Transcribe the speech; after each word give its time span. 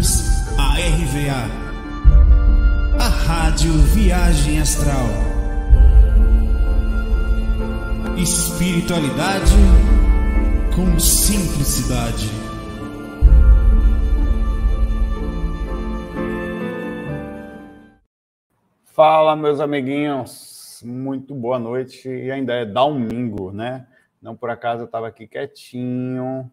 à 0.00 0.76
RVA, 0.76 1.44
a 2.98 3.08
Rádio 3.08 3.72
Viagem 3.94 4.58
Astral. 4.58 5.06
Espiritualidade 8.16 9.52
com 10.74 10.98
simplicidade. 10.98 12.30
Fala, 18.84 19.36
meus 19.36 19.60
amiguinhos. 19.60 20.80
Muito 20.82 21.34
boa 21.34 21.58
noite. 21.58 22.08
E 22.08 22.30
ainda 22.30 22.54
é 22.54 22.64
domingo, 22.64 23.52
né? 23.52 23.86
Não 24.22 24.34
por 24.34 24.48
acaso 24.48 24.82
eu 24.82 24.86
estava 24.86 25.08
aqui 25.08 25.26
quietinho, 25.26 26.50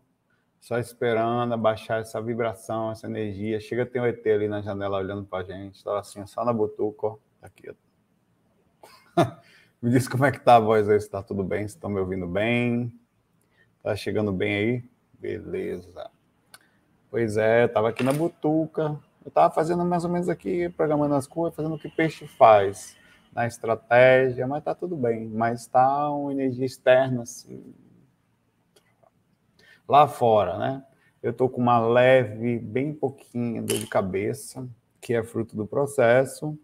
só 0.60 0.78
esperando 0.78 1.54
abaixar 1.54 2.02
essa 2.02 2.21
vibração, 2.21 2.91
essa 2.91 3.08
energia. 3.08 3.59
Chega, 3.59 3.86
tem 3.86 4.02
um 4.02 4.05
ET 4.05 4.26
ali 4.26 4.48
na 4.48 4.62
janela 4.62 4.98
olhando 4.98 5.23
para 5.23 5.40
a 5.40 5.44
gente. 5.44 5.76
Estava 5.76 6.00
assim, 6.00 6.26
só 6.26 6.44
na 6.44 6.54
butuca, 6.54 7.08
ó. 7.08 7.18
Aqui, 7.41 7.70
ó. 7.70 7.73
me 9.81 9.90
diz 9.90 10.08
como 10.08 10.26
é 10.26 10.31
que 10.31 10.40
tá 10.40 10.55
a 10.55 10.59
voz 10.59 10.90
aí, 10.90 11.00
se 11.00 11.09
tá 11.09 11.22
tudo 11.22 11.44
bem, 11.44 11.67
se 11.67 11.76
estão 11.76 11.90
me 11.90 12.00
ouvindo 12.00 12.28
bem. 12.28 12.91
Tá 13.81 13.95
chegando 13.95 14.31
bem 14.31 14.55
aí? 14.55 14.84
Beleza. 15.20 16.09
Pois 17.09 17.38
é, 17.38 17.67
tava 17.67 17.89
aqui 17.89 18.03
na 18.03 18.12
butuca. 18.12 19.00
Eu 19.23 19.31
tava 19.31 19.53
fazendo 19.53 19.84
mais 19.86 20.03
ou 20.03 20.09
menos 20.09 20.30
aqui, 20.30 20.70
programando 20.70 21.16
as 21.16 21.28
coisas, 21.28 21.55
fazendo 21.55 21.76
o 21.76 21.80
que 21.80 21.89
peixe 21.89 22.28
faz 22.28 22.98
na 23.34 23.45
estratégia, 23.45 24.48
mas 24.48 24.64
tá 24.64 24.73
tudo 24.73 24.95
bem. 24.95 25.28
Mas 25.28 25.67
tá 25.67 26.09
uma 26.12 26.31
energia 26.31 26.66
externa, 26.66 27.23
assim. 27.23 27.73
Lá 29.88 30.08
fora, 30.08 30.58
né? 30.58 30.84
Eu 31.22 31.34
tô 31.34 31.50
com 31.50 31.62
uma 31.62 31.80
leve, 31.80 32.59
bem 32.59 32.94
pouquinha 32.94 33.62
dor 33.62 33.78
de 33.78 33.88
cabeça, 33.88 34.67
que 35.02 35.14
é 35.14 35.23
fruto 35.23 35.56
do 35.56 35.66
processo. 35.66 36.58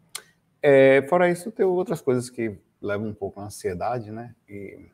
É, 0.61 1.01
fora 1.09 1.29
isso, 1.29 1.51
tem 1.51 1.65
outras 1.65 2.01
coisas 2.01 2.29
que 2.29 2.57
levam 2.81 3.07
um 3.07 3.13
pouco 3.13 3.39
a 3.39 3.45
ansiedade, 3.45 4.11
né? 4.11 4.35
E 4.47 4.87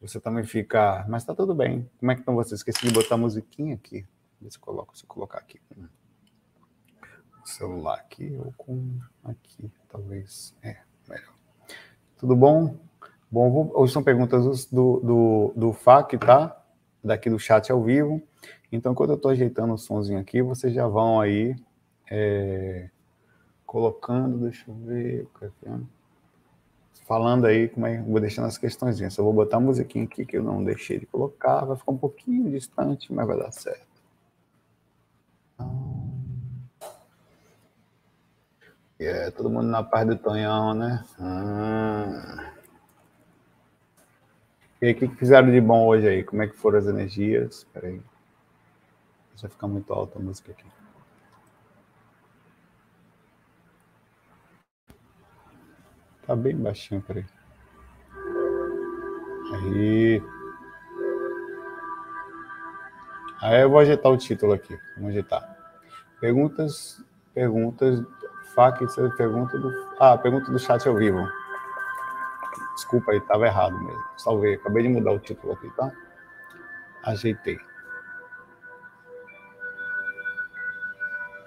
você 0.00 0.20
também 0.20 0.44
fica, 0.44 1.04
mas 1.08 1.24
tá 1.24 1.34
tudo 1.34 1.54
bem. 1.54 1.88
Como 1.98 2.10
é 2.10 2.14
que 2.14 2.20
estão 2.20 2.34
vocês? 2.34 2.60
Esqueci 2.60 2.86
de 2.86 2.92
botar 2.92 3.16
a 3.16 3.18
musiquinha 3.18 3.74
aqui. 3.74 4.06
Deixa 4.40 4.56
eu 4.56 4.60
colocar, 4.60 4.94
se 4.94 5.04
eu 5.04 5.08
colocar 5.08 5.38
aqui 5.38 5.60
o 7.44 7.48
celular 7.48 7.96
aqui 7.96 8.36
ou 8.38 8.52
com 8.56 8.98
aqui, 9.24 9.70
talvez. 9.88 10.54
É, 10.62 10.78
melhor. 11.08 11.34
Tudo 12.16 12.36
bom? 12.36 12.76
Bom, 13.30 13.50
vou, 13.50 13.72
hoje 13.74 13.92
são 13.92 14.02
perguntas 14.02 14.66
do, 14.66 15.00
do, 15.00 15.52
do 15.56 15.72
FAC, 15.72 16.18
tá? 16.18 16.61
Daqui 17.02 17.28
do 17.28 17.38
chat 17.38 17.70
ao 17.70 17.82
vivo. 17.82 18.22
Então, 18.70 18.94
quando 18.94 19.10
eu 19.10 19.16
estou 19.16 19.30
ajeitando 19.30 19.74
o 19.74 19.78
somzinho 19.78 20.18
aqui, 20.18 20.40
vocês 20.40 20.72
já 20.72 20.86
vão 20.86 21.20
aí 21.20 21.56
é, 22.10 22.88
colocando, 23.66 24.38
deixa 24.38 24.70
eu 24.70 24.74
ver, 24.74 25.28
falando 27.06 27.46
aí, 27.46 27.68
como 27.68 27.86
é, 27.86 28.00
vou 28.00 28.20
deixando 28.20 28.46
as 28.46 28.56
questões. 28.56 29.00
Eu 29.00 29.24
vou 29.24 29.32
botar 29.32 29.58
a 29.58 29.60
musiquinha 29.60 30.04
aqui 30.04 30.24
que 30.24 30.36
eu 30.36 30.42
não 30.42 30.64
deixei 30.64 30.98
de 30.98 31.06
colocar, 31.06 31.64
vai 31.64 31.76
ficar 31.76 31.92
um 31.92 31.98
pouquinho 31.98 32.50
distante, 32.50 33.12
mas 33.12 33.26
vai 33.26 33.36
dar 33.36 33.52
certo. 33.52 33.92
É, 38.98 39.30
todo 39.32 39.50
mundo 39.50 39.66
na 39.66 39.82
paz 39.82 40.06
do 40.06 40.16
Tonhão, 40.16 40.74
né? 40.74 41.04
Hum. 41.18 42.51
E 44.82 44.86
aí, 44.86 44.92
o 44.94 44.96
que 44.96 45.06
fizeram 45.06 45.48
de 45.48 45.60
bom 45.60 45.86
hoje 45.86 46.08
aí? 46.08 46.24
Como 46.24 46.42
é 46.42 46.48
que 46.48 46.56
foram 46.56 46.76
as 46.76 46.88
energias? 46.88 47.58
Espera 47.58 47.86
aí. 47.86 48.02
Deixa 49.30 49.48
ficar 49.48 49.68
muito 49.68 49.92
alta 49.92 50.18
a 50.18 50.20
música 50.20 50.50
aqui. 50.50 50.64
Tá 56.26 56.34
bem 56.34 56.56
baixinho, 56.56 57.00
peraí. 57.00 57.24
Aí. 59.54 60.22
Aí 63.40 63.62
eu 63.62 63.70
vou 63.70 63.78
ajeitar 63.78 64.10
o 64.10 64.16
título 64.16 64.52
aqui. 64.52 64.76
Vamos 64.96 65.10
ajeitar. 65.10 65.56
Perguntas, 66.20 67.00
perguntas 67.32 68.04
é 68.98 69.08
pergunta 69.16 69.56
do. 69.56 69.70
Ah, 70.00 70.18
pergunta 70.18 70.50
do 70.50 70.58
chat 70.58 70.88
ao 70.88 70.96
vivo. 70.96 71.24
Desculpa 72.74 73.12
aí, 73.12 73.18
estava 73.18 73.46
errado 73.46 73.78
mesmo. 73.78 74.02
Salvei, 74.16 74.54
acabei 74.54 74.82
de 74.82 74.88
mudar 74.88 75.12
o 75.12 75.18
título 75.18 75.52
aqui, 75.52 75.70
tá? 75.76 75.92
Ajeitei. 77.04 77.58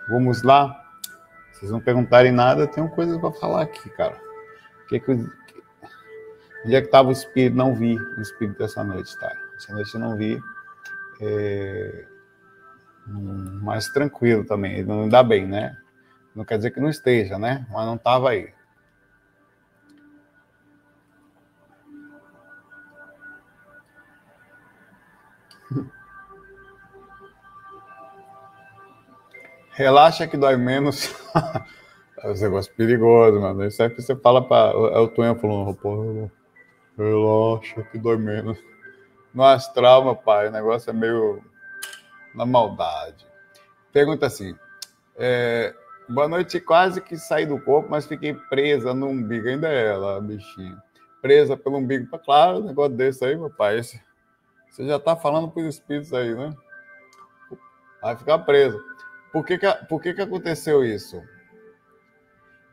Vamos 0.09 0.43
lá. 0.43 0.83
Vocês 1.51 1.71
não 1.71 1.79
perguntarem 1.79 2.31
nada, 2.31 2.61
eu 2.61 2.67
tenho 2.67 2.89
coisas 2.89 3.17
para 3.17 3.31
falar 3.31 3.63
aqui, 3.63 3.89
cara. 3.91 4.19
Que 4.87 4.99
que, 4.99 5.11
onde 5.11 6.75
é 6.75 6.81
que 6.81 6.87
estava 6.87 7.09
o 7.09 7.11
espírito? 7.11 7.55
Não 7.55 7.73
vi 7.73 7.97
o 7.97 8.21
espírito 8.21 8.57
dessa 8.59 8.83
noite, 8.83 9.17
tá? 9.19 9.31
Essa 9.55 9.73
noite 9.73 9.93
eu 9.93 9.99
não 9.99 10.17
vi. 10.17 10.39
É... 11.21 12.05
Mais 13.07 13.87
tranquilo 13.89 14.43
também, 14.43 14.83
não 14.83 15.07
dá 15.07 15.23
bem, 15.23 15.47
né? 15.47 15.77
Não 16.35 16.43
quer 16.43 16.57
dizer 16.57 16.71
que 16.71 16.79
não 16.79 16.89
esteja, 16.89 17.39
né? 17.39 17.65
Mas 17.71 17.85
não 17.85 17.95
estava 17.95 18.31
aí. 18.31 18.53
Relaxa 29.75 30.25
que 30.25 30.37
dói 30.37 30.55
menos. 30.55 31.13
é 32.23 32.29
um 32.29 32.33
negócio 32.33 32.73
perigoso, 32.73 33.39
mano. 33.39 33.65
Isso 33.65 33.83
é 33.83 33.89
que 33.89 34.01
você 34.01 34.15
fala 34.15 34.41
para. 34.41 34.71
É 34.71 34.99
o 34.99 35.07
Tonho 35.07 35.35
falando, 35.35 35.75
pô, 35.75 36.29
relaxa 36.97 37.83
que 37.83 37.97
dói 37.97 38.17
menos. 38.17 38.57
No 39.33 39.43
astral, 39.43 40.03
meu 40.03 40.15
pai, 40.15 40.47
o 40.47 40.51
negócio 40.51 40.89
é 40.89 40.93
meio 40.93 41.41
na 42.33 42.45
maldade. 42.45 43.27
Pergunta 43.91 44.25
assim: 44.25 44.55
é, 45.17 45.75
Boa 46.07 46.27
noite, 46.27 46.59
quase 46.59 47.01
que 47.01 47.17
saí 47.17 47.47
do 47.47 47.59
corpo, 47.59 47.89
mas 47.89 48.05
fiquei 48.05 48.33
presa 48.33 48.93
no 48.93 49.07
umbigo. 49.07 49.47
Ainda 49.47 49.67
é 49.67 49.87
ela, 49.87 50.21
bichinha. 50.21 50.77
Presa 51.19 51.57
pelo 51.57 51.77
umbigo. 51.77 52.07
Claro, 52.19 52.59
um 52.59 52.67
negócio 52.67 52.95
desse 52.95 53.25
aí, 53.25 53.35
meu 53.35 53.49
pai. 53.49 53.79
Esse, 53.79 53.99
você 54.69 54.85
já 54.85 54.97
está 54.97 55.15
falando 55.15 55.49
para 55.49 55.63
os 55.63 55.75
espíritos 55.75 56.13
aí, 56.13 56.35
né? 56.35 56.53
Vai 58.03 58.15
ficar 58.15 58.37
preso. 58.39 58.79
Por 59.35 59.45
que, 59.45 59.57
que, 59.57 59.67
por 59.89 60.01
que, 60.01 60.13
que 60.13 60.21
aconteceu 60.21 60.81
isso? 60.81 61.21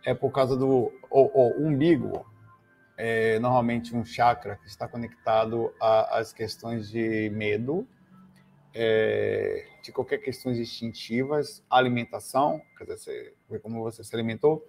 É 0.07 0.15
por 0.15 0.31
causa 0.31 0.57
do 0.57 0.93
o, 1.11 1.61
o 1.61 1.67
umbigo. 1.67 2.25
É 2.97 3.41
normalmente 3.41 3.97
um 3.97 4.05
chakra 4.05 4.55
que 4.55 4.69
está 4.69 4.87
conectado 4.87 5.75
às 5.81 6.33
questões 6.33 6.89
de 6.89 7.29
medo, 7.31 7.85
é, 8.73 9.67
de 9.83 9.91
qualquer 9.91 10.19
questões 10.19 10.57
instintivas, 10.57 11.65
alimentação, 11.69 12.63
quer 12.79 12.85
dizer, 12.85 13.35
você, 13.49 13.59
como 13.59 13.83
você 13.83 14.05
se 14.05 14.15
alimentou, 14.15 14.65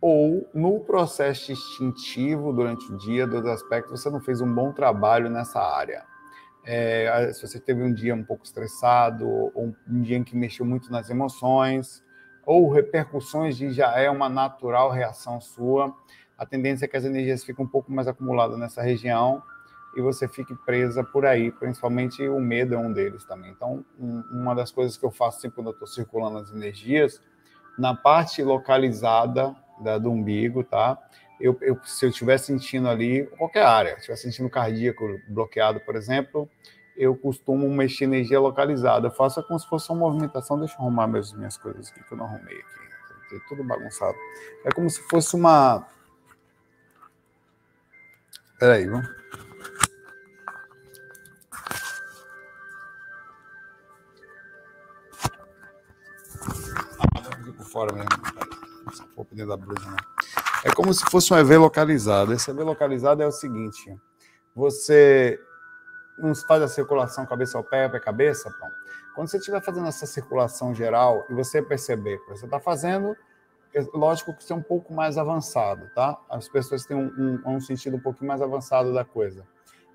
ou 0.00 0.48
no 0.54 0.80
processo 0.80 1.52
instintivo 1.52 2.50
durante 2.50 2.90
o 2.90 2.96
dia, 2.96 3.26
dos 3.26 3.44
aspectos, 3.44 4.00
você 4.00 4.08
não 4.08 4.22
fez 4.22 4.40
um 4.40 4.54
bom 4.54 4.72
trabalho 4.72 5.28
nessa 5.28 5.60
área. 5.60 6.02
É, 6.66 7.32
se 7.32 7.46
você 7.46 7.60
teve 7.60 7.80
um 7.80 7.94
dia 7.94 8.12
um 8.12 8.24
pouco 8.24 8.44
estressado, 8.44 9.26
ou 9.28 9.74
um 9.88 10.02
dia 10.02 10.16
em 10.16 10.24
que 10.24 10.36
mexeu 10.36 10.66
muito 10.66 10.90
nas 10.90 11.08
emoções, 11.08 12.04
ou 12.44 12.68
repercussões 12.68 13.56
de 13.56 13.70
já 13.70 13.96
é 13.98 14.10
uma 14.10 14.28
natural 14.28 14.90
reação 14.90 15.40
sua, 15.40 15.94
a 16.36 16.44
tendência 16.44 16.84
é 16.84 16.88
que 16.88 16.96
as 16.96 17.04
energias 17.04 17.44
fiquem 17.44 17.64
um 17.64 17.68
pouco 17.68 17.90
mais 17.92 18.08
acumuladas 18.08 18.58
nessa 18.58 18.82
região 18.82 19.42
e 19.96 20.00
você 20.02 20.28
fique 20.28 20.54
presa 20.54 21.02
por 21.02 21.24
aí, 21.24 21.50
principalmente 21.50 22.26
o 22.28 22.38
medo 22.38 22.74
é 22.74 22.78
um 22.78 22.92
deles 22.92 23.24
também. 23.24 23.50
Então, 23.50 23.84
um, 23.98 24.22
uma 24.30 24.54
das 24.54 24.70
coisas 24.70 24.96
que 24.96 25.06
eu 25.06 25.10
faço 25.10 25.40
sempre 25.40 25.56
quando 25.56 25.68
eu 25.68 25.72
estou 25.72 25.88
circulando 25.88 26.38
as 26.38 26.52
energias, 26.52 27.22
na 27.78 27.94
parte 27.94 28.42
localizada 28.42 29.56
da, 29.82 29.98
do 29.98 30.10
umbigo, 30.10 30.62
tá? 30.62 30.98
Eu, 31.40 31.56
eu, 31.60 31.78
se 31.84 32.04
eu 32.06 32.10
estiver 32.10 32.38
sentindo 32.38 32.88
ali, 32.88 33.26
qualquer 33.38 33.64
área, 33.64 33.92
se 33.94 33.98
estiver 33.98 34.16
sentindo 34.16 34.48
cardíaco 34.48 35.20
bloqueado, 35.28 35.80
por 35.80 35.94
exemplo, 35.94 36.48
eu 36.96 37.14
costumo 37.14 37.68
mexer 37.68 38.04
energia 38.04 38.40
localizada. 38.40 39.08
Eu 39.08 39.12
faço 39.12 39.42
como 39.42 39.58
se 39.58 39.68
fosse 39.68 39.90
uma 39.90 39.98
movimentação. 39.98 40.58
Deixa 40.58 40.74
eu 40.74 40.80
arrumar 40.80 41.06
minhas, 41.06 41.32
minhas 41.32 41.56
coisas 41.56 41.90
aqui, 41.90 42.02
que 42.02 42.12
eu 42.12 42.18
não 42.18 42.24
arrumei 42.24 42.56
aqui. 42.58 43.40
Tudo 43.48 43.62
bagunçado. 43.64 44.16
É 44.64 44.70
como 44.70 44.88
se 44.88 45.02
fosse 45.08 45.34
uma. 45.34 45.86
Peraí, 48.58 48.86
vamos. 48.86 49.06
fora 57.76 57.92
mesmo. 57.92 58.08
Essa 58.90 59.04
dentro 59.32 59.48
da 59.48 59.56
blusa, 59.58 59.90
né? 59.90 59.96
É 60.66 60.70
como 60.74 60.92
se 60.92 61.04
fosse 61.04 61.32
um 61.32 61.38
EV 61.38 61.58
localizado. 61.58 62.32
Esse 62.32 62.50
EV 62.50 62.64
localizado 62.64 63.22
é 63.22 63.26
o 63.26 63.30
seguinte: 63.30 63.96
você 64.52 65.38
não 66.18 66.34
faz 66.34 66.60
a 66.60 66.66
circulação 66.66 67.24
cabeça 67.24 67.56
ao 67.56 67.62
pé, 67.62 67.88
pé 67.88 68.00
cabeça. 68.00 68.52
Quando 69.14 69.28
você 69.28 69.38
estiver 69.38 69.62
fazendo 69.62 69.86
essa 69.86 70.06
circulação 70.06 70.74
geral 70.74 71.24
e 71.30 71.34
você 71.34 71.62
perceber 71.62 72.18
que 72.18 72.30
você 72.30 72.46
está 72.46 72.58
fazendo, 72.58 73.16
é 73.72 73.80
lógico 73.94 74.34
que 74.34 74.42
isso 74.42 74.52
é 74.52 74.56
um 74.56 74.62
pouco 74.62 74.92
mais 74.92 75.16
avançado, 75.16 75.88
tá? 75.94 76.18
As 76.28 76.48
pessoas 76.48 76.84
têm 76.84 76.96
um, 76.96 77.12
um, 77.46 77.54
um 77.54 77.60
sentido 77.60 77.96
um 77.96 78.00
pouquinho 78.00 78.26
mais 78.26 78.42
avançado 78.42 78.92
da 78.92 79.04
coisa. 79.04 79.46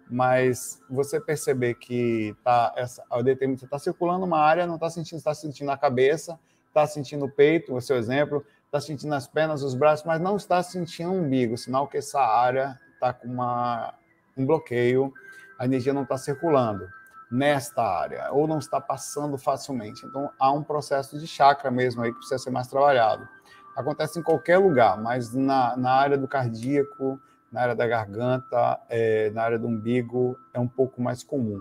Mas 0.09 0.81
você 0.89 1.19
perceber 1.19 1.74
que 1.75 2.33
tá 2.45 2.74
essa, 2.77 3.03
você 3.09 3.65
está 3.65 3.77
circulando 3.77 4.25
uma 4.25 4.39
área, 4.39 4.65
não 4.65 4.75
está 4.75 4.89
sentindo, 4.89 5.17
está 5.17 5.33
sentindo 5.33 5.69
a 5.69 5.77
cabeça, 5.77 6.39
está 6.69 6.88
sentindo 6.88 7.25
o 7.25 7.31
peito, 7.31 7.75
o 7.75 7.81
seu 7.81 7.97
exemplo, 7.97 8.45
está 8.71 8.79
sentindo 8.79 9.13
as 9.13 9.27
pernas, 9.27 9.63
os 9.63 9.75
braços, 9.75 10.06
mas 10.06 10.21
não 10.21 10.38
está 10.38 10.63
sentindo 10.63 11.12
o 11.12 11.15
umbigo, 11.15 11.57
sinal 11.57 11.89
que 11.89 11.97
essa 11.97 12.21
área 12.21 12.79
está 12.94 13.12
com 13.12 13.27
uma, 13.27 13.94
um 14.38 14.45
bloqueio, 14.45 15.12
a 15.59 15.65
energia 15.65 15.94
não 15.94 16.03
está 16.03 16.18
circulando 16.18 16.88
nesta 17.29 17.83
área, 17.83 18.31
ou 18.31 18.47
não 18.47 18.59
está 18.59 18.79
passando 18.79 19.38
facilmente. 19.38 20.06
Então, 20.06 20.31
há 20.39 20.53
um 20.53 20.63
processo 20.63 21.19
de 21.19 21.27
chakra 21.27 21.69
mesmo 21.69 22.01
aí 22.01 22.12
que 22.12 22.18
precisa 22.19 22.38
ser 22.39 22.50
mais 22.50 22.68
trabalhado. 22.68 23.27
Acontece 23.75 24.19
em 24.19 24.23
qualquer 24.23 24.57
lugar, 24.57 24.97
mas 24.97 25.33
na, 25.33 25.75
na 25.75 25.91
área 25.91 26.17
do 26.17 26.27
cardíaco, 26.27 27.19
na 27.51 27.63
área 27.63 27.75
da 27.75 27.85
garganta, 27.85 28.79
é, 28.89 29.31
na 29.31 29.44
área 29.44 29.59
do 29.59 29.67
umbigo, 29.67 30.38
é 30.53 30.59
um 30.59 30.67
pouco 30.67 31.01
mais 31.01 31.24
comum. 31.24 31.59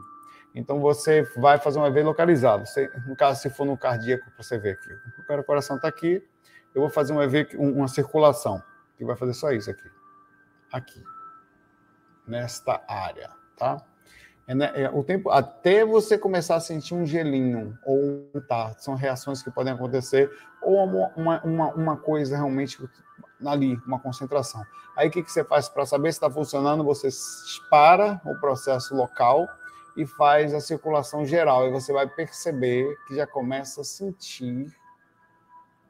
Então, 0.55 0.81
você 0.81 1.23
vai 1.37 1.59
fazer 1.59 1.81
um 1.81 1.87
EV 1.87 2.05
localizado. 2.05 2.67
Você, 2.67 2.89
no 3.06 3.17
caso, 3.17 3.41
se 3.41 3.51
for 3.51 3.65
no 3.65 3.77
cardíaco, 3.77 4.25
você 4.37 4.59
vê 4.59 4.71
aqui. 4.71 4.91
O 5.29 5.45
coração 5.45 5.77
está 5.77 5.89
aqui, 5.89 6.23
eu 6.75 6.82
vou 6.82 6.90
fazer 6.90 7.12
um 7.12 7.22
EV, 7.22 7.49
uma 7.56 7.88
circulação, 7.88 8.62
que 8.96 9.05
vai 9.05 9.17
fazer 9.17 9.34
só 9.34 9.50
isso 9.52 9.70
aqui. 9.70 9.90
Aqui. 10.72 11.02
Nesta 12.26 12.82
área, 12.87 13.31
tá? 13.56 13.84
É, 14.46 14.55
né, 14.55 14.72
é, 14.75 14.90
o 14.90 15.05
tempo 15.05 15.31
até 15.31 15.84
você 15.84 16.19
começar 16.19 16.56
a 16.56 16.61
sentir 16.61 16.94
um 16.94 17.06
gelinho 17.06 17.78
ou 17.84 18.31
um 18.34 18.40
tá, 18.49 18.75
são 18.78 18.94
reações 18.94 19.43
que 19.43 19.50
podem 19.50 19.72
acontecer 19.72 20.31
ou 20.61 20.84
uma, 21.17 21.40
uma, 21.44 21.75
uma 21.75 21.96
coisa 21.96 22.37
realmente 22.37 22.78
ali, 23.46 23.76
uma 23.87 23.99
concentração. 23.99 24.62
Aí 24.96 25.08
o 25.08 25.11
que, 25.11 25.22
que 25.22 25.31
você 25.31 25.44
faz 25.44 25.69
para 25.69 25.87
saber 25.87 26.12
se 26.12 26.19
está 26.19 26.31
funcionando? 26.31 26.84
Você 26.84 27.08
para 27.70 28.20
o 28.25 28.38
processo 28.40 28.94
local 28.94 29.49
e 29.96 30.05
faz 30.05 30.52
a 30.52 30.61
circulação 30.61 31.25
geral 31.25 31.69
e 31.69 31.70
você 31.70 31.93
vai 31.93 32.08
perceber 32.08 32.96
que 33.06 33.14
já 33.14 33.26
começa 33.26 33.82
a 33.82 33.84
sentir 33.84 34.67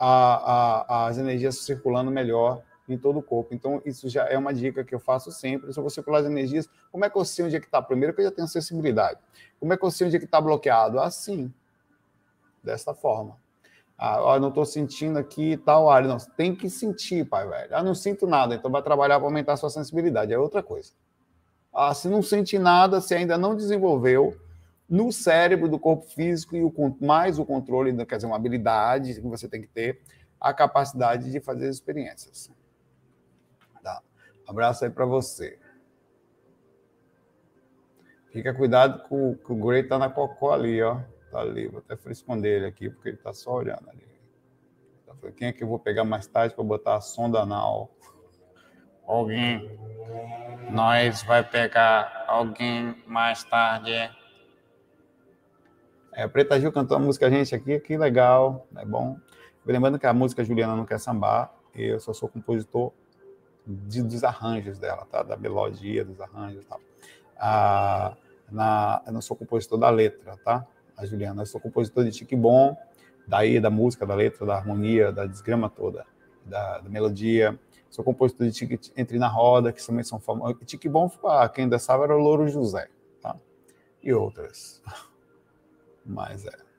a, 0.01 1.05
a, 1.05 1.07
as 1.09 1.19
energias 1.19 1.59
circulando 1.59 2.11
melhor 2.11 2.63
em 2.89 2.97
todo 2.97 3.19
o 3.19 3.23
corpo. 3.23 3.55
Então, 3.55 3.83
isso 3.85 4.09
já 4.09 4.25
é 4.25 4.39
uma 4.39 4.53
dica 4.53 4.83
que 4.83 4.95
eu 4.95 4.99
faço 4.99 5.31
sempre. 5.31 5.71
Se 5.73 5.79
eu 5.79 5.83
vou 5.83 5.91
circular 5.91 6.21
as 6.21 6.27
energias, 6.27 6.69
como 6.91 7.05
é 7.05 7.11
que 7.11 7.17
eu 7.17 7.25
sei 7.25 7.45
onde 7.45 7.55
é 7.55 7.61
que 7.61 7.67
está? 7.67 7.83
Primeiro 7.83 8.15
que 8.15 8.23
eu 8.23 8.25
já 8.25 8.33
tenho 8.33 8.49
sensibilidade. 8.49 9.21
Como 9.61 9.73
é 9.73 9.77
que 9.77 9.85
eu 9.85 9.91
sei 9.91 10.07
onde 10.07 10.17
é 10.17 10.19
que 10.19 10.25
está 10.25 10.41
bloqueado? 10.41 10.99
Assim, 10.99 11.53
desta 12.65 12.95
forma. 12.95 13.37
Ah, 13.97 14.23
ó, 14.23 14.41
não 14.41 14.49
estou 14.49 14.65
sentindo 14.65 15.19
aqui 15.19 15.59
tal 15.59 15.91
área. 15.91 16.09
Não, 16.09 16.17
tem 16.17 16.57
que 16.57 16.71
sentir, 16.71 17.29
pai 17.29 17.47
velho. 17.47 17.77
Ah, 17.77 17.83
não 17.83 17.95
sinto 17.95 18.27
nada, 18.27 18.55
então 18.55 18.71
vai 18.71 18.83
trabalhar 18.83 19.19
para 19.19 19.29
aumentar 19.29 19.53
a 19.53 19.57
sua 19.59 19.69
sensibilidade. 19.69 20.33
É 20.33 20.39
outra 20.39 20.63
coisa. 20.63 20.93
Ah, 21.73 21.93
se 21.93 22.09
não 22.09 22.23
sente 22.23 22.59
nada, 22.59 23.01
se 23.03 23.15
ainda 23.15 23.37
não 23.37 23.55
desenvolveu 23.55 24.35
no 24.91 25.13
cérebro 25.13 25.69
do 25.69 25.79
corpo 25.79 26.05
físico 26.07 26.57
e 26.57 26.63
o, 26.63 26.73
mais 27.01 27.39
o 27.39 27.47
controle, 27.47 27.95
quer 28.05 28.17
dizer, 28.17 28.27
uma 28.27 28.37
habilidade 28.37 29.15
que 29.15 29.21
você 29.21 29.49
tem 29.49 29.63
que 29.63 29.69
ter, 29.69 30.03
a 30.41 30.53
capacidade 30.53 31.31
de 31.31 31.41
fazer 31.41 31.71
experiências. 31.71 32.51
Abraço 34.51 34.85
aí 34.85 34.91
para 34.91 35.07
você. 35.07 35.57
Fica 38.33 38.53
cuidado 38.53 39.09
com, 39.09 39.37
com 39.37 39.53
o 39.53 39.57
Grey 39.57 39.85
tá 39.85 39.97
na 39.97 40.11
cocô 40.11 40.51
ali, 40.51 40.83
ó. 40.83 40.99
Tá 41.31 41.39
ali. 41.39 41.69
Vou 41.69 41.79
até 41.79 41.97
responder 42.09 42.57
ele 42.57 42.67
aqui, 42.67 42.91
porque 42.91 43.11
ele 43.11 43.17
tá 43.17 43.33
só 43.33 43.53
olhando 43.53 43.89
ali. 43.89 44.11
Quem 45.37 45.49
é 45.49 45.53
que 45.53 45.63
eu 45.63 45.69
vou 45.69 45.79
pegar 45.79 46.05
mais 46.05 46.27
tarde 46.27 46.53
para 46.53 46.65
botar 46.65 46.97
a 46.97 47.01
sonda 47.01 47.41
anal? 47.41 47.95
Alguém. 49.07 49.79
Nós 50.71 51.23
vai 51.23 51.45
pegar 51.45 52.25
alguém 52.27 52.97
mais 53.07 53.45
tarde. 53.45 53.93
É, 56.21 56.29
Preta 56.29 56.61
Gil 56.61 56.71
cantou 56.71 56.99
a 56.99 57.01
música 57.01 57.31
gente 57.31 57.55
aqui, 57.55 57.81
que 57.81 57.97
legal, 57.97 58.69
é 58.77 58.85
bom. 58.85 59.17
Lembrando 59.65 59.99
que 59.99 60.07
a 60.07 60.13
música 60.13 60.45
Juliana 60.45 60.77
não 60.77 60.85
quer 60.85 61.01
sambar, 61.01 61.51
eu 61.75 61.99
só 61.99 62.13
sou 62.13 62.29
compositor 62.29 62.93
de, 63.67 64.03
dos 64.03 64.23
arranjos 64.23 64.79
dela, 64.79 65.07
tá? 65.11 65.23
Da 65.23 65.35
melodia, 65.35 66.05
dos 66.05 66.21
arranjos, 66.21 66.63
tal. 66.67 66.79
Ah, 67.39 68.15
na, 68.51 69.03
eu 69.07 69.15
não 69.15 69.23
sou 69.23 69.35
compositor 69.35 69.79
da 69.79 69.89
letra, 69.89 70.37
tá? 70.45 70.67
A 70.95 71.07
Juliana, 71.07 71.41
eu 71.41 71.47
sou 71.47 71.59
compositor 71.59 72.05
de 72.05 72.11
tique 72.11 72.37
bom, 72.37 72.77
daí 73.27 73.59
da 73.59 73.71
música, 73.71 74.05
da 74.05 74.15
letra, 74.15 74.45
da 74.45 74.57
harmonia, 74.57 75.11
da 75.11 75.25
desgrama 75.25 75.71
toda, 75.71 76.05
da, 76.45 76.81
da 76.81 76.91
melodia. 76.91 77.59
Sou 77.89 78.05
compositor 78.05 78.47
de 78.47 78.53
tique 78.53 78.79
Entre 78.95 79.19
na 79.19 79.29
Roda, 79.29 79.73
que 79.73 79.83
também 79.87 80.05
são 80.05 80.21
famosos. 80.21 80.59
Tique 80.67 80.87
bom, 80.87 81.11
ah, 81.25 81.49
quem 81.49 81.65
ainda 81.65 81.79
sabe, 81.79 82.05
era 82.05 82.15
o 82.15 82.21
Louro 82.21 82.47
José, 82.47 82.91
tá? 83.23 83.35
E 84.03 84.13
outras. 84.13 84.83
Mas 86.11 86.45
é. 86.45 86.70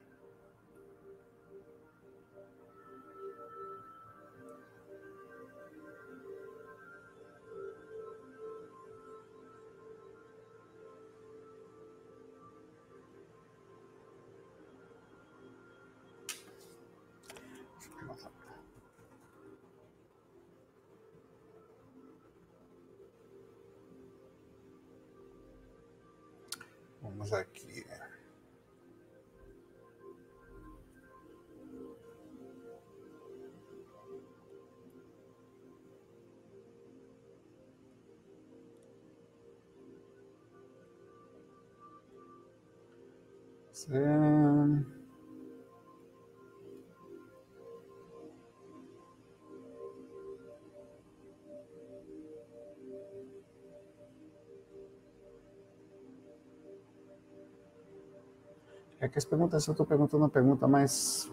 Que 59.12 59.18
as 59.18 59.26
perguntas, 59.26 59.68
eu 59.68 59.72
estou 59.74 59.86
perguntando 59.86 60.24
uma 60.24 60.30
pergunta 60.30 60.68
mais. 60.68 61.30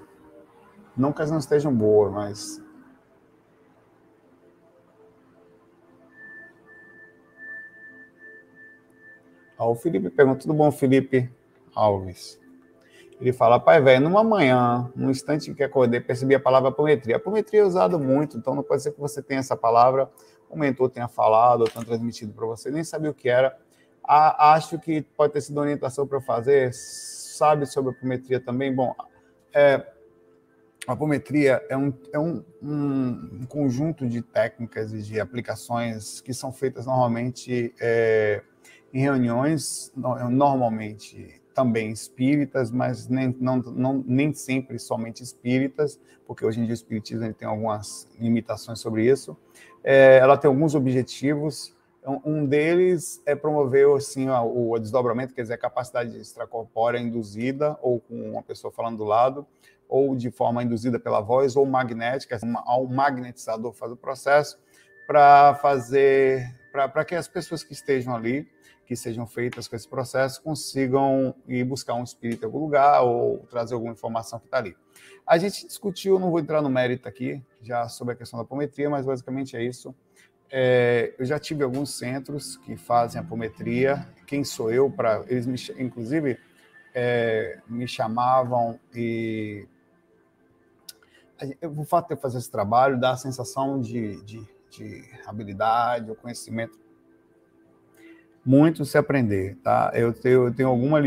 Não 0.97 1.13
que 1.13 1.21
elas 1.21 1.31
não 1.31 1.39
estejam 1.39 1.75
boas, 1.75 2.13
mas. 2.13 2.63
Ah, 9.57 9.67
o 9.67 9.75
Felipe 9.75 10.11
pergunta: 10.11 10.41
tudo 10.41 10.55
bom, 10.55 10.71
Felipe 10.71 11.31
Alves? 11.75 12.39
Ele 13.21 13.33
fala, 13.33 13.59
pai 13.59 13.81
velho, 13.81 14.05
numa 14.05 14.23
manhã, 14.23 14.91
num 14.95 15.11
instante 15.11 15.53
que 15.53 15.65
acordei, 15.65 16.01
percebi 16.01 16.37
a 16.37 16.41
palavra 16.41 16.69
apometria. 16.69 17.17
Apometria 17.17 17.61
é 17.61 17.65
usada 17.65 17.99
muito, 17.99 18.37
então 18.37 18.55
não 18.55 18.63
pode 18.63 18.83
ser 18.83 18.93
que 18.93 19.01
você 19.01 19.21
tenha 19.21 19.41
essa 19.41 19.57
palavra, 19.57 20.09
o 20.49 20.57
mentor 20.57 20.89
tenha 20.89 21.09
falado 21.09 21.63
ou 21.63 21.69
tenha 21.69 21.85
transmitido 21.85 22.33
para 22.33 22.47
você, 22.47 22.71
nem 22.71 22.85
sabia 22.85 23.11
o 23.11 23.15
que 23.15 23.29
era. 23.29 23.59
Ah, 24.05 24.53
acho 24.53 24.79
que 24.79 25.03
pode 25.03 25.33
ter 25.33 25.41
sido 25.41 25.59
orientação 25.59 26.07
para 26.07 26.21
fazer 26.21 26.73
sabe 27.39 27.65
sobre 27.67 27.93
apometria 27.93 28.41
também? 28.41 28.75
Bom, 28.75 28.95
é, 29.55 29.87
a 30.87 30.93
apometria 30.93 31.63
é, 31.69 31.77
um, 31.77 31.93
é 32.13 32.19
um, 32.19 32.45
um, 32.63 33.47
conjunto 33.49 34.09
de 34.09 34.23
técnicas 34.23 34.93
e 34.93 35.03
de 35.03 35.21
aplicações 35.21 36.21
que 36.21 36.35
são 36.35 36.53
feitas 36.53 36.87
normalmente 36.87 37.75
é, 37.81 38.43
em 38.93 39.01
reuniões, 39.01 39.93
normalmente 39.95 41.41
também 41.55 41.91
espíritas, 41.91 42.71
mas 42.71 43.09
nem, 43.09 43.37
não, 43.41 43.57
não, 43.59 44.05
nem 44.07 44.33
sempre 44.33 44.79
somente 44.79 45.23
espíritas, 45.23 46.01
porque 46.27 46.45
hoje 46.45 46.61
em 46.61 46.65
dia 46.65 46.73
o 46.73 46.75
espiritismo 46.75 47.33
tem 47.35 47.47
algumas 47.47 48.09
limitações 48.19 48.81
sobre 48.81 49.11
isso. 49.11 49.37
É, 49.83 50.19
ela 50.19 50.37
tem 50.37 50.49
alguns 50.49 50.75
objetivos, 50.75 51.75
então, 52.09 52.23
um 52.25 52.47
deles 52.47 53.23
é 53.27 53.35
promover 53.37 53.87
assim, 53.95 54.31
o, 54.31 54.71
o 54.71 54.79
desdobramento, 54.79 55.35
quer 55.35 55.43
dizer, 55.43 55.55
a 55.55 55.59
capacidade 55.59 56.17
extracorpórea 56.17 56.99
induzida, 56.99 57.79
ou 57.83 58.01
com 58.01 58.31
uma 58.31 58.43
pessoa 58.43 58.73
falando 58.73 58.97
do 58.97 59.05
lado, 59.05 59.47
ou 59.87 60.17
de 60.17 60.31
forma 60.31 60.63
induzida 60.63 60.99
pela 60.99 61.21
voz, 61.21 61.55
ou 61.55 61.67
magnética, 61.67 62.41
ao 62.65 62.87
magnetizador 62.87 63.75
fazer 63.75 63.93
o 63.93 63.97
processo, 63.97 64.59
para 65.07 65.55
fazer, 65.57 66.51
para 66.73 67.05
que 67.05 67.15
as 67.15 67.29
pessoas 67.29 67.63
que 67.63 67.75
estejam 67.75 68.17
ali, 68.17 68.49
que 68.87 68.97
sejam 68.97 69.27
feitas 69.27 69.69
com 69.69 69.77
esse 69.77 69.87
processo 69.87 70.43
consigam 70.43 71.35
ir 71.47 71.63
buscar 71.63 71.93
um 71.93 72.03
espírito 72.03 72.43
em 72.43 72.47
algum 72.47 72.61
lugar 72.61 73.03
ou 73.03 73.41
trazer 73.51 73.75
alguma 73.75 73.93
informação 73.93 74.39
que 74.39 74.47
está 74.47 74.57
ali. 74.57 74.75
A 75.27 75.37
gente 75.37 75.67
discutiu, 75.67 76.19
não 76.19 76.31
vou 76.31 76.41
entrar 76.41 76.63
no 76.63 76.71
mérito 76.71 77.07
aqui, 77.07 77.43
já 77.61 77.87
sobre 77.87 78.15
a 78.15 78.17
questão 78.17 78.39
da 78.39 78.45
apometria, 78.45 78.89
mas 78.89 79.05
basicamente 79.05 79.55
é 79.55 79.63
isso. 79.63 79.95
É, 80.51 81.15
eu 81.19 81.27
já 81.27 81.39
tive 81.39 81.63
alguns 81.63 81.97
centros 81.99 82.57
que 82.59 82.77
fazem 82.77 83.21
apometria. 83.21 84.07
Quem 84.27 84.45
sou 84.45 84.71
eu 84.73 84.91
para 84.91 85.25
eles 85.29 85.47
me, 85.47 85.57
inclusive 85.83 86.39
é, 86.95 87.59
me 87.69 87.87
chamavam 87.87 88.79
e 88.95 89.67
o 91.63 91.85
fato 91.85 92.09
de 92.09 92.15
eu 92.15 92.19
fazer 92.19 92.39
esse 92.39 92.51
trabalho 92.51 92.99
dá 92.99 93.11
a 93.11 93.17
sensação 93.17 93.81
de, 93.81 94.23
de, 94.25 94.45
de 94.71 95.05
habilidade, 95.25 96.11
ou 96.11 96.17
conhecimento 96.17 96.77
muito 98.45 98.85
se 98.85 98.97
aprender, 98.97 99.57
tá? 99.63 99.93
Eu 99.95 100.13
tenho, 100.13 100.47
eu 100.47 100.55
tenho 100.55 100.69
alguma 100.69 100.99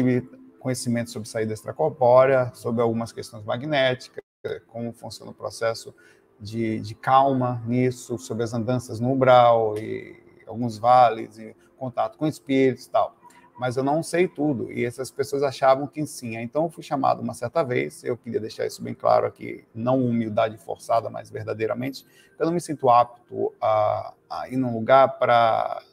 conhecimento 0.59 1.09
sobre 1.09 1.27
saída 1.27 1.53
extracorpórea, 1.53 2.51
sobre 2.53 2.81
algumas 2.81 3.11
questões 3.11 3.43
magnéticas, 3.43 4.23
como 4.67 4.93
funciona 4.93 5.31
o 5.31 5.33
processo 5.33 5.93
de, 6.41 6.79
de 6.79 6.95
calma 6.95 7.61
nisso, 7.67 8.17
sobre 8.17 8.43
as 8.43 8.53
andanças 8.53 8.99
no 8.99 9.11
umbral 9.11 9.77
e 9.77 10.19
alguns 10.47 10.79
vales 10.79 11.37
e 11.37 11.55
contato 11.77 12.17
com 12.17 12.25
espíritos 12.25 12.85
e 12.85 12.89
tal. 12.89 13.15
Mas 13.59 13.77
eu 13.77 13.83
não 13.83 14.01
sei 14.01 14.27
tudo 14.27 14.71
e 14.71 14.83
essas 14.83 15.11
pessoas 15.11 15.43
achavam 15.43 15.85
que 15.85 16.03
sim. 16.07 16.35
Então 16.37 16.63
eu 16.63 16.69
fui 16.69 16.83
chamado 16.83 17.21
uma 17.21 17.35
certa 17.35 17.63
vez, 17.63 18.03
eu 18.03 18.17
queria 18.17 18.39
deixar 18.39 18.65
isso 18.65 18.81
bem 18.81 18.95
claro 18.95 19.27
aqui, 19.27 19.63
não 19.73 20.03
humildade 20.03 20.57
forçada, 20.57 21.11
mas 21.11 21.29
verdadeiramente, 21.29 22.03
eu 22.39 22.45
não 22.47 22.53
me 22.53 22.59
sinto 22.59 22.89
apto 22.89 23.53
a, 23.61 24.15
a 24.27 24.49
ir 24.49 24.57
num 24.57 24.73
lugar 24.73 25.19
para 25.19 25.83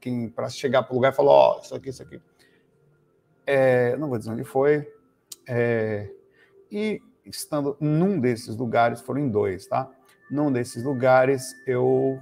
quem 0.00 0.28
para 0.30 0.48
chegar 0.48 0.84
para 0.84 0.92
o 0.92 0.96
lugar 0.96 1.12
e 1.12 1.14
falar, 1.14 1.32
ó, 1.32 1.56
oh, 1.56 1.60
isso 1.60 1.74
aqui, 1.74 1.90
isso 1.90 2.02
aqui. 2.02 2.20
É, 3.46 3.94
não 3.96 4.08
vou 4.08 4.16
dizer 4.16 4.30
onde 4.30 4.44
foi. 4.44 4.90
É, 5.46 6.10
e 6.70 7.02
estando 7.26 7.76
num 7.78 8.18
desses 8.18 8.56
lugares, 8.56 9.02
foram 9.02 9.20
em 9.20 9.28
dois, 9.28 9.66
tá? 9.66 9.90
Num 10.30 10.52
desses 10.52 10.82
lugares 10.82 11.54
eu 11.66 12.20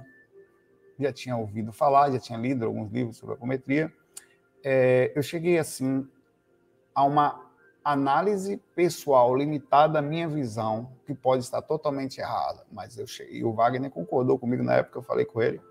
já 0.99 1.11
tinha 1.11 1.35
ouvido 1.37 1.71
falar, 1.71 2.11
já 2.11 2.19
tinha 2.19 2.39
lido 2.39 2.65
alguns 2.65 2.91
livros 2.91 3.17
sobre 3.17 3.35
apometria. 3.35 3.91
É, 4.63 5.11
eu 5.15 5.21
cheguei 5.21 5.59
assim 5.59 6.07
a 6.93 7.03
uma 7.03 7.47
análise 7.83 8.57
pessoal 8.75 9.33
limitada 9.35 9.93
da 9.93 10.01
minha 10.01 10.27
visão, 10.27 10.91
que 11.05 11.13
pode 11.13 11.43
estar 11.43 11.61
totalmente 11.61 12.19
errada, 12.19 12.65
mas 12.69 12.97
eu 12.97 13.07
cheguei, 13.07 13.43
o 13.45 13.53
Wagner 13.53 13.89
concordou 13.89 14.37
comigo 14.37 14.61
na 14.61 14.73
época, 14.73 14.99
eu 14.99 15.03
falei 15.03 15.23
com 15.23 15.41
ele, 15.41 15.61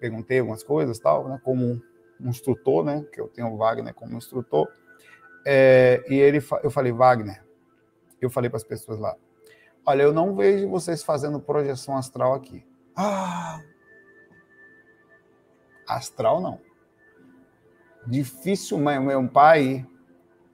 perguntei 0.00 0.38
algumas 0.38 0.62
coisas, 0.62 0.98
tal, 0.98 1.28
né, 1.28 1.38
como 1.44 1.82
um 2.18 2.30
instrutor, 2.30 2.82
né, 2.82 3.04
que 3.12 3.20
eu 3.20 3.28
tenho 3.28 3.48
o 3.48 3.58
Wagner 3.58 3.92
como 3.92 4.16
instrutor, 4.16 4.66
é, 5.44 6.02
e 6.08 6.14
ele, 6.14 6.38
eu 6.62 6.70
falei, 6.70 6.92
Wagner, 6.92 7.44
eu 8.22 8.30
falei 8.30 8.48
para 8.48 8.56
as 8.56 8.64
pessoas 8.64 8.98
lá, 8.98 9.14
olha, 9.86 10.02
eu 10.02 10.12
não 10.12 10.34
vejo 10.34 10.68
vocês 10.68 11.02
fazendo 11.02 11.40
projeção 11.40 11.96
astral 11.96 12.34
aqui. 12.34 12.66
Ah, 12.96 13.60
astral 15.88 16.40
não. 16.40 16.60
Dificilmente, 18.06 19.04
meu 19.04 19.28
pai, 19.28 19.86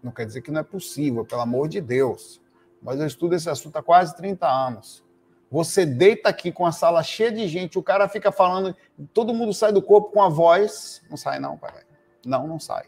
não 0.03 0.13
quer 0.13 0.27
dizer 0.27 0.43
que 0.43 0.51
não 0.51 0.61
é 0.61 0.65
possível, 0.65 1.25
pelo 1.25 1.43
amor 1.43 1.69
de 1.69 1.81
Deus, 1.81 2.41
mas 2.83 3.01
eu 3.01 3.07
estudo 3.07 3.35
esse 3.35 3.51
assunto 3.51 3.77
há 3.77 3.83
quase 3.83 4.17
30 4.17 4.47
anos. 4.47 5.05
Você 5.51 5.85
deita 5.85 6.29
aqui 6.29 6.53
com 6.53 6.65
a 6.65 6.71
sala 6.71 7.03
cheia 7.03 7.33
de 7.33 7.49
gente, 7.49 7.77
o 7.79 7.83
cara 7.83 8.09
fica 8.09 8.31
falando, 8.31 8.75
todo 9.13 9.35
mundo 9.35 9.53
sai 9.53 9.73
do 9.73 9.83
corpo 9.83 10.13
com 10.13 10.23
a 10.23 10.29
voz. 10.29 11.03
Não 11.11 11.17
sai, 11.17 11.41
não, 11.41 11.59
pai. 11.59 11.83
Não, 12.25 12.47
não 12.47 12.61
sai. 12.61 12.87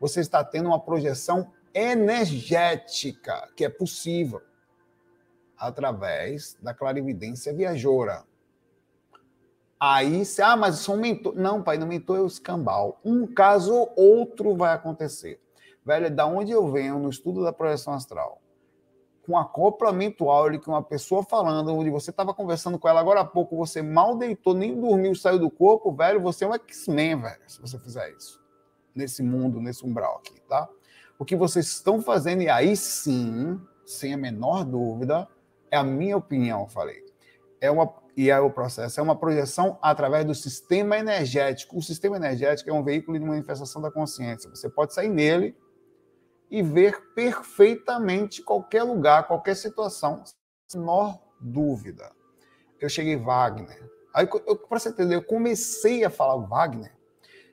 Você 0.00 0.20
está 0.20 0.44
tendo 0.44 0.66
uma 0.66 0.78
projeção 0.78 1.50
energética, 1.74 3.48
que 3.56 3.64
é 3.64 3.68
possível, 3.68 4.40
através 5.66 6.56
da 6.62 6.74
clarividência 6.74 7.52
viajoura. 7.52 8.24
Aí, 9.78 10.22
ah, 10.42 10.56
mas 10.56 10.76
sou 10.76 10.94
um 10.94 11.00
mentor. 11.00 11.34
Não, 11.34 11.62
pai, 11.62 11.76
no 11.76 11.86
mentor 11.86 12.18
é 12.18 12.20
o 12.20 12.26
escambau. 12.26 13.00
Um 13.04 13.26
caso 13.26 13.74
ou 13.74 13.92
outro 13.96 14.56
vai 14.56 14.72
acontecer. 14.72 15.40
Velho, 15.84 16.10
da 16.10 16.26
onde 16.26 16.52
eu 16.52 16.70
venho 16.72 16.98
no 16.98 17.10
estudo 17.10 17.44
da 17.44 17.52
projeção 17.52 17.92
astral, 17.92 18.40
com 19.26 19.36
acoplamento 19.36 20.30
áureo, 20.30 20.60
uma 20.66 20.82
pessoa 20.82 21.22
falando, 21.22 21.74
onde 21.74 21.90
você 21.90 22.10
estava 22.10 22.32
conversando 22.32 22.78
com 22.78 22.88
ela 22.88 23.00
agora 23.00 23.20
há 23.20 23.24
pouco, 23.24 23.56
você 23.56 23.82
mal 23.82 24.16
deitou, 24.16 24.54
nem 24.54 24.78
dormiu, 24.78 25.14
saiu 25.14 25.38
do 25.38 25.50
corpo, 25.50 25.92
velho, 25.92 26.20
você 26.20 26.44
é 26.44 26.48
um 26.48 26.54
X-Men, 26.54 27.20
velho, 27.20 27.42
se 27.46 27.60
você 27.60 27.78
fizer 27.78 28.10
isso. 28.12 28.42
Nesse 28.94 29.22
mundo, 29.22 29.60
nesse 29.60 29.84
umbral 29.84 30.16
aqui, 30.18 30.40
tá? 30.48 30.68
O 31.18 31.24
que 31.24 31.36
vocês 31.36 31.66
estão 31.66 32.00
fazendo, 32.00 32.42
e 32.42 32.48
aí 32.48 32.76
sim, 32.76 33.60
sem 33.84 34.14
a 34.14 34.16
menor 34.16 34.64
dúvida, 34.64 35.28
é 35.74 35.76
a 35.76 35.82
minha 35.82 36.16
opinião, 36.16 36.68
falei. 36.68 37.04
É 37.60 37.68
uma, 37.68 37.92
e 38.16 38.30
é 38.30 38.38
o 38.38 38.48
processo, 38.48 39.00
é 39.00 39.02
uma 39.02 39.18
projeção 39.18 39.76
através 39.82 40.24
do 40.24 40.34
sistema 40.34 40.96
energético. 40.96 41.76
O 41.76 41.82
sistema 41.82 42.16
energético 42.16 42.70
é 42.70 42.72
um 42.72 42.84
veículo 42.84 43.18
de 43.18 43.24
manifestação 43.24 43.82
da 43.82 43.90
consciência. 43.90 44.48
Você 44.50 44.68
pode 44.68 44.94
sair 44.94 45.08
nele 45.08 45.56
e 46.48 46.62
ver 46.62 47.12
perfeitamente 47.14 48.40
qualquer 48.40 48.84
lugar, 48.84 49.26
qualquer 49.26 49.56
situação, 49.56 50.22
sem 50.68 50.80
menor 50.80 51.18
dúvida. 51.40 52.12
Eu 52.80 52.88
cheguei 52.88 53.16
Wagner. 53.16 53.90
Aí, 54.14 54.26
para 54.26 54.78
você 54.78 54.90
entender, 54.90 55.16
eu 55.16 55.24
comecei 55.24 56.04
a 56.04 56.10
falar 56.10 56.36
Wagner. 56.36 56.94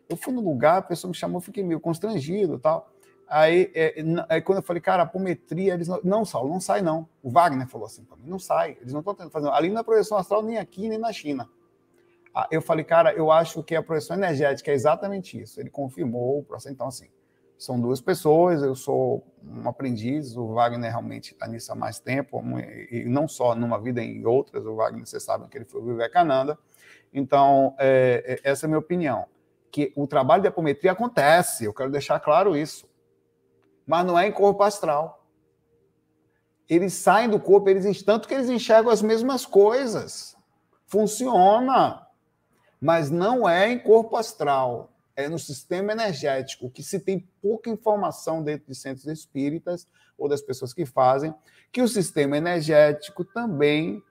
Eu 0.07 0.15
fui 0.15 0.31
no 0.31 0.41
lugar, 0.41 0.77
a 0.77 0.81
pessoa 0.83 1.09
me 1.09 1.15
chamou, 1.15 1.41
fiquei 1.41 1.63
meio 1.63 1.79
constrangido 1.79 2.59
tal. 2.59 2.90
Aí, 3.33 3.71
é, 3.73 3.95
aí 4.27 4.41
quando 4.41 4.57
eu 4.57 4.63
falei, 4.63 4.81
cara, 4.81 5.03
apometria, 5.03 5.73
eles 5.73 5.87
não, 5.87 6.01
não, 6.03 6.25
Saulo, 6.25 6.49
não 6.49 6.59
sai 6.59 6.81
não. 6.81 7.07
O 7.23 7.29
Wagner 7.29 7.65
falou 7.65 7.87
assim 7.87 8.03
para 8.03 8.17
mim, 8.17 8.25
não 8.25 8.37
sai. 8.37 8.77
Eles 8.81 8.91
não 8.91 8.99
estão 8.99 9.15
tentando 9.15 9.31
fazer 9.31 9.47
ali 9.47 9.69
na 9.69 9.85
projeção 9.85 10.17
astral, 10.17 10.43
nem 10.43 10.57
aqui, 10.57 10.89
nem 10.89 10.97
na 10.97 11.13
China. 11.13 11.49
Eu 12.49 12.61
falei, 12.61 12.83
cara, 12.83 13.13
eu 13.13 13.31
acho 13.31 13.63
que 13.63 13.73
a 13.73 13.81
projeção 13.81 14.17
energética 14.17 14.69
é 14.71 14.73
exatamente 14.73 15.41
isso. 15.41 15.61
Ele 15.61 15.69
confirmou 15.69 16.39
o 16.39 16.43
processo. 16.43 16.73
Então, 16.73 16.87
assim, 16.87 17.07
são 17.57 17.79
duas 17.79 18.01
pessoas, 18.01 18.63
eu 18.63 18.75
sou 18.75 19.23
um 19.41 19.69
aprendiz, 19.69 20.35
o 20.35 20.47
Wagner 20.47 20.89
realmente 20.89 21.31
está 21.31 21.47
nisso 21.47 21.71
há 21.71 21.75
mais 21.75 21.99
tempo, 21.99 22.43
e 22.91 23.05
não 23.05 23.27
só 23.27 23.53
numa 23.53 23.79
vida, 23.79 24.01
em 24.01 24.25
outras, 24.25 24.65
o 24.65 24.75
Wagner, 24.75 25.05
vocês 25.05 25.21
sabem 25.21 25.47
que 25.47 25.59
ele 25.59 25.65
foi 25.65 25.79
o 25.79 25.85
Vivekananda, 25.85 26.57
então, 27.13 27.75
é, 27.77 28.39
é, 28.43 28.49
essa 28.49 28.65
é 28.65 28.67
a 28.67 28.69
minha 28.69 28.79
opinião, 28.79 29.27
que 29.71 29.93
o 29.95 30.07
trabalho 30.07 30.41
de 30.41 30.47
apometria 30.47 30.91
acontece, 30.91 31.63
eu 31.63 31.73
quero 31.73 31.91
deixar 31.91 32.19
claro 32.19 32.57
isso, 32.57 32.89
mas 33.85 34.05
não 34.05 34.17
é 34.17 34.27
em 34.27 34.31
corpo 34.31 34.63
astral. 34.63 35.25
Eles 36.69 36.93
saem 36.93 37.29
do 37.29 37.39
corpo, 37.39 37.69
eles 37.69 38.01
tanto 38.01 38.27
que 38.27 38.33
eles 38.33 38.49
enxergam 38.49 38.91
as 38.91 39.01
mesmas 39.01 39.45
coisas, 39.45 40.37
funciona, 40.87 42.07
mas 42.79 43.09
não 43.09 43.47
é 43.47 43.69
em 43.69 43.79
corpo 43.79 44.15
astral 44.15 44.91
é 45.15 45.27
no 45.27 45.39
sistema 45.39 45.91
energético, 45.91 46.69
que 46.69 46.83
se 46.83 46.99
tem 46.99 47.27
pouca 47.41 47.69
informação 47.69 48.43
dentro 48.43 48.67
de 48.67 48.75
centros 48.75 49.05
espíritas 49.05 49.87
ou 50.17 50.27
das 50.27 50.41
pessoas 50.41 50.73
que 50.73 50.85
fazem, 50.85 51.33
que 51.71 51.81
o 51.81 51.87
sistema 51.87 52.37
energético 52.37 53.23
também 53.23 54.01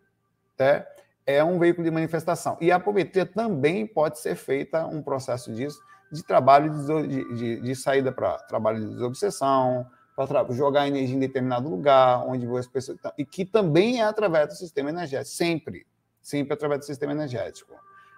né, 0.58 0.86
é 1.26 1.42
um 1.42 1.58
veículo 1.58 1.84
de 1.84 1.90
manifestação. 1.90 2.56
E 2.60 2.70
a 2.70 2.76
apometria 2.76 3.26
também 3.26 3.86
pode 3.86 4.18
ser 4.18 4.34
feita 4.34 4.86
um 4.86 5.02
processo 5.02 5.52
disso, 5.52 5.80
de 6.10 6.22
trabalho 6.22 6.70
de, 7.06 7.34
de, 7.34 7.60
de 7.60 7.76
saída 7.76 8.10
para 8.10 8.38
trabalho 8.38 8.80
de 8.80 8.94
desobsessão, 8.94 9.86
para 10.14 10.44
jogar 10.52 10.88
energia 10.88 11.16
em 11.16 11.20
determinado 11.20 11.68
lugar, 11.68 12.26
onde 12.26 12.46
as 12.58 12.66
pessoas. 12.66 12.98
E 13.16 13.24
que 13.24 13.44
também 13.44 14.00
é 14.00 14.04
através 14.04 14.48
do 14.48 14.54
sistema 14.54 14.90
energético, 14.90 15.36
sempre. 15.36 15.86
Sempre 16.20 16.52
através 16.52 16.80
do 16.80 16.86
sistema 16.86 17.12
energético. 17.12 17.74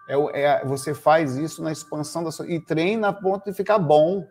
É, 0.09 0.43
é, 0.43 0.65
você 0.65 0.95
faz 0.95 1.37
isso 1.37 1.63
na 1.63 1.71
expansão 1.71 2.25
da 2.25 2.33
sua. 2.33 2.47
e 2.51 2.61
treina 2.61 3.09
a 3.09 3.13
ponto 3.13 3.45
de 3.45 3.53
ficar 3.53 3.79
bom. 3.79 4.27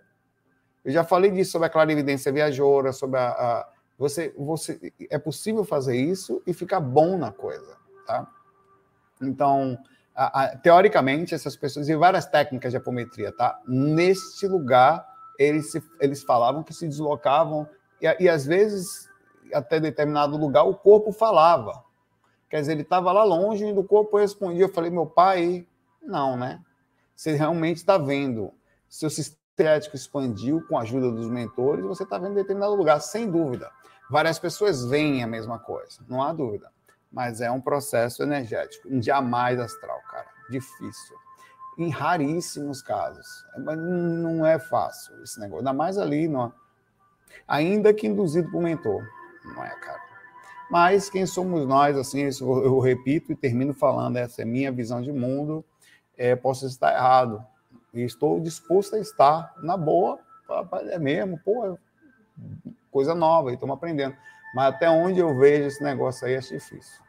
Eu 0.83 0.91
já 0.91 1.03
falei 1.03 1.31
disso 1.31 1.51
sobre 1.51 1.67
a 1.67 1.69
clarividência 1.69 2.31
viajoura, 2.31 2.91
sobre 2.91 3.19
a. 3.19 3.29
a 3.29 3.69
você, 3.97 4.33
você, 4.35 4.91
é 5.09 5.19
possível 5.19 5.63
fazer 5.63 5.95
isso 5.95 6.41
e 6.47 6.53
ficar 6.53 6.79
bom 6.79 7.17
na 7.17 7.31
coisa, 7.31 7.77
tá? 8.07 8.27
Então, 9.21 9.77
a, 10.15 10.43
a, 10.43 10.57
teoricamente, 10.57 11.33
essas 11.33 11.55
pessoas, 11.55 11.89
e 11.89 11.95
várias 11.95 12.25
técnicas 12.25 12.71
de 12.71 12.77
apometria, 12.77 13.31
tá? 13.31 13.59
Neste 13.67 14.47
lugar, 14.47 15.05
eles, 15.37 15.71
se, 15.71 15.81
eles 15.99 16.23
falavam 16.23 16.63
que 16.63 16.73
se 16.73 16.87
deslocavam, 16.87 17.67
e, 18.01 18.23
e 18.23 18.29
às 18.29 18.45
vezes, 18.45 19.09
até 19.53 19.79
determinado 19.79 20.37
lugar, 20.37 20.63
o 20.63 20.75
corpo 20.75 21.11
falava. 21.11 21.83
Quer 22.49 22.61
dizer, 22.61 22.73
ele 22.73 22.81
estava 22.81 23.11
lá 23.11 23.23
longe 23.23 23.65
e 23.65 23.73
do 23.73 23.83
corpo 23.83 24.17
respondia. 24.17 24.65
Eu 24.65 24.73
falei, 24.73 24.91
meu 24.91 25.05
pai, 25.05 25.65
não, 26.01 26.35
né? 26.35 26.61
Você 27.15 27.33
realmente 27.33 27.77
está 27.77 27.97
vendo. 27.97 28.51
Seu 28.89 29.09
sistema 29.09 29.41
expandiu 29.93 30.65
com 30.67 30.77
a 30.77 30.81
ajuda 30.81 31.11
dos 31.11 31.29
mentores, 31.29 31.85
você 31.85 32.03
está 32.03 32.17
vendo 32.17 32.31
em 32.31 32.35
determinado 32.35 32.73
lugar, 32.73 32.99
sem 32.99 33.29
dúvida. 33.29 33.69
Várias 34.09 34.39
pessoas 34.39 34.83
veem 34.85 35.23
a 35.23 35.27
mesma 35.27 35.59
coisa, 35.59 36.03
não 36.07 36.21
há 36.21 36.33
dúvida. 36.33 36.71
Mas 37.11 37.41
é 37.41 37.51
um 37.51 37.59
processo 37.59 38.23
energético, 38.23 38.87
jamais 39.01 39.59
astral, 39.59 39.99
cara. 40.09 40.27
Difícil. 40.49 41.17
em 41.77 41.89
raríssimos 41.89 42.81
casos. 42.81 43.45
Mas 43.57 43.77
não 43.77 44.45
é 44.45 44.59
fácil 44.59 45.21
esse 45.23 45.39
negócio. 45.39 45.59
Ainda 45.59 45.73
mais 45.73 45.97
ali, 45.97 46.27
não, 46.27 46.53
ainda 47.47 47.93
que 47.93 48.07
induzido 48.07 48.51
por 48.51 48.61
mentor. 48.61 49.03
Não 49.43 49.63
é, 49.63 49.69
cara. 49.69 50.01
Mas 50.69 51.09
quem 51.09 51.25
somos 51.25 51.67
nós, 51.67 51.97
assim, 51.97 52.29
eu 52.39 52.79
repito 52.79 53.31
e 53.31 53.35
termino 53.35 53.73
falando, 53.73 54.15
essa 54.17 54.41
é 54.41 54.45
minha 54.45 54.71
visão 54.71 55.01
de 55.01 55.11
mundo, 55.11 55.65
é, 56.17 56.35
posso 56.35 56.65
estar 56.65 56.93
errado. 56.93 57.45
E 57.93 58.01
estou 58.03 58.39
disposto 58.39 58.95
a 58.95 58.99
estar 58.99 59.53
na 59.61 59.75
boa, 59.75 60.17
é 60.89 60.97
mesmo, 60.97 61.37
pô, 61.43 61.77
coisa 62.89 63.13
nova, 63.13 63.51
estamos 63.51 63.75
aprendendo. 63.75 64.15
Mas 64.53 64.73
até 64.73 64.89
onde 64.89 65.19
eu 65.19 65.37
vejo 65.37 65.67
esse 65.67 65.83
negócio 65.83 66.27
aí, 66.27 66.35
acho 66.35 66.53
difícil. 66.53 67.01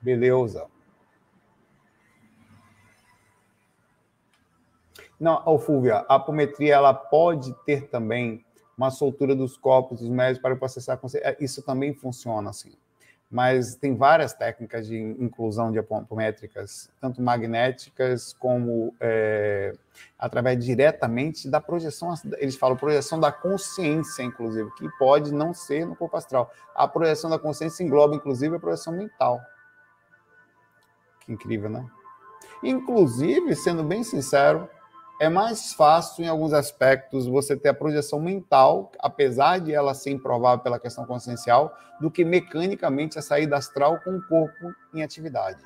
Beleza. 0.00 0.66
Não, 5.18 5.42
oh, 5.46 5.58
Fúvia, 5.58 6.04
a 6.08 6.16
apometria 6.16 6.74
ela 6.74 6.92
pode 6.92 7.54
ter 7.64 7.88
também 7.88 8.44
uma 8.76 8.90
soltura 8.90 9.34
dos 9.34 9.56
corpos 9.56 10.00
dos 10.00 10.08
médios 10.08 10.38
para 10.38 10.56
processar. 10.56 11.00
É, 11.16 11.36
isso 11.40 11.62
também 11.62 11.94
funciona 11.94 12.50
assim. 12.50 12.76
Mas 13.30 13.74
tem 13.74 13.96
várias 13.96 14.32
técnicas 14.32 14.86
de 14.86 14.96
inclusão 14.96 15.72
de 15.72 15.78
apométricas, 15.78 16.88
tanto 17.00 17.20
magnéticas 17.20 18.32
como 18.32 18.94
é, 19.00 19.72
através 20.18 20.64
diretamente 20.64 21.48
da 21.48 21.60
projeção. 21.60 22.14
Eles 22.38 22.54
falam 22.54 22.76
projeção 22.76 23.18
da 23.18 23.32
consciência, 23.32 24.22
inclusive, 24.22 24.70
que 24.76 24.88
pode 24.98 25.32
não 25.32 25.52
ser 25.52 25.84
no 25.84 25.96
corpo 25.96 26.16
astral. 26.16 26.52
A 26.74 26.86
projeção 26.86 27.28
da 27.28 27.38
consciência 27.38 27.82
engloba, 27.82 28.14
inclusive, 28.14 28.54
a 28.54 28.60
projeção 28.60 28.92
mental. 28.92 29.40
Que 31.20 31.32
incrível, 31.32 31.70
né? 31.70 31.84
Inclusive, 32.62 33.56
sendo 33.56 33.82
bem 33.82 34.04
sincero, 34.04 34.68
é 35.20 35.28
mais 35.28 35.72
fácil, 35.72 36.24
em 36.24 36.28
alguns 36.28 36.52
aspectos, 36.52 37.26
você 37.26 37.56
ter 37.56 37.68
a 37.68 37.74
projeção 37.74 38.20
mental, 38.20 38.90
apesar 38.98 39.58
de 39.60 39.72
ela 39.72 39.94
ser 39.94 40.10
improvável 40.10 40.62
pela 40.62 40.78
questão 40.78 41.06
consciencial, 41.06 41.76
do 42.00 42.10
que 42.10 42.24
mecanicamente 42.24 43.18
a 43.18 43.22
saída 43.22 43.56
astral 43.56 44.00
com 44.00 44.16
o 44.16 44.22
corpo 44.26 44.74
em 44.92 45.02
atividade. 45.02 45.62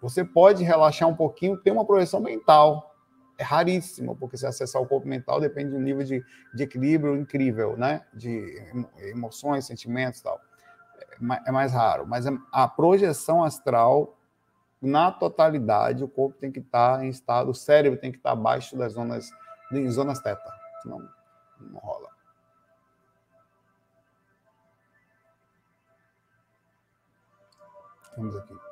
Você 0.00 0.24
pode 0.24 0.64
relaxar 0.64 1.08
um 1.08 1.14
pouquinho, 1.14 1.56
ter 1.56 1.70
uma 1.70 1.84
projeção 1.84 2.20
mental. 2.20 2.94
É 3.36 3.44
raríssimo, 3.44 4.16
porque 4.16 4.36
se 4.36 4.46
acessar 4.46 4.82
o 4.82 4.86
corpo 4.86 5.06
mental 5.06 5.40
depende 5.40 5.70
de 5.70 5.76
um 5.76 5.80
nível 5.80 6.04
de, 6.04 6.24
de 6.52 6.62
equilíbrio 6.64 7.16
incrível, 7.16 7.76
né? 7.76 8.04
De 8.12 8.60
emoções, 8.98 9.66
sentimentos 9.66 10.18
e 10.18 10.24
tal. 10.24 10.40
É, 11.00 11.48
é 11.48 11.52
mais 11.52 11.72
raro. 11.72 12.04
Mas 12.04 12.26
a 12.52 12.66
projeção 12.66 13.44
astral 13.44 14.17
na 14.80 15.10
totalidade, 15.10 16.04
o 16.04 16.08
corpo 16.08 16.38
tem 16.38 16.52
que 16.52 16.60
estar 16.60 17.04
em 17.04 17.08
estado, 17.08 17.50
o 17.50 17.54
cérebro 17.54 17.98
tem 17.98 18.12
que 18.12 18.18
estar 18.18 18.32
abaixo 18.32 18.76
das 18.76 18.92
zonas, 18.92 19.30
em 19.72 19.90
zonas 19.90 20.20
teta, 20.20 20.52
senão 20.82 21.08
não 21.60 21.80
rola. 21.80 22.08
Vamos 28.16 28.36
aqui. 28.36 28.67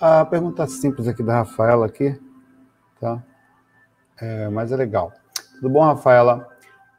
A 0.00 0.24
pergunta 0.24 0.64
simples 0.68 1.08
aqui 1.08 1.24
da 1.24 1.38
Rafaela 1.38 1.86
aqui, 1.86 2.16
tá? 3.00 3.20
É, 4.20 4.48
mas 4.48 4.70
é 4.70 4.76
legal. 4.76 5.12
Tudo 5.56 5.70
bom, 5.70 5.82
Rafaela? 5.82 6.48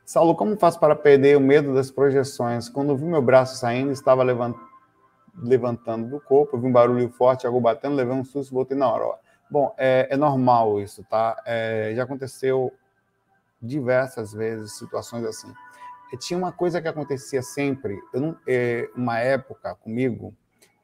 Saulo, 0.05 0.35
como 0.35 0.57
faço 0.57 0.77
para 0.81 0.97
perder 0.97 1.37
o 1.37 1.39
medo 1.39 1.73
das 1.73 1.89
projeções? 1.89 2.67
Quando 2.67 2.97
vi 2.97 3.05
meu 3.05 3.21
braço 3.21 3.55
saindo, 3.55 3.93
estava 3.93 4.21
levantando 4.21 6.09
do 6.09 6.19
corpo, 6.19 6.57
vi 6.57 6.67
um 6.67 6.73
barulho 6.73 7.09
forte, 7.11 7.47
algo 7.47 7.61
batendo, 7.61 7.95
levei 7.95 8.13
um 8.13 8.25
susto, 8.25 8.53
voltei 8.53 8.75
na 8.75 8.91
hora. 8.91 9.17
Bom, 9.49 9.73
é, 9.77 10.09
é 10.11 10.17
normal 10.17 10.81
isso, 10.81 11.01
tá? 11.09 11.41
É, 11.45 11.93
já 11.95 12.03
aconteceu 12.03 12.69
diversas 13.61 14.33
vezes 14.33 14.77
situações 14.77 15.23
assim. 15.23 15.53
E 16.11 16.17
tinha 16.17 16.37
uma 16.37 16.51
coisa 16.51 16.81
que 16.81 16.87
acontecia 16.89 17.41
sempre. 17.41 17.97
Eu 18.13 18.19
não, 18.19 18.37
é, 18.45 18.89
uma 18.93 19.19
época 19.19 19.73
comigo, 19.75 20.33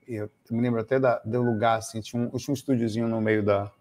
eu 0.08 0.30
me 0.52 0.62
lembro 0.62 0.80
até 0.80 1.00
da, 1.00 1.20
do 1.20 1.42
lugar 1.42 1.80
assim, 1.80 2.02
tinha 2.02 2.22
um, 2.22 2.30
tinha 2.30 2.52
um 2.52 2.54
estúdiozinho 2.54 3.08
no 3.08 3.22
meio 3.22 3.44
da 3.44 3.72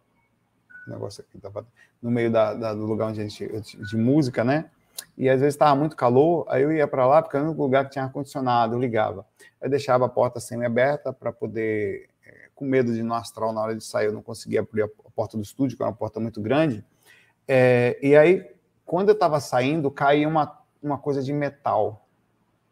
negócio 0.86 1.24
aqui 1.26 1.38
tava 1.38 1.66
no 2.02 2.10
meio 2.10 2.30
da, 2.30 2.52
da, 2.52 2.74
do 2.74 2.84
lugar 2.84 3.08
onde 3.08 3.20
a 3.20 3.26
gente 3.26 3.46
de 3.46 3.96
música, 3.96 4.44
né? 4.44 4.70
E 5.16 5.28
às 5.28 5.40
vezes 5.40 5.54
estava 5.54 5.74
muito 5.74 5.96
calor, 5.96 6.46
aí 6.48 6.62
eu 6.62 6.70
ia 6.70 6.86
para 6.86 7.06
lá, 7.06 7.22
porque 7.22 7.36
era 7.36 7.44
o 7.44 7.48
único 7.48 7.62
lugar 7.62 7.84
que 7.84 7.92
tinha 7.92 8.04
ar 8.04 8.12
condicionado, 8.12 8.74
eu 8.74 8.78
ligava. 8.78 9.26
Eu 9.60 9.70
deixava 9.70 10.04
a 10.04 10.08
porta 10.08 10.38
semi-aberta 10.38 11.12
para 11.12 11.32
poder 11.32 12.08
com 12.54 12.64
medo 12.64 12.92
de 12.92 13.02
no 13.02 13.14
astral 13.14 13.52
na 13.52 13.60
hora 13.60 13.74
de 13.74 13.84
sair, 13.84 14.06
eu 14.06 14.12
não 14.12 14.22
conseguia 14.22 14.60
abrir 14.60 14.82
a 14.82 14.88
porta 15.14 15.36
do 15.36 15.42
estúdio, 15.42 15.76
que 15.76 15.82
era 15.82 15.90
uma 15.90 15.96
porta 15.96 16.20
muito 16.20 16.40
grande. 16.40 16.84
É, 17.46 17.98
e 18.00 18.16
aí, 18.16 18.48
quando 18.86 19.08
eu 19.08 19.14
estava 19.14 19.40
saindo, 19.40 19.90
caía 19.90 20.28
uma, 20.28 20.60
uma 20.82 20.98
coisa 20.98 21.22
de 21.22 21.32
metal, 21.32 22.03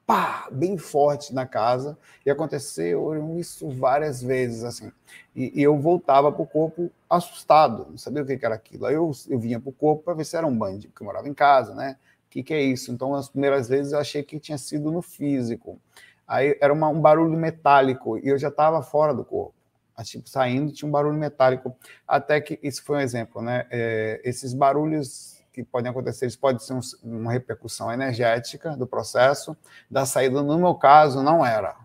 pá, 0.06 0.48
bem 0.50 0.76
forte 0.76 1.34
na 1.34 1.46
casa, 1.46 1.96
e 2.24 2.30
aconteceu 2.30 3.38
isso 3.38 3.68
várias 3.70 4.22
vezes, 4.22 4.64
assim. 4.64 4.92
E, 5.34 5.60
e 5.60 5.62
eu 5.62 5.78
voltava 5.78 6.30
para 6.30 6.42
o 6.42 6.46
corpo 6.46 6.90
assustado, 7.08 7.86
não 7.90 7.98
sabia 7.98 8.22
o 8.22 8.26
que 8.26 8.44
era 8.44 8.54
aquilo. 8.54 8.86
Aí 8.86 8.94
eu, 8.94 9.10
eu 9.28 9.38
vinha 9.38 9.60
para 9.60 9.70
o 9.70 9.72
corpo 9.72 10.02
para 10.04 10.14
ver 10.14 10.24
se 10.24 10.36
era 10.36 10.46
um 10.46 10.56
bandido, 10.56 10.88
porque 10.88 11.02
eu 11.02 11.06
morava 11.06 11.28
em 11.28 11.34
casa, 11.34 11.74
né? 11.74 11.96
O 12.26 12.30
que, 12.30 12.42
que 12.42 12.54
é 12.54 12.62
isso? 12.62 12.90
Então, 12.90 13.14
as 13.14 13.28
primeiras 13.28 13.68
vezes 13.68 13.92
eu 13.92 13.98
achei 13.98 14.22
que 14.22 14.40
tinha 14.40 14.58
sido 14.58 14.90
no 14.90 15.02
físico. 15.02 15.78
Aí 16.26 16.56
era 16.60 16.72
uma, 16.72 16.88
um 16.88 17.00
barulho 17.00 17.36
metálico 17.36 18.18
e 18.18 18.28
eu 18.28 18.38
já 18.38 18.48
estava 18.48 18.82
fora 18.82 19.12
do 19.14 19.24
corpo 19.24 19.54
tipo, 20.02 20.28
saindo, 20.28 20.72
tinha 20.72 20.88
um 20.88 20.92
barulho 20.92 21.18
metálico. 21.18 21.76
Até 22.06 22.40
que, 22.40 22.58
isso 22.62 22.82
foi 22.82 22.96
um 22.96 23.00
exemplo, 23.00 23.42
né? 23.42 23.66
É, 23.70 24.20
esses 24.24 24.54
barulhos 24.54 25.31
que 25.52 25.62
podem 25.62 25.90
acontecer, 25.90 26.24
eles 26.24 26.36
podem 26.36 26.58
ser 26.58 26.72
um, 26.72 26.80
uma 27.02 27.32
repercussão 27.32 27.92
energética 27.92 28.76
do 28.76 28.86
processo, 28.86 29.56
da 29.90 30.06
saída, 30.06 30.42
no 30.42 30.58
meu 30.58 30.74
caso, 30.74 31.22
não 31.22 31.44
era. 31.44 31.76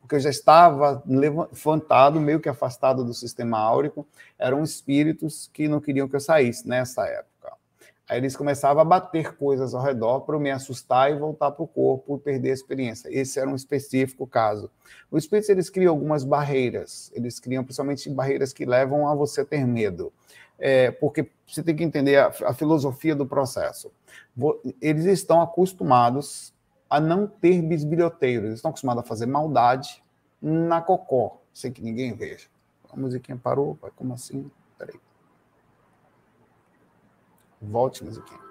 Porque 0.00 0.16
eu 0.16 0.20
já 0.20 0.28
estava 0.28 1.02
levantado, 1.06 2.20
meio 2.20 2.38
que 2.38 2.48
afastado 2.48 3.02
do 3.02 3.14
sistema 3.14 3.58
áurico, 3.58 4.06
eram 4.38 4.62
espíritos 4.62 5.48
que 5.52 5.66
não 5.66 5.80
queriam 5.80 6.06
que 6.06 6.14
eu 6.14 6.20
saísse 6.20 6.68
nessa 6.68 7.06
época. 7.06 7.34
Aí 8.06 8.18
eles 8.18 8.36
começavam 8.36 8.82
a 8.82 8.84
bater 8.84 9.34
coisas 9.34 9.72
ao 9.72 9.82
redor 9.82 10.20
para 10.20 10.36
eu 10.36 10.40
me 10.40 10.50
assustar 10.50 11.10
e 11.10 11.14
voltar 11.18 11.50
para 11.52 11.62
o 11.62 11.66
corpo 11.66 12.16
e 12.16 12.20
perder 12.20 12.50
a 12.50 12.54
experiência. 12.54 13.08
Esse 13.10 13.40
era 13.40 13.48
um 13.48 13.56
específico 13.56 14.26
caso. 14.26 14.70
Os 15.10 15.24
espíritos 15.24 15.48
eles 15.48 15.70
criam 15.70 15.94
algumas 15.94 16.22
barreiras, 16.22 17.10
eles 17.14 17.40
criam 17.40 17.64
principalmente 17.64 18.10
barreiras 18.10 18.52
que 18.52 18.66
levam 18.66 19.08
a 19.08 19.14
você 19.14 19.42
ter 19.42 19.66
medo. 19.66 20.12
É, 20.58 20.90
porque 20.90 21.30
você 21.46 21.62
tem 21.62 21.74
que 21.74 21.84
entender 21.84 22.16
a, 22.16 22.28
a 22.46 22.54
filosofia 22.54 23.14
do 23.14 23.26
processo. 23.26 23.92
Eles 24.80 25.04
estão 25.06 25.40
acostumados 25.42 26.54
a 26.88 27.00
não 27.00 27.26
ter 27.26 27.60
bisbilhoteiros, 27.60 28.46
eles 28.46 28.58
estão 28.58 28.70
acostumados 28.70 29.02
a 29.02 29.06
fazer 29.06 29.26
maldade 29.26 30.02
na 30.40 30.80
cocó, 30.80 31.40
sem 31.52 31.72
que 31.72 31.82
ninguém 31.82 32.14
veja. 32.14 32.46
A 32.92 32.96
musiquinha 32.96 33.36
parou, 33.36 33.76
como 33.96 34.14
assim? 34.14 34.50
Peraí. 34.78 35.00
Volte, 37.60 38.04
musiquinha. 38.04 38.44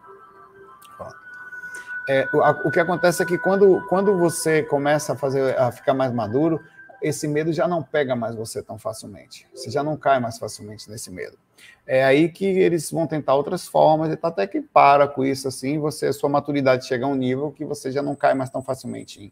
É, 2.09 2.27
o, 2.65 2.69
que 2.69 2.79
acontece 2.81 3.23
é 3.23 3.25
que 3.25 3.37
quando, 3.37 3.81
quando 3.87 4.17
você 4.17 4.61
começa 4.61 5.13
a 5.13 5.15
fazer 5.15 5.57
a 5.57 5.71
ficar 5.71 5.93
mais 5.93 6.11
maduro, 6.11 6.61
esse 7.03 7.27
medo 7.27 7.51
já 7.51 7.67
não 7.67 7.83
pega 7.83 8.15
mais 8.15 8.33
você 8.33 8.63
tão 8.63 8.79
facilmente. 8.79 9.45
Você 9.53 9.69
já 9.69 9.83
não 9.83 9.97
cai 9.97 10.19
mais 10.21 10.39
facilmente 10.39 10.89
nesse 10.89 11.11
medo. 11.11 11.37
É 11.85 12.03
aí 12.03 12.29
que 12.29 12.45
eles 12.45 12.89
vão 12.89 13.05
tentar 13.05 13.35
outras 13.35 13.67
formas, 13.67 14.11
e 14.11 14.15
tá 14.15 14.29
até 14.29 14.47
que 14.47 14.61
para 14.61 15.05
com 15.05 15.25
isso 15.25 15.49
assim, 15.49 15.77
você 15.77 16.11
sua 16.13 16.29
maturidade 16.29 16.87
chega 16.87 17.05
a 17.05 17.09
um 17.09 17.15
nível 17.15 17.51
que 17.51 17.65
você 17.65 17.91
já 17.91 18.01
não 18.01 18.15
cai 18.15 18.33
mais 18.33 18.49
tão 18.49 18.63
facilmente 18.63 19.21
em 19.21 19.31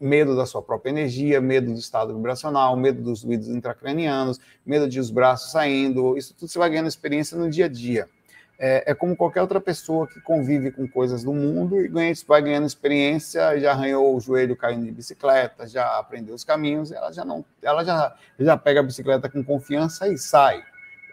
medo 0.00 0.36
da 0.36 0.46
sua 0.46 0.62
própria 0.62 0.90
energia, 0.90 1.40
medo 1.40 1.72
do 1.72 1.78
estado 1.78 2.14
vibracional, 2.14 2.76
medo 2.76 3.02
dos 3.02 3.24
ruídos 3.24 3.48
intracranianos, 3.48 4.38
medo 4.64 4.88
de 4.88 5.00
os 5.00 5.10
braços 5.10 5.50
saindo. 5.50 6.16
Isso 6.16 6.32
tudo 6.38 6.48
você 6.48 6.58
vai 6.60 6.70
ganhando 6.70 6.86
experiência 6.86 7.36
no 7.36 7.50
dia 7.50 7.64
a 7.64 7.68
dia. 7.68 8.08
É, 8.58 8.90
é 8.90 8.94
como 8.94 9.16
qualquer 9.16 9.40
outra 9.40 9.60
pessoa 9.60 10.06
que 10.08 10.20
convive 10.20 10.72
com 10.72 10.88
coisas 10.88 11.22
do 11.22 11.32
mundo 11.32 11.80
e 11.80 11.86
ganha, 11.86 12.12
vai 12.26 12.42
ganhando 12.42 12.66
experiência, 12.66 13.58
já 13.60 13.70
arranhou 13.70 14.16
o 14.16 14.20
joelho 14.20 14.56
caindo 14.56 14.84
de 14.84 14.90
bicicleta, 14.90 15.68
já 15.68 15.96
aprendeu 15.96 16.34
os 16.34 16.42
caminhos, 16.42 16.90
ela 16.90 17.12
já 17.12 17.24
não, 17.24 17.44
ela 17.62 17.84
já, 17.84 18.16
já 18.38 18.56
pega 18.56 18.80
a 18.80 18.82
bicicleta 18.82 19.28
com 19.28 19.44
confiança 19.44 20.08
e 20.08 20.18
sai. 20.18 20.60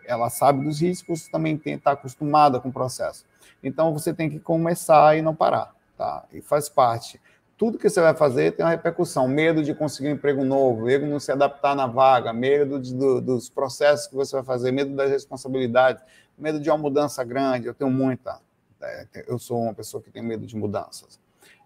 Ela 0.07 0.29
sabe 0.31 0.63
dos 0.63 0.81
riscos, 0.81 1.27
também 1.27 1.61
está 1.63 1.91
acostumada 1.91 2.59
com 2.59 2.69
o 2.69 2.73
processo. 2.73 3.25
Então 3.63 3.93
você 3.93 4.11
tem 4.11 4.29
que 4.29 4.39
começar 4.39 5.15
e 5.15 5.21
não 5.21 5.35
parar, 5.35 5.71
tá? 5.95 6.25
E 6.33 6.41
faz 6.41 6.67
parte 6.67 7.19
tudo 7.57 7.77
que 7.77 7.89
você 7.89 8.01
vai 8.01 8.13
fazer 8.13 8.51
tem 8.51 8.65
uma 8.65 8.71
repercussão. 8.71 9.27
Medo 9.27 9.63
de 9.63 9.73
conseguir 9.73 10.09
um 10.09 10.13
emprego 10.13 10.43
novo, 10.43 10.85
medo 10.85 11.05
de 11.05 11.11
não 11.11 11.19
se 11.19 11.31
adaptar 11.31 11.75
na 11.75 11.87
vaga, 11.87 12.33
medo 12.33 12.79
de, 12.79 12.93
do, 12.93 13.21
dos 13.21 13.49
processos 13.49 14.07
que 14.07 14.15
você 14.15 14.35
vai 14.35 14.43
fazer, 14.43 14.71
medo 14.71 14.93
das 14.95 15.09
responsabilidades, 15.09 16.03
medo 16.37 16.59
de 16.59 16.69
uma 16.69 16.77
mudança 16.77 17.23
grande. 17.23 17.67
Eu 17.67 17.73
tenho 17.73 17.91
muita. 17.91 18.39
É, 18.81 19.07
eu 19.27 19.39
sou 19.39 19.61
uma 19.61 19.73
pessoa 19.73 20.01
que 20.01 20.11
tem 20.11 20.21
medo 20.21 20.45
de 20.45 20.55
mudanças. 20.55 21.19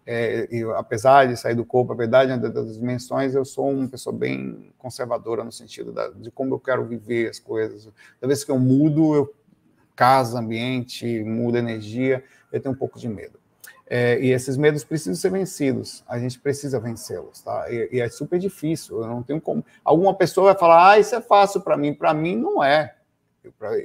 É, 0.06 0.48
e, 0.50 0.64
apesar 0.76 1.28
de 1.28 1.38
sair 1.38 1.54
do 1.54 1.66
corpo, 1.66 1.94
apesar 1.94 2.26
de 2.26 2.50
das 2.50 2.76
dimensões, 2.76 3.36
eu 3.36 3.46
sou 3.46 3.70
uma 3.70 3.88
pessoa 3.88 4.16
bem 4.16 4.74
conservadora 4.78 5.44
no 5.44 5.52
sentido 5.52 5.92
da, 5.92 6.10
de 6.10 6.32
como 6.32 6.56
eu 6.56 6.60
quero 6.60 6.86
viver 6.86 7.30
as 7.30 7.40
coisas. 7.40 7.90
Da 8.20 8.28
vez 8.28 8.44
que 8.44 8.50
eu 8.50 8.58
mudo, 8.58 9.14
eu 9.14 9.36
casa, 9.96 10.40
ambiente, 10.40 11.24
muda 11.24 11.60
energia, 11.60 12.24
eu 12.52 12.62
tenho 12.62 12.74
um 12.74 12.78
pouco 12.78 12.98
de 12.98 13.08
medo. 13.10 13.38
É, 13.86 14.20
e 14.20 14.32
esses 14.32 14.56
medos 14.56 14.84
precisam 14.84 15.16
ser 15.16 15.32
vencidos. 15.32 16.04
A 16.08 16.18
gente 16.18 16.40
precisa 16.40 16.80
vencê-los, 16.80 17.42
tá? 17.42 17.66
E, 17.70 17.90
e, 17.92 18.00
é 18.00 18.08
super 18.08 18.40
difícil. 18.40 19.02
Eu 19.02 19.08
não 19.08 19.24
tenho 19.24 19.42
como. 19.42 19.66
Alguma 19.84 20.14
pessoa 20.14 20.54
vai 20.54 20.60
falar, 20.60 20.92
ah, 20.92 21.00
isso 21.00 21.16
é 21.16 21.22
fácil 21.22 21.62
para 21.62 21.76
mim. 21.76 21.94
Para 21.94 22.14
mim, 22.14 22.36
não 22.36 22.64
é. 22.64 22.96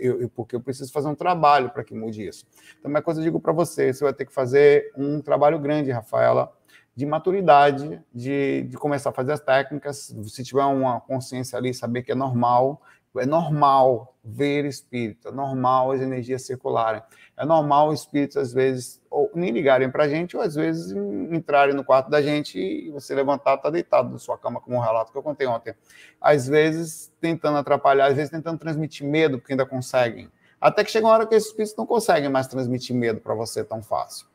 Eu, 0.00 0.28
porque 0.28 0.56
eu 0.56 0.60
preciso 0.60 0.92
fazer 0.92 1.08
um 1.08 1.14
trabalho 1.14 1.70
para 1.70 1.84
que 1.84 1.94
mude 1.94 2.26
isso. 2.26 2.46
Então, 2.78 2.90
uma 2.90 3.02
coisa 3.02 3.20
eu 3.20 3.24
digo 3.24 3.40
para 3.40 3.52
você: 3.52 3.92
você 3.92 4.04
vai 4.04 4.14
ter 4.14 4.24
que 4.26 4.32
fazer 4.32 4.92
um 4.96 5.20
trabalho 5.20 5.58
grande, 5.58 5.90
Rafaela, 5.90 6.52
de 6.94 7.04
maturidade, 7.04 8.00
de, 8.12 8.62
de 8.62 8.76
começar 8.76 9.10
a 9.10 9.12
fazer 9.12 9.32
as 9.32 9.40
técnicas. 9.40 10.14
Se 10.26 10.44
tiver 10.44 10.64
uma 10.64 11.00
consciência 11.00 11.58
ali, 11.58 11.74
saber 11.74 12.02
que 12.02 12.12
é 12.12 12.14
normal, 12.14 12.80
é 13.20 13.26
normal 13.26 14.14
ver 14.24 14.64
espírito, 14.64 15.28
é 15.28 15.32
normal 15.32 15.92
as 15.92 16.00
energias 16.00 16.42
circularem. 16.42 17.02
É 17.36 17.44
normal 17.44 17.88
os 17.88 18.00
espíritos, 18.00 18.36
às 18.36 18.52
vezes, 18.52 19.00
ou 19.10 19.30
nem 19.34 19.50
ligarem 19.50 19.90
para 19.90 20.04
a 20.04 20.08
gente, 20.08 20.36
ou 20.36 20.42
às 20.42 20.54
vezes 20.54 20.92
entrarem 21.30 21.74
no 21.74 21.84
quarto 21.84 22.10
da 22.10 22.22
gente 22.22 22.58
e 22.58 22.90
você 22.90 23.14
levantar, 23.14 23.58
tá 23.58 23.70
deitado 23.70 24.10
na 24.10 24.18
sua 24.18 24.38
cama, 24.38 24.60
como 24.60 24.76
um 24.76 24.80
relato 24.80 25.12
que 25.12 25.18
eu 25.18 25.22
contei 25.22 25.46
ontem. 25.46 25.74
Às 26.20 26.46
vezes 26.48 27.12
tentando 27.20 27.58
atrapalhar, 27.58 28.06
às 28.06 28.16
vezes 28.16 28.30
tentando 28.30 28.58
transmitir 28.58 29.06
medo, 29.06 29.38
porque 29.38 29.52
ainda 29.52 29.66
conseguem. 29.66 30.30
Até 30.60 30.82
que 30.82 30.90
chega 30.90 31.06
uma 31.06 31.12
hora 31.12 31.26
que 31.26 31.34
esses 31.34 31.50
espíritos 31.50 31.76
não 31.76 31.86
conseguem 31.86 32.28
mais 32.28 32.46
transmitir 32.46 32.96
medo 32.96 33.20
para 33.20 33.34
você 33.34 33.62
tão 33.62 33.82
fácil. 33.82 34.26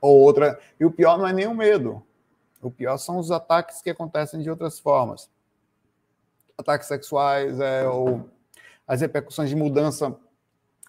Ou 0.00 0.20
outra, 0.20 0.58
e 0.78 0.84
o 0.84 0.90
pior 0.90 1.18
não 1.18 1.26
é 1.26 1.32
nem 1.32 1.46
o 1.46 1.54
medo. 1.54 2.02
O 2.62 2.70
pior 2.70 2.96
são 2.98 3.18
os 3.18 3.30
ataques 3.30 3.82
que 3.82 3.90
acontecem 3.90 4.40
de 4.40 4.48
outras 4.48 4.78
formas 4.78 5.28
ataques 6.58 6.88
sexuais, 6.88 7.60
é, 7.60 7.86
ou 7.86 8.28
as 8.86 9.00
repercussões 9.00 9.48
de 9.48 9.56
mudança 9.56 10.16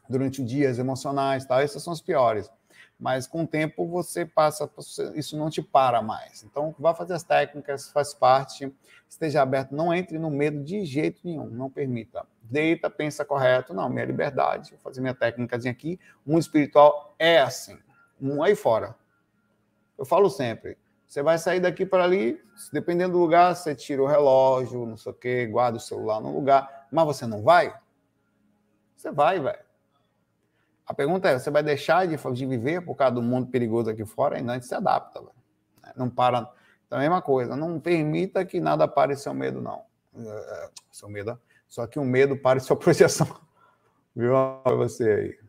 durante 0.07 0.41
o 0.41 0.45
dia, 0.45 0.69
as 0.69 0.77
emocionais, 0.77 1.45
tal, 1.45 1.59
essas 1.59 1.81
são 1.81 1.93
as 1.93 2.01
piores. 2.01 2.49
Mas 2.97 3.27
com 3.27 3.43
o 3.43 3.47
tempo 3.47 3.85
você 3.87 4.25
passa, 4.25 4.69
isso 5.15 5.37
não 5.37 5.49
te 5.49 5.61
para 5.61 6.01
mais. 6.01 6.43
Então, 6.43 6.73
vá 6.79 6.93
fazer 6.93 7.13
as 7.13 7.23
técnicas, 7.23 7.89
faz 7.89 8.13
parte, 8.13 8.73
esteja 9.09 9.41
aberto, 9.41 9.75
não 9.75 9.93
entre 9.93 10.17
no 10.17 10.29
medo 10.29 10.63
de 10.63 10.85
jeito 10.85 11.19
nenhum, 11.23 11.47
não 11.47 11.69
permita. 11.69 12.25
Deita, 12.41 12.89
pensa 12.89 13.25
correto, 13.25 13.73
não, 13.73 13.89
minha 13.89 14.05
liberdade, 14.05 14.71
vou 14.71 14.79
fazer 14.79 15.01
minha 15.01 15.15
técnica 15.15 15.57
aqui. 15.69 15.99
Um 16.25 16.37
espiritual 16.37 17.13
é 17.19 17.39
assim, 17.39 17.77
um 18.21 18.41
aí 18.41 18.55
fora. 18.55 18.95
Eu 19.97 20.05
falo 20.05 20.29
sempre, 20.29 20.77
você 21.15 21.23
vai 21.23 21.37
sair 21.37 21.61
daqui 21.61 21.85
para 21.85 22.03
ali, 22.03 22.43
dependendo 22.73 23.13
do 23.13 23.19
lugar, 23.19 23.55
você 23.55 23.73
tira 23.73 24.03
o 24.03 24.05
relógio, 24.05 24.85
não 24.85 24.97
sei 24.97 25.13
o 25.13 25.15
quê, 25.15 25.47
guarda 25.47 25.77
o 25.77 25.79
celular 25.79 26.19
no 26.19 26.33
lugar, 26.33 26.87
mas 26.91 27.05
você 27.05 27.25
não 27.25 27.41
vai? 27.41 27.73
Você 28.97 29.09
vai, 29.11 29.39
velho. 29.39 29.63
A 30.85 30.93
pergunta 30.93 31.29
é: 31.29 31.39
você 31.39 31.49
vai 31.49 31.63
deixar 31.63 32.05
de, 32.05 32.17
de 32.17 32.45
viver 32.45 32.81
por 32.81 32.95
causa 32.95 33.15
do 33.15 33.21
mundo 33.21 33.47
perigoso 33.47 33.89
aqui 33.89 34.03
fora? 34.03 34.35
Ainda 34.35 34.59
se 34.59 34.75
adapta, 34.75 35.21
velho. 35.21 35.31
Não 35.95 36.09
para. 36.09 36.51
Então, 36.85 36.99
a 36.99 37.01
mesma 37.01 37.21
coisa. 37.21 37.55
Não 37.55 37.79
permita 37.79 38.43
que 38.43 38.59
nada 38.59 38.85
pare 38.85 39.15
seu 39.15 39.33
medo, 39.33 39.61
não. 39.61 39.83
É, 40.17 40.27
é, 40.27 40.69
seu 40.91 41.07
medo. 41.07 41.39
Só 41.65 41.87
que 41.87 41.97
o 41.97 42.03
medo 42.03 42.35
pare 42.35 42.59
sua 42.59 42.75
projeção. 42.75 43.27
Viu? 44.13 44.33
Você 44.65 45.09
aí. 45.09 45.44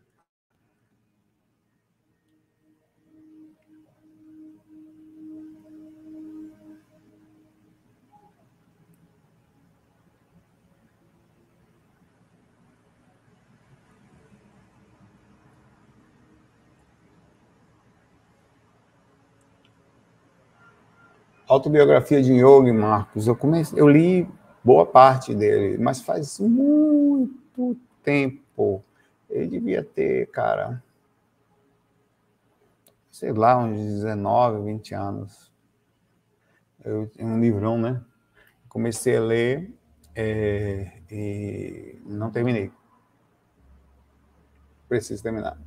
Autobiografia 21.56 22.22
de 22.22 22.34
Yogi, 22.34 22.70
Marcos. 22.70 23.26
Eu 23.26 23.34
comecei, 23.34 23.80
eu 23.80 23.88
li 23.88 24.28
boa 24.62 24.84
parte 24.84 25.34
dele, 25.34 25.78
mas 25.78 26.02
faz 26.02 26.38
muito 26.38 27.76
tempo. 28.02 28.84
Ele 29.30 29.48
devia 29.48 29.82
ter, 29.82 30.26
cara, 30.26 30.82
sei 33.10 33.32
lá, 33.32 33.56
uns 33.56 33.76
19, 33.76 34.64
20 34.64 34.94
anos. 34.94 35.50
Eu, 36.84 37.10
um 37.18 37.40
livrão, 37.40 37.78
né? 37.78 38.02
Comecei 38.68 39.16
a 39.16 39.20
ler 39.20 39.72
é, 40.14 40.92
e 41.10 41.98
não 42.04 42.30
terminei. 42.30 42.70
Preciso 44.88 45.22
terminar. 45.22 45.58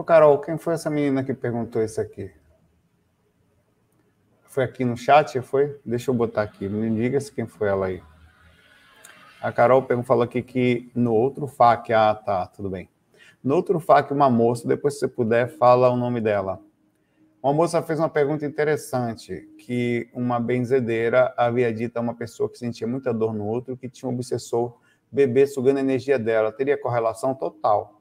Ô, 0.00 0.02
Carol, 0.02 0.38
quem 0.38 0.56
foi 0.56 0.72
essa 0.72 0.88
menina 0.88 1.22
que 1.22 1.34
perguntou 1.34 1.82
isso 1.82 2.00
aqui? 2.00 2.30
Foi 4.44 4.64
aqui 4.64 4.82
no 4.82 4.96
chat, 4.96 5.38
foi? 5.42 5.78
Deixa 5.84 6.10
eu 6.10 6.14
botar 6.14 6.40
aqui. 6.40 6.66
Me 6.70 6.88
diga 6.96 7.20
se 7.20 7.30
quem 7.30 7.46
foi 7.46 7.68
ela 7.68 7.84
aí. 7.84 8.02
A 9.42 9.52
Carol 9.52 9.86
falou 10.02 10.22
aqui 10.22 10.40
que 10.40 10.90
no 10.94 11.12
outro 11.12 11.46
FAQ, 11.46 11.92
ah, 11.92 12.14
tá, 12.14 12.46
tudo 12.46 12.70
bem. 12.70 12.88
No 13.44 13.54
outro 13.54 13.78
FAQ, 13.78 14.14
uma 14.14 14.30
moça, 14.30 14.66
depois 14.66 14.94
se 14.94 15.00
você 15.00 15.08
puder, 15.08 15.50
fala 15.58 15.90
o 15.90 15.96
nome 15.98 16.22
dela. 16.22 16.58
Uma 17.42 17.52
moça 17.52 17.82
fez 17.82 17.98
uma 17.98 18.08
pergunta 18.08 18.46
interessante, 18.46 19.50
que 19.58 20.08
uma 20.14 20.40
benzedeira 20.40 21.34
havia 21.36 21.70
dito 21.74 21.98
a 21.98 22.00
uma 22.00 22.14
pessoa 22.14 22.48
que 22.48 22.56
sentia 22.56 22.86
muita 22.86 23.12
dor 23.12 23.34
no 23.34 23.44
outro, 23.44 23.76
que 23.76 23.86
tinha 23.86 24.08
um 24.10 24.14
obsessor 24.14 24.78
bebê 25.12 25.46
sugando 25.46 25.76
a 25.76 25.82
energia 25.82 26.18
dela. 26.18 26.50
Teria 26.50 26.80
correlação 26.80 27.34
total 27.34 27.99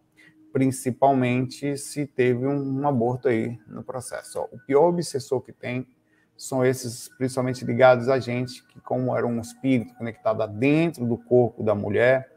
principalmente 0.51 1.77
se 1.77 2.05
teve 2.05 2.45
um, 2.45 2.81
um 2.81 2.87
aborto 2.87 3.27
aí 3.27 3.59
no 3.67 3.83
processo. 3.83 4.39
Ó, 4.39 4.47
o 4.51 4.59
pior 4.59 4.89
obsessor 4.89 5.41
que 5.41 5.51
tem 5.51 5.87
são 6.35 6.65
esses, 6.65 7.09
principalmente 7.17 7.65
ligados 7.65 8.07
a 8.07 8.17
gente, 8.17 8.65
que 8.67 8.79
como 8.79 9.15
era 9.15 9.27
um 9.27 9.41
espírito 9.41 9.93
conectado 9.95 10.47
dentro 10.47 11.05
do 11.05 11.17
corpo 11.17 11.61
da 11.61 11.75
mulher, 11.75 12.31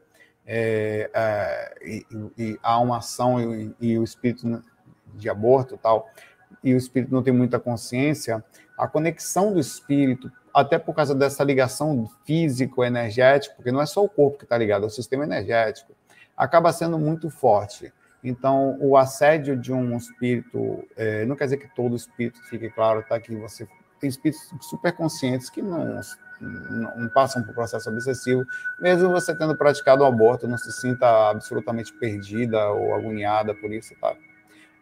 é, 0.45 1.09
é, 1.15 1.75
e, 1.83 2.07
e, 2.37 2.59
há 2.63 2.81
uma 2.81 2.99
ação 2.99 3.41
e, 3.41 3.75
e, 3.81 3.99
o 3.99 4.03
espírito 4.03 4.63
de 5.15 5.31
aborto 5.31 5.77
tal, 5.77 6.09
e 6.65 6.75
o 6.75 6.77
espírito 6.77 7.15
não 7.15 7.23
tem 7.23 7.33
muita 7.33 7.61
consciência, 7.61 8.45
a 8.77 8.89
conexão 8.89 9.53
do 9.53 9.61
espírito, 9.61 10.33
até 10.53 10.79
por 10.79 10.95
causa 10.95 11.15
dessa 11.15 11.45
ligação 11.45 12.11
físico-energética, 12.25 13.55
porque 13.55 13.71
não 13.71 13.81
é 13.81 13.87
só 13.87 14.05
o 14.05 14.09
corpo 14.09 14.39
que 14.39 14.45
está 14.45 14.59
ligado, 14.59 14.83
é 14.83 14.87
o 14.87 14.91
sistema 14.91 15.23
energético, 15.23 15.95
acaba 16.37 16.73
sendo 16.73 16.99
muito 16.99 17.31
forte. 17.31 17.93
Então, 18.23 18.77
o 18.81 18.97
assédio 18.97 19.57
de 19.57 19.73
um 19.73 19.97
espírito, 19.97 20.87
é, 20.97 21.25
não 21.25 21.35
quer 21.35 21.45
dizer 21.45 21.57
que 21.57 21.75
todo 21.75 21.97
espírito 21.97 22.41
fique 22.49 22.71
claro, 22.71 23.05
tá? 23.09 23.19
Que 23.19 23.35
você 23.35 23.67
tem 23.99 24.09
espíritos 24.09 24.43
super 24.61 24.93
conscientes 24.93 25.51
que 25.51 25.61
não, 25.61 26.01
não, 26.41 26.97
não 26.99 27.09
passam 27.09 27.43
por 27.43 27.55
processo 27.55 27.91
obsessivo, 27.91 28.45
mesmo 28.81 29.11
você 29.11 29.35
tendo 29.35 29.57
praticado 29.57 30.05
um 30.05 30.07
aborto, 30.07 30.47
não 30.47 30.59
se 30.59 30.73
sinta 30.73 31.31
absolutamente 31.31 31.93
perdida 31.95 32.69
ou 32.71 32.95
agoniada 32.95 33.55
por 33.55 33.73
isso, 33.73 33.95
tá? 34.01 34.15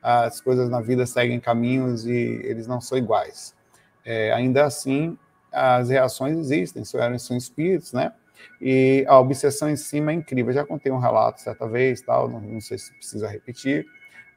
As 0.03 0.41
coisas 0.41 0.69
na 0.69 0.81
vida 0.81 1.05
seguem 1.07 1.39
caminhos 1.39 2.07
e 2.07 2.41
eles 2.45 2.67
não 2.67 2.81
são 2.81 2.97
iguais. 2.97 3.55
É, 4.05 4.33
ainda 4.33 4.65
assim, 4.65 5.19
as 5.53 5.91
reações 5.91 6.39
existem, 6.39 6.85
são, 6.85 7.19
são 7.19 7.37
espíritos, 7.37 7.93
né? 7.93 8.13
E 8.61 9.05
a 9.09 9.19
obsessão 9.19 9.69
em 9.71 9.77
cima 9.77 10.13
é 10.13 10.15
incrível. 10.15 10.51
Eu 10.51 10.55
já 10.55 10.67
contei 10.67 10.91
um 10.93 10.99
relato 10.99 11.41
certa 11.41 11.67
vez, 11.69 12.01
tal, 12.01 12.29
não, 12.29 12.41
não 12.41 12.61
sei 12.61 12.79
se 12.79 12.93
precisa 12.95 13.29
repetir, 13.29 13.87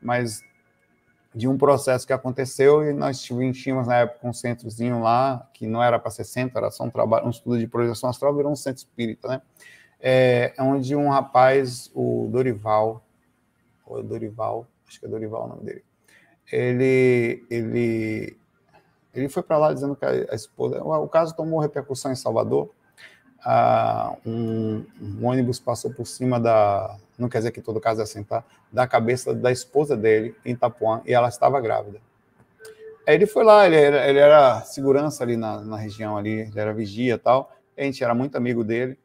mas 0.01 0.43
de 1.35 1.47
um 1.47 1.57
processo 1.57 2.05
que 2.05 2.13
aconteceu 2.13 2.87
e 2.87 2.93
nós 2.93 3.21
tínhamos 3.21 3.87
na 3.87 3.97
época 3.97 4.27
um 4.27 4.33
centrozinho 4.33 5.01
lá, 5.01 5.49
que 5.53 5.65
não 5.65 5.81
era 5.81 5.97
para 5.97 6.11
ser 6.11 6.23
centro, 6.23 6.59
era 6.59 6.69
só 6.69 6.83
um, 6.83 6.89
trabalho, 6.89 7.25
um 7.25 7.31
estudo 7.31 7.57
de 7.57 7.67
projeção 7.67 8.09
astral, 8.09 8.35
virou 8.35 8.51
um 8.51 8.55
centro 8.55 8.79
espírita, 8.79 9.27
né? 9.27 9.41
É, 9.99 10.53
onde 10.59 10.95
um 10.95 11.09
rapaz, 11.09 11.89
o 11.95 12.27
Dorival, 12.29 13.03
ou 13.85 14.03
Dorival, 14.03 14.67
acho 14.87 14.99
que 14.99 15.05
é 15.05 15.09
Dorival 15.09 15.45
o 15.45 15.47
nome 15.47 15.63
dele, 15.63 15.83
ele, 16.51 17.45
ele, 17.49 18.37
ele 19.13 19.29
foi 19.29 19.41
para 19.41 19.57
lá 19.57 19.73
dizendo 19.73 19.95
que 19.95 20.05
a 20.05 20.35
esposa. 20.35 20.83
O 20.83 21.07
caso 21.07 21.35
tomou 21.35 21.59
repercussão 21.59 22.11
em 22.11 22.15
Salvador. 22.15 22.69
Ah, 23.45 24.15
um, 24.25 24.85
um, 25.01 25.25
ônibus 25.25 25.59
passou 25.59 25.93
por 25.93 26.07
cima 26.07 26.39
da. 26.39 26.97
Não 27.17 27.27
quer 27.27 27.39
dizer 27.39 27.51
que 27.51 27.61
todo 27.61 27.79
caso 27.79 27.99
é 27.99 28.03
assim, 28.03 28.23
tá? 28.23 28.43
Da 28.71 28.87
cabeça 28.87 29.33
da 29.33 29.51
esposa 29.51 29.97
dele 29.97 30.35
em 30.45 30.51
Itapuã 30.51 31.01
e 31.05 31.13
ela 31.13 31.27
estava 31.27 31.59
grávida. 31.59 31.99
Aí 33.05 33.15
ele 33.15 33.25
foi 33.25 33.43
lá, 33.43 33.65
ele 33.65 33.75
era, 33.75 34.07
ele 34.07 34.19
era 34.19 34.61
segurança 34.61 35.23
ali 35.23 35.35
na, 35.35 35.59
na 35.61 35.75
região 35.75 36.17
ali, 36.17 36.41
ele 36.41 36.59
era 36.59 36.73
vigia 36.73 37.17
tal. 37.17 37.53
A 37.77 37.83
gente 37.83 38.03
era 38.03 38.15
muito 38.15 38.37
amigo 38.37 38.63
dele. 38.63 38.97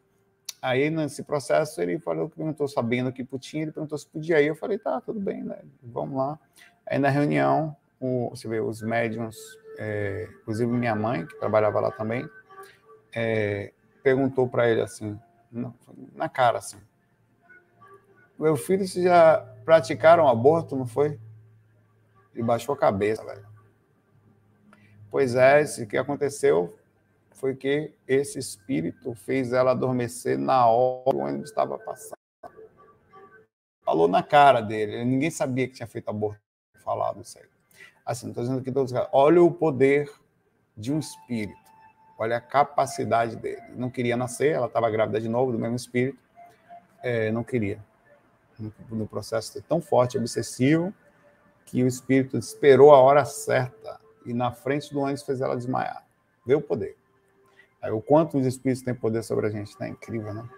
Aí, 0.60 0.90
nesse 0.90 1.22
processo, 1.22 1.80
ele 1.80 1.98
falou 1.98 2.28
que 2.28 2.36
perguntou, 2.36 2.66
sabendo 2.66 3.12
que 3.12 3.22
podia, 3.22 3.62
ele 3.62 3.72
perguntou 3.72 3.96
se 3.96 4.06
podia 4.06 4.40
ir. 4.40 4.48
Eu 4.48 4.56
falei, 4.56 4.76
tá, 4.76 5.00
tudo 5.00 5.20
bem, 5.20 5.42
né? 5.42 5.58
Vamos 5.82 6.16
lá. 6.16 6.38
Aí, 6.86 6.98
na 6.98 7.08
reunião, 7.08 7.76
o, 8.00 8.30
você 8.30 8.48
vê, 8.48 8.60
os 8.60 8.82
médiums, 8.82 9.36
é, 9.78 10.28
inclusive 10.42 10.70
minha 10.70 10.96
mãe, 10.96 11.24
que 11.26 11.38
trabalhava 11.38 11.80
lá 11.80 11.90
também, 11.92 12.28
é, 13.14 13.72
perguntou 14.08 14.48
para 14.48 14.70
ele 14.70 14.80
assim, 14.80 15.20
na, 15.52 15.70
na, 16.14 16.28
cara, 16.30 16.58
assim, 16.58 16.78
meu 18.38 18.56
filho, 18.56 18.88
vocês 18.88 19.04
já 19.04 19.38
praticaram 19.66 20.26
aborto, 20.26 20.74
não 20.74 20.86
foi? 20.86 21.20
Ele 22.34 22.42
baixou 22.42 22.74
a 22.74 22.78
cabeça, 22.78 23.22
velho. 23.22 23.46
Pois 25.10 25.34
é, 25.34 25.62
o 25.82 25.86
que 25.86 25.98
aconteceu 25.98 26.74
foi 27.32 27.54
que 27.54 27.92
esse 28.06 28.38
espírito 28.38 29.14
fez 29.14 29.52
ela 29.52 29.72
adormecer 29.72 30.38
na 30.38 30.66
hora 30.66 31.10
que 31.10 31.16
o 31.16 31.20
ônibus 31.20 31.50
estava 31.50 31.78
passando. 31.78 32.16
Falou 33.84 34.08
na 34.08 34.22
cara 34.22 34.62
dele. 34.62 35.04
Ninguém 35.04 35.30
sabia 35.30 35.68
que 35.68 35.74
tinha 35.74 35.86
feito 35.86 36.08
aborto 36.08 36.40
falado 36.82 37.20
isso 37.20 37.38
aí. 37.38 37.44
Assim, 38.06 38.28
estou 38.28 38.42
dizendo 38.42 38.62
que 38.62 38.72
todos 38.72 38.92
olha 39.12 39.42
o 39.42 39.50
poder 39.50 40.10
de 40.76 40.92
um 40.92 40.98
espírito. 40.98 41.67
Olha 42.18 42.38
a 42.38 42.40
capacidade 42.40 43.36
dele. 43.36 43.62
Não 43.76 43.88
queria 43.88 44.16
nascer, 44.16 44.52
ela 44.52 44.66
estava 44.66 44.90
grávida 44.90 45.20
de 45.20 45.28
novo, 45.28 45.52
do 45.52 45.58
mesmo 45.58 45.76
espírito. 45.76 46.18
É, 47.00 47.30
não 47.30 47.44
queria. 47.44 47.78
No 48.90 49.06
processo 49.06 49.62
tão 49.62 49.80
forte, 49.80 50.18
obsessivo, 50.18 50.92
que 51.64 51.82
o 51.84 51.86
espírito 51.86 52.36
esperou 52.36 52.92
a 52.92 52.98
hora 52.98 53.24
certa 53.24 54.00
e 54.26 54.34
na 54.34 54.50
frente 54.50 54.92
do 54.92 55.00
ônibus 55.00 55.22
fez 55.22 55.40
ela 55.40 55.54
desmaiar. 55.54 56.04
Vê 56.44 56.56
o 56.56 56.60
poder. 56.60 56.96
Aí, 57.80 57.92
o 57.92 58.00
quanto 58.00 58.36
os 58.36 58.46
espíritos 58.46 58.82
têm 58.82 58.94
poder 58.94 59.22
sobre 59.22 59.46
a 59.46 59.50
gente, 59.50 59.78
né? 59.78 59.88
Incrível, 59.88 60.34
né? 60.34 60.48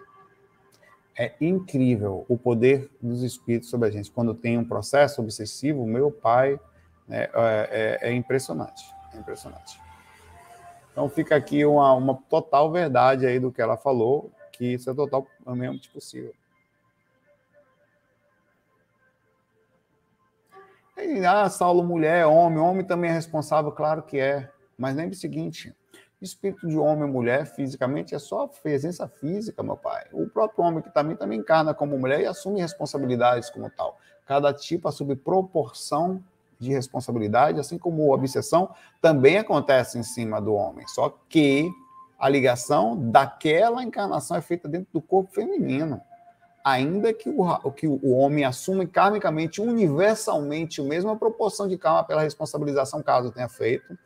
É 1.19 1.35
incrível 1.39 2.25
o 2.29 2.39
poder 2.39 2.91
dos 3.03 3.23
espíritos 3.23 3.69
sobre 3.69 3.89
a 3.89 3.91
gente. 3.91 4.11
Quando 4.11 4.33
tem 4.33 4.57
um 4.57 4.65
processo 4.65 5.21
obsessivo, 5.21 5.87
meu 5.87 6.11
pai, 6.11 6.59
né, 7.07 7.29
é, 7.35 7.99
é, 8.03 8.09
é 8.09 8.13
impressionante. 8.15 8.83
É 9.13 9.19
impressionante. 9.19 9.79
Então 11.01 11.09
fica 11.09 11.35
aqui 11.35 11.65
uma, 11.65 11.95
uma 11.95 12.15
total 12.29 12.71
verdade 12.71 13.25
aí 13.25 13.41
do 13.41 13.51
que 13.51 13.63
ela 13.63 13.79
falou, 13.79 14.31
que 14.53 14.75
isso 14.75 14.91
é 14.91 14.95
totalmente 14.95 15.89
possível. 15.89 16.35
E, 20.99 21.25
ah, 21.25 21.49
Saulo, 21.49 21.83
mulher, 21.83 22.27
homem, 22.27 22.59
homem 22.59 22.85
também 22.85 23.11
é 23.11 23.15
responsável, 23.15 23.73
claro 23.73 24.03
que 24.03 24.19
é. 24.19 24.51
Mas 24.77 24.95
lembre 24.95 25.17
o 25.17 25.19
seguinte: 25.19 25.75
Espírito 26.21 26.69
de 26.69 26.77
homem 26.77 27.09
e 27.09 27.11
mulher, 27.11 27.47
fisicamente, 27.47 28.15
é 28.15 28.19
só 28.19 28.47
presença 28.47 29.09
física, 29.09 29.63
meu 29.63 29.79
pai. 29.79 30.05
O 30.13 30.29
próprio 30.29 30.63
homem 30.67 30.83
que 30.83 30.93
também, 30.93 31.17
também 31.17 31.39
encarna 31.39 31.73
como 31.73 31.97
mulher 31.97 32.21
e 32.21 32.27
assume 32.27 32.61
responsabilidades 32.61 33.49
como 33.49 33.71
tal. 33.71 33.99
Cada 34.27 34.53
tipo 34.53 34.87
assume 34.87 35.17
proporção 35.17 36.23
de 36.61 36.73
responsabilidade, 36.73 37.59
assim 37.59 37.79
como 37.79 38.13
a 38.13 38.15
obsessão 38.15 38.71
também 39.01 39.39
acontece 39.39 39.99
em 39.99 40.03
cima 40.03 40.41
do 40.41 40.55
homem. 40.55 40.87
Só 40.87 41.19
que 41.29 41.71
a 42.19 42.29
ligação 42.29 43.11
daquela 43.11 43.83
encarnação 43.83 44.37
é 44.37 44.43
feita 44.43 44.69
dentro 44.69 44.89
do 44.93 45.01
corpo 45.01 45.33
feminino. 45.33 46.01
Ainda 46.63 47.15
que 47.15 47.31
o, 47.31 47.73
que 47.73 47.89
o 47.89 48.11
homem 48.11 48.45
assuma 48.45 48.87
karmicamente, 48.87 49.63
universalmente, 49.63 50.83
a 50.83 50.85
mesma 50.85 51.17
proporção 51.17 51.67
de 51.67 51.79
karma 51.79 52.05
pela 52.05 52.21
responsabilização, 52.21 53.03
caso 53.03 53.33
tenha 53.33 53.49
feito, 53.49 53.99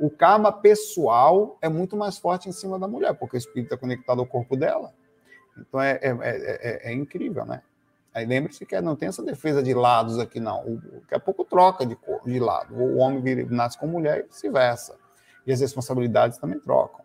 o 0.00 0.10
karma 0.10 0.50
pessoal 0.50 1.56
é 1.62 1.68
muito 1.68 1.96
mais 1.96 2.18
forte 2.18 2.48
em 2.48 2.52
cima 2.52 2.76
da 2.76 2.88
mulher, 2.88 3.14
porque 3.14 3.36
o 3.36 3.38
espírito 3.38 3.74
é 3.74 3.76
conectado 3.76 4.18
ao 4.18 4.26
corpo 4.26 4.56
dela. 4.56 4.92
Então 5.56 5.80
é, 5.80 6.00
é, 6.02 6.08
é, 6.22 6.90
é 6.90 6.92
incrível, 6.92 7.44
né? 7.44 7.62
Aí 8.12 8.26
lembre-se 8.26 8.66
que 8.66 8.80
não 8.80 8.96
tem 8.96 9.08
essa 9.08 9.22
defesa 9.22 9.62
de 9.62 9.72
lados 9.72 10.18
aqui, 10.18 10.40
não. 10.40 10.66
O, 10.66 10.80
daqui 11.00 11.14
a 11.14 11.20
pouco 11.20 11.44
troca 11.44 11.86
de, 11.86 11.94
cor, 11.94 12.20
de 12.24 12.40
lado. 12.40 12.74
O 12.74 12.96
homem 12.96 13.20
vira, 13.20 13.46
nasce 13.48 13.78
com 13.78 13.86
mulher 13.86 14.20
e 14.20 14.22
vice-versa. 14.28 14.98
E 15.46 15.52
as 15.52 15.60
responsabilidades 15.60 16.38
também 16.38 16.58
trocam. 16.58 17.04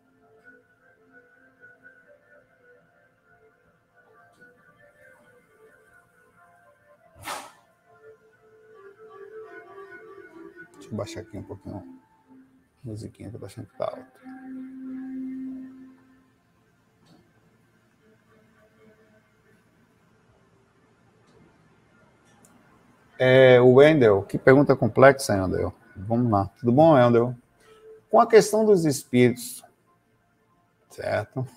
Deixa 10.74 10.90
eu 10.90 10.98
baixar 10.98 11.20
aqui 11.22 11.38
um 11.38 11.44
pouquinho 11.44 11.84
musiquinha 12.84 13.30
que 13.30 13.36
eu 13.36 13.40
tô 13.40 13.46
achando 13.46 13.68
que 13.68 13.78
tá 13.78 13.86
alta. 13.86 14.85
É, 23.18 23.62
o 23.62 23.76
Wendel, 23.76 24.24
que 24.24 24.38
pergunta 24.38 24.76
complexa, 24.76 25.34
Wendel. 25.34 25.74
Vamos 25.96 26.32
lá. 26.32 26.50
Tudo 26.60 26.72
bom, 26.72 26.94
Wendel? 26.94 27.36
Com 28.10 28.20
a 28.20 28.28
questão 28.28 28.66
dos 28.66 28.86
espíritos, 28.86 29.64
certo? 30.90 31.48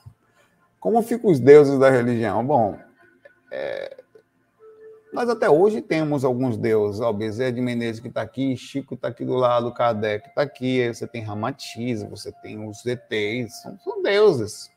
Como 0.78 1.02
ficam 1.02 1.30
os 1.30 1.40
deuses 1.40 1.78
da 1.78 1.90
religião? 1.90 2.44
Bom, 2.44 2.78
é, 3.50 4.02
nós 5.12 5.28
até 5.28 5.48
hoje 5.48 5.80
temos 5.80 6.24
alguns 6.24 6.56
deuses, 6.56 7.00
ó, 7.00 7.12
Bezerra 7.12 7.52
de 7.52 7.60
Menezes 7.60 8.00
que 8.00 8.08
está 8.08 8.20
aqui, 8.20 8.56
Chico 8.56 8.94
está 8.94 9.08
aqui 9.08 9.24
do 9.24 9.34
lado, 9.34 9.72
Kardec 9.72 10.28
está 10.28 10.42
aqui, 10.42 10.82
aí 10.82 10.94
você 10.94 11.06
tem 11.06 11.22
Ramatiz, 11.22 12.02
você 12.02 12.30
tem 12.42 12.66
os 12.66 12.84
ETs, 12.84 13.62
são, 13.62 13.78
são, 13.78 14.02
deuses. 14.02 14.70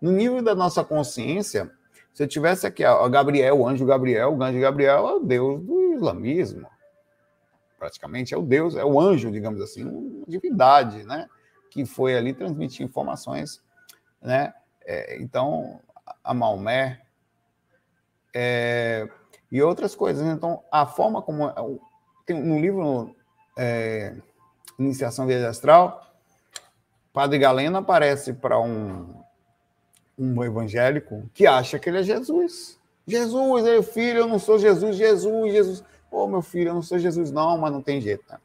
No 0.00 0.10
nível 0.10 0.42
da 0.42 0.54
nossa 0.54 0.82
consciência, 0.82 1.70
se 2.12 2.22
eu 2.22 2.26
tivesse 2.26 2.66
aqui, 2.66 2.84
ó, 2.84 3.06
Gabriel, 3.08 3.60
o 3.60 3.68
anjo 3.68 3.84
Gabriel, 3.84 4.34
o 4.34 4.42
anjo 4.42 4.58
Gabriel 4.58 5.08
é 5.08 5.12
o 5.12 5.20
deus 5.20 5.62
do 5.62 5.75
islamismo. 5.96 6.66
Praticamente 7.78 8.34
é 8.34 8.36
o 8.36 8.42
deus, 8.42 8.74
é 8.74 8.84
o 8.84 9.00
anjo, 9.00 9.30
digamos 9.30 9.60
assim, 9.60 9.84
uma 9.84 10.24
divindade, 10.26 11.04
né? 11.04 11.28
Que 11.70 11.84
foi 11.84 12.16
ali 12.16 12.32
transmitir 12.32 12.86
informações, 12.86 13.62
né? 14.22 14.54
É, 14.84 15.20
então, 15.20 15.80
a 16.22 16.32
Maomé, 16.32 17.02
é, 18.34 19.08
e 19.50 19.62
outras 19.62 19.94
coisas. 19.94 20.26
Então, 20.26 20.62
a 20.70 20.86
forma 20.86 21.22
como. 21.22 21.48
É 21.48 21.54
tem, 22.26 22.42
no 22.42 22.58
livro 22.58 23.14
é, 23.56 24.14
Iniciação 24.78 25.26
Via 25.26 25.48
Astral, 25.48 26.14
Padre 27.12 27.38
Galeno 27.38 27.78
aparece 27.78 28.34
para 28.34 28.60
um, 28.60 29.22
um 30.18 30.44
evangélico 30.44 31.30
que 31.32 31.46
acha 31.46 31.78
que 31.78 31.88
ele 31.88 32.00
é 32.00 32.02
Jesus. 32.02 32.75
Jesus, 33.06 33.66
é 33.66 33.82
filho, 33.82 34.20
eu 34.20 34.26
não 34.26 34.38
sou 34.38 34.58
Jesus, 34.58 34.96
Jesus, 34.96 35.52
Jesus. 35.52 35.84
Ô, 36.10 36.24
oh, 36.24 36.26
meu 36.26 36.42
filho, 36.42 36.70
eu 36.70 36.74
não 36.74 36.82
sou 36.82 36.98
Jesus, 36.98 37.30
não, 37.30 37.56
mas 37.56 37.72
não 37.72 37.80
tem 37.80 38.00
jeito. 38.00 38.24
Né? 38.28 38.38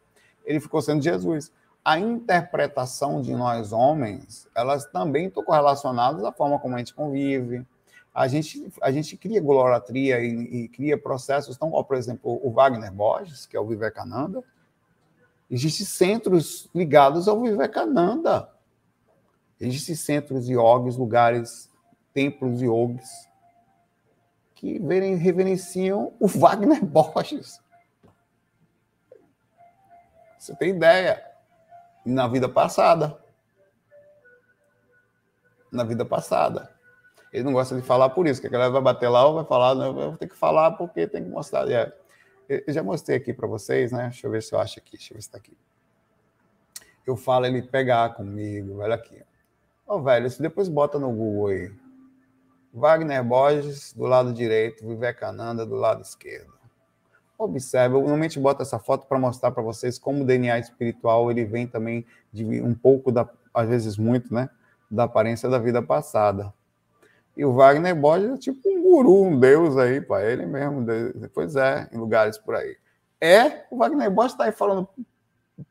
Ele 0.45 0.59
ficou 0.59 0.81
sendo 0.81 1.01
Jesus. 1.01 1.51
A 1.83 1.97
interpretação 1.97 3.21
de 3.21 3.33
nós 3.33 3.71
homens, 3.71 4.47
elas 4.53 4.85
também 4.85 5.27
estão 5.27 5.43
correlacionadas 5.43 6.23
à 6.23 6.31
forma 6.31 6.59
como 6.59 6.75
a 6.75 6.77
gente 6.77 6.93
convive, 6.93 7.65
a 8.13 8.27
gente, 8.27 8.71
a 8.81 8.91
gente 8.91 9.15
cria 9.17 9.41
glolatria 9.41 10.19
e, 10.19 10.63
e 10.65 10.67
cria 10.67 10.97
processos 10.97 11.57
tão, 11.57 11.71
por 11.71 11.95
exemplo, 11.95 12.39
o 12.45 12.51
Wagner 12.51 12.91
Borges, 12.91 13.45
que 13.45 13.55
é 13.55 13.59
o 13.59 13.65
Vivekananda, 13.65 14.43
existem 15.49 15.85
centros 15.85 16.69
ligados 16.75 17.27
ao 17.27 17.41
Vivekananda. 17.41 18.49
Existem 19.59 19.95
centros 19.95 20.45
de 20.45 20.53
yogis, 20.53 20.97
lugares, 20.97 21.69
templos 22.13 22.59
de 22.59 22.65
yogis, 22.65 23.29
que 24.61 24.77
reverenciam 25.15 26.13
o 26.19 26.27
Wagner 26.27 26.85
Borges. 26.85 27.59
Você 30.37 30.55
tem 30.55 30.69
ideia? 30.69 31.25
Na 32.05 32.27
vida 32.27 32.47
passada. 32.47 33.19
na 35.71 35.83
vida 35.83 36.05
passada. 36.05 36.69
Ele 37.31 37.45
não 37.45 37.53
gosta 37.53 37.75
de 37.75 37.81
falar 37.81 38.09
por 38.09 38.27
isso, 38.27 38.41
que 38.41 38.47
a 38.47 38.49
galera 38.49 38.69
vai 38.69 38.81
bater 38.81 39.07
lá 39.07 39.25
ou 39.25 39.35
vai 39.35 39.45
falar, 39.45 39.73
não, 39.73 39.87
eu 39.87 39.93
vou 39.93 40.17
ter 40.17 40.27
que 40.27 40.35
falar 40.35 40.71
porque 40.71 41.07
tem 41.07 41.23
que 41.23 41.29
mostrar. 41.29 41.67
É, 41.71 41.91
eu 42.49 42.73
já 42.73 42.83
mostrei 42.83 43.17
aqui 43.17 43.33
para 43.33 43.47
vocês, 43.47 43.91
né? 43.91 44.09
Deixa 44.09 44.27
eu 44.27 44.31
ver 44.31 44.43
se 44.43 44.53
eu 44.53 44.59
acho 44.59 44.79
aqui, 44.79 44.97
deixa 44.97 45.13
eu 45.13 45.15
ver 45.15 45.21
se 45.21 45.29
está 45.29 45.37
aqui. 45.37 45.57
Eu 47.07 47.15
falo, 47.15 47.45
ele 47.45 47.61
pegar 47.61 48.13
comigo, 48.13 48.81
olha 48.81 48.95
aqui. 48.95 49.23
Ó, 49.87 49.95
oh, 49.95 50.01
velho, 50.03 50.27
isso 50.27 50.41
depois 50.41 50.67
bota 50.67 50.99
no 50.99 51.11
Google 51.11 51.47
aí. 51.47 51.71
Wagner 52.73 53.23
Borges 53.23 53.93
do 53.93 54.05
lado 54.05 54.33
direito, 54.33 54.85
Vivekananda 54.85 55.65
do 55.65 55.75
lado 55.75 56.01
esquerdo. 56.01 56.53
Observe, 57.37 57.95
eu 57.95 58.01
normalmente 58.01 58.39
boto 58.39 58.61
essa 58.61 58.79
foto 58.79 59.07
para 59.07 59.19
mostrar 59.19 59.51
para 59.51 59.63
vocês 59.63 59.97
como 59.97 60.23
o 60.23 60.25
DNA 60.25 60.59
espiritual 60.59 61.29
ele 61.31 61.43
vem 61.43 61.67
também 61.67 62.05
de 62.31 62.61
um 62.61 62.73
pouco 62.73 63.11
da, 63.11 63.27
às 63.53 63.67
vezes 63.67 63.97
muito, 63.97 64.33
né, 64.33 64.49
da 64.89 65.03
aparência 65.03 65.49
da 65.49 65.57
vida 65.57 65.81
passada. 65.81 66.53
E 67.35 67.43
o 67.43 67.53
Wagner 67.53 67.95
Borges 67.95 68.31
é 68.31 68.37
tipo 68.37 68.69
um 68.69 68.83
guru, 68.83 69.23
um 69.23 69.39
deus 69.39 69.77
aí, 69.77 69.99
pai, 69.99 70.31
ele 70.31 70.45
mesmo, 70.45 70.85
pois 71.33 71.55
é, 71.55 71.89
em 71.91 71.97
lugares 71.97 72.37
por 72.37 72.55
aí. 72.55 72.77
É, 73.19 73.65
o 73.71 73.77
Wagner 73.77 74.11
Borges 74.11 74.33
está 74.33 74.45
aí 74.45 74.51
falando 74.51 74.87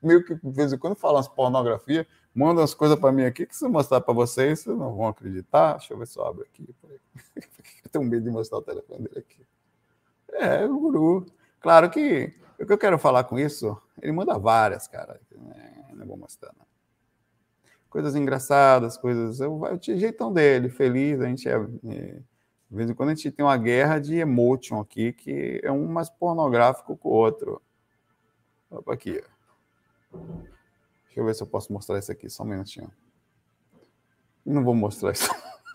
meio 0.02 0.24
que 0.24 0.34
de 0.34 0.50
vez 0.50 0.72
em 0.72 0.78
quando 0.78 0.96
fala 0.96 1.18
umas 1.18 1.28
pornografia, 1.28 2.06
manda 2.34 2.60
umas 2.60 2.74
coisas 2.74 2.98
para 2.98 3.12
mim 3.12 3.24
aqui 3.24 3.46
que 3.46 3.56
se 3.56 3.64
eu 3.64 3.70
mostrar 3.70 4.00
para 4.00 4.14
vocês, 4.14 4.60
vocês 4.60 4.76
não 4.76 4.94
vão 4.94 5.08
acreditar. 5.08 5.78
Deixa 5.78 5.92
eu 5.92 5.98
ver 5.98 6.06
se 6.06 6.18
eu 6.18 6.24
abro 6.24 6.42
aqui. 6.42 6.68
Eu 7.84 7.90
tenho 7.90 8.04
medo 8.04 8.22
de 8.22 8.30
mostrar 8.30 8.58
o 8.58 8.62
telefone 8.62 9.04
dele 9.04 9.18
aqui. 9.18 9.44
É, 10.32 10.64
o 10.64 10.78
guru. 10.78 11.26
Claro 11.60 11.90
que 11.90 12.32
o 12.60 12.66
que 12.66 12.72
eu 12.72 12.78
quero 12.78 12.98
falar 12.98 13.24
com 13.24 13.38
isso, 13.38 13.76
ele 14.02 14.12
manda 14.12 14.38
várias, 14.38 14.86
cara. 14.86 15.18
É, 15.32 15.94
não 15.94 16.06
vou 16.06 16.16
mostrar, 16.16 16.52
não. 16.58 16.66
Coisas 17.88 18.14
engraçadas, 18.14 18.96
coisas. 18.98 19.40
Eu, 19.40 19.54
o 19.54 19.78
jeitão 19.80 20.32
dele, 20.32 20.68
feliz. 20.68 21.20
A 21.20 21.26
gente 21.26 21.48
é, 21.48 21.54
é. 21.54 22.20
De 22.70 22.76
vez 22.76 22.88
em 22.88 22.94
quando 22.94 23.08
a 23.08 23.14
gente 23.14 23.30
tem 23.32 23.44
uma 23.44 23.56
guerra 23.56 23.98
de 23.98 24.14
emotion 24.14 24.78
aqui, 24.78 25.12
que 25.12 25.60
é 25.64 25.72
um 25.72 25.88
mais 25.88 26.08
pornográfico 26.08 26.96
que 26.96 27.06
o 27.06 27.10
outro. 27.10 27.60
Opa, 28.70 28.92
aqui. 28.92 29.20
Deixa 31.10 31.20
eu 31.20 31.24
ver 31.24 31.34
se 31.34 31.42
eu 31.42 31.46
posso 31.48 31.72
mostrar 31.72 31.98
isso 31.98 32.12
aqui, 32.12 32.30
só 32.30 32.44
um 32.44 32.46
minutinho. 32.46 32.88
Não 34.46 34.62
vou 34.62 34.76
mostrar 34.76 35.10
isso. 35.10 35.28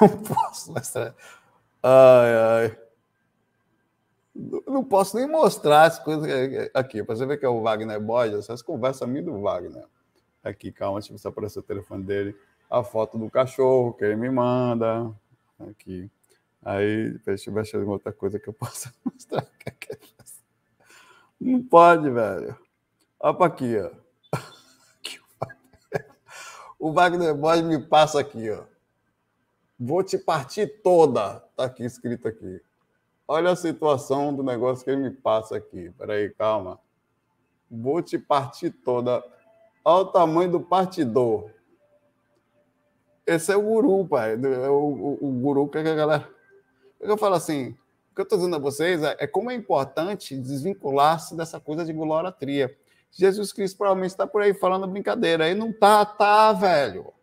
Não 0.00 0.22
posso 0.22 0.72
mostrar. 0.72 1.12
Ai, 1.82 2.34
ai. 2.36 2.78
Não 4.68 4.84
posso 4.84 5.16
nem 5.16 5.26
mostrar 5.26 5.82
as 5.82 5.98
coisas 5.98 6.30
aqui, 6.74 7.02
para 7.02 7.16
você 7.16 7.26
ver 7.26 7.38
que 7.38 7.44
é 7.44 7.48
o 7.48 7.60
Wagner 7.60 8.00
Borges, 8.00 8.38
essas 8.38 8.62
conversas 8.62 9.08
minhas 9.08 9.24
do 9.24 9.40
Wagner. 9.40 9.84
Aqui, 10.44 10.70
calma, 10.70 11.00
deixa 11.00 11.12
eu 11.12 11.16
ver 11.16 11.20
se 11.20 11.26
aparece 11.26 11.58
o 11.58 11.62
telefone 11.62 12.04
dele. 12.04 12.36
A 12.70 12.84
foto 12.84 13.18
do 13.18 13.28
cachorro 13.28 13.94
que 13.94 14.04
ele 14.04 14.14
me 14.14 14.30
manda. 14.30 15.12
Aqui. 15.58 16.08
Aí, 16.62 17.18
deixa 17.24 17.50
eu 17.50 17.54
ver 17.54 17.66
se 17.66 17.76
outra 17.76 18.12
coisa 18.12 18.38
que 18.38 18.48
eu 18.48 18.52
possa 18.52 18.94
mostrar. 19.04 19.44
Não 21.40 21.62
pode, 21.64 22.08
velho. 22.10 22.65
Para 23.18 23.46
aqui, 23.46 23.76
ó. 23.78 23.90
O 26.78 26.92
Wagner 26.92 27.34
Borges 27.34 27.64
me 27.64 27.82
passa 27.82 28.20
aqui, 28.20 28.50
ó. 28.50 28.64
Vou 29.78 30.02
te 30.02 30.18
partir 30.18 30.82
toda. 30.82 31.40
Tá 31.56 31.64
aqui 31.64 31.84
escrito 31.84 32.28
aqui. 32.28 32.60
Olha 33.26 33.50
a 33.50 33.56
situação 33.56 34.34
do 34.34 34.42
negócio 34.42 34.84
que 34.84 34.90
ele 34.90 35.02
me 35.02 35.10
passa 35.10 35.56
aqui. 35.56 35.90
Peraí, 35.98 36.30
calma. 36.30 36.78
Vou 37.70 38.00
te 38.02 38.18
partir 38.18 38.70
toda. 38.70 39.24
Olha 39.84 40.02
o 40.02 40.06
tamanho 40.06 40.50
do 40.50 40.60
partidor. 40.60 41.50
Esse 43.26 43.52
é 43.52 43.56
o 43.56 43.62
guru, 43.62 44.06
pai. 44.06 44.34
É 44.34 44.68
o, 44.68 45.18
o, 45.20 45.28
o 45.28 45.32
guru 45.32 45.68
que 45.68 45.78
a 45.78 45.82
galera. 45.82 46.28
Eu 47.00 47.16
falo 47.16 47.34
assim: 47.34 47.70
o 48.12 48.14
que 48.14 48.20
eu 48.20 48.22
estou 48.22 48.38
dizendo 48.38 48.56
a 48.56 48.60
vocês 48.60 49.02
é, 49.02 49.16
é 49.18 49.26
como 49.26 49.50
é 49.50 49.54
importante 49.54 50.36
desvincular-se 50.36 51.36
dessa 51.36 51.58
coisa 51.58 51.84
de 51.84 51.92
glolatria. 51.92 52.76
Jesus 53.16 53.50
Cristo 53.50 53.78
provavelmente 53.78 54.10
está 54.10 54.26
por 54.26 54.42
aí 54.42 54.52
falando 54.52 54.86
brincadeira. 54.86 55.44
Aí 55.44 55.54
não 55.54 55.72
tá, 55.72 56.04
tá, 56.04 56.52
velho. 56.52 57.14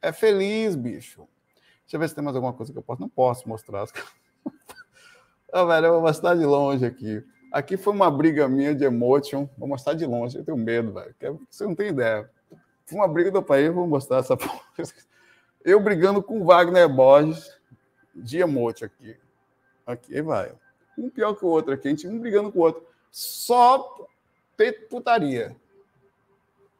É 0.00 0.12
feliz, 0.12 0.76
bicho. 0.76 1.26
Deixa 1.82 1.96
eu 1.96 2.00
ver 2.00 2.08
se 2.08 2.14
tem 2.14 2.22
mais 2.22 2.36
alguma 2.36 2.52
coisa 2.52 2.72
que 2.72 2.78
eu 2.78 2.82
posso. 2.82 3.00
Não 3.00 3.08
posso 3.08 3.48
mostrar. 3.48 3.84
Ah, 5.52 5.64
velho, 5.66 5.86
eu 5.86 5.92
vou 5.94 6.02
mostrar 6.02 6.36
de 6.36 6.44
longe 6.44 6.86
aqui. 6.86 7.24
Aqui 7.50 7.76
foi 7.76 7.92
uma 7.92 8.08
briga 8.12 8.46
minha 8.46 8.72
de 8.76 8.84
emotion. 8.84 9.48
Vou 9.58 9.68
mostrar 9.68 9.94
de 9.94 10.06
longe. 10.06 10.38
Eu 10.38 10.44
tenho 10.44 10.56
medo, 10.56 10.92
velho. 10.92 11.40
Você 11.50 11.64
não 11.64 11.74
tem 11.74 11.88
ideia. 11.88 12.30
Foi 12.86 12.96
uma 12.96 13.08
briga 13.08 13.32
do 13.32 13.42
país. 13.42 13.74
Vou 13.74 13.88
mostrar 13.88 14.18
essa. 14.18 14.38
Eu 15.64 15.80
brigando 15.80 16.22
com 16.22 16.40
o 16.40 16.44
Wagner 16.44 16.88
Borges 16.88 17.50
de 18.14 18.38
emotion 18.38 18.86
aqui. 18.86 19.16
Aqui 19.84 20.22
vai. 20.22 20.52
Um 20.96 21.10
pior 21.10 21.34
que 21.34 21.44
o 21.44 21.48
outro 21.48 21.74
aqui. 21.74 21.88
A 21.88 21.90
gente 21.90 22.06
um 22.06 22.20
brigando 22.20 22.52
com 22.52 22.60
o 22.60 22.62
outro. 22.62 22.86
Só 23.10 24.06
putaria. 24.88 25.56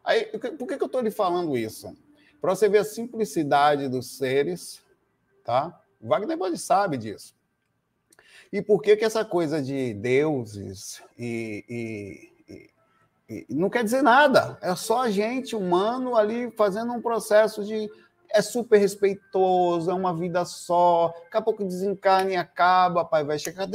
Aí, 0.04 0.26
por 0.58 0.68
que, 0.68 0.76
que 0.76 0.82
eu 0.82 0.86
estou 0.86 1.00
lhe 1.00 1.10
falando 1.10 1.56
isso? 1.56 1.96
Para 2.40 2.54
você 2.54 2.68
ver 2.68 2.78
a 2.78 2.84
simplicidade 2.84 3.88
dos 3.88 4.18
seres, 4.18 4.82
tá? 5.42 5.80
Wagner 6.00 6.36
Borges 6.36 6.60
sabe 6.60 6.98
disso. 6.98 7.34
E 8.52 8.60
por 8.60 8.82
que, 8.82 8.96
que 8.96 9.04
essa 9.04 9.24
coisa 9.24 9.62
de 9.62 9.94
deuses 9.94 11.02
e, 11.18 11.64
e, 12.48 12.70
e, 13.28 13.46
e 13.48 13.54
não 13.54 13.70
quer 13.70 13.82
dizer 13.82 14.02
nada? 14.02 14.58
É 14.60 14.76
só 14.76 15.02
a 15.02 15.10
gente, 15.10 15.56
humano, 15.56 16.14
ali 16.14 16.50
fazendo 16.50 16.92
um 16.92 17.00
processo 17.00 17.64
de. 17.64 17.90
É 18.28 18.42
super 18.42 18.78
respeitoso, 18.78 19.90
é 19.90 19.94
uma 19.94 20.14
vida 20.14 20.44
só. 20.44 21.14
Daqui 21.24 21.36
a 21.36 21.42
pouco 21.42 21.64
desencarna 21.64 22.32
e 22.32 22.36
acaba, 22.36 23.04
pai, 23.04 23.24
vai 23.24 23.38
chegar. 23.38 23.66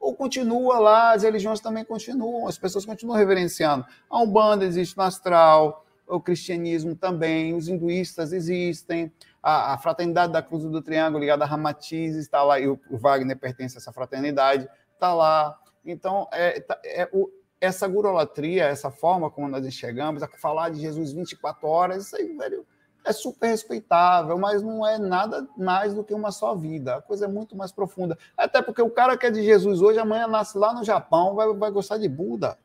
Ou 0.00 0.14
continua 0.14 0.78
lá, 0.78 1.12
as 1.12 1.22
religiões 1.22 1.60
também 1.60 1.84
continuam, 1.84 2.48
as 2.48 2.58
pessoas 2.58 2.86
continuam 2.86 3.18
reverenciando. 3.18 3.84
A 4.08 4.18
Umbanda 4.18 4.64
existe 4.64 4.96
no 4.96 5.02
astral, 5.02 5.84
o 6.08 6.18
cristianismo 6.18 6.96
também, 6.96 7.54
os 7.54 7.68
hinduístas 7.68 8.32
existem, 8.32 9.12
a, 9.42 9.74
a 9.74 9.78
fraternidade 9.78 10.32
da 10.32 10.42
Cruz 10.42 10.64
do 10.64 10.82
Triângulo 10.82 11.20
ligada 11.20 11.44
a 11.44 11.46
Ramatiz 11.46 12.16
está 12.16 12.42
lá, 12.42 12.58
e 12.58 12.66
o, 12.66 12.80
o, 12.90 12.96
Wagner 12.96 13.38
pertence 13.38 13.76
a 13.76 13.78
essa 13.78 13.92
fraternidade, 13.92 14.68
está 14.94 15.14
lá. 15.14 15.58
Então, 15.84 16.26
é, 16.32 16.60
tá, 16.60 16.80
é 16.84 17.08
o, 17.12 17.30
essa 17.60 17.86
gurolatria, 17.86 18.64
essa 18.64 18.90
forma 18.90 19.30
como 19.30 19.48
nós 19.48 19.66
enxergamos, 19.66 20.22
a 20.22 20.28
falar 20.28 20.70
de 20.70 20.80
Jesus 20.80 21.12
24 21.12 21.68
horas, 21.68 22.06
isso 22.06 22.16
aí, 22.16 22.36
velho, 22.36 22.66
é 23.04 23.12
super 23.12 23.48
respeitável, 23.48 24.38
mas 24.38 24.62
não 24.62 24.86
é 24.86 24.98
nada 24.98 25.46
mais 25.56 25.94
do 25.94 26.04
que 26.04 26.14
uma 26.14 26.30
só 26.30 26.54
vida. 26.54 26.96
A 26.96 27.02
coisa 27.02 27.24
é 27.24 27.28
muito 27.28 27.56
mais 27.56 27.72
profunda. 27.72 28.18
Até 28.36 28.60
porque 28.60 28.82
o 28.82 28.90
cara 28.90 29.16
que 29.16 29.26
é 29.26 29.30
de 29.30 29.42
Jesus 29.42 29.80
hoje, 29.80 29.98
amanhã 29.98 30.26
nasce 30.26 30.58
lá 30.58 30.72
no 30.72 30.84
Japão, 30.84 31.34
vai, 31.34 31.52
vai 31.54 31.70
gostar 31.70 31.98
de 31.98 32.08
Buda. 32.08 32.58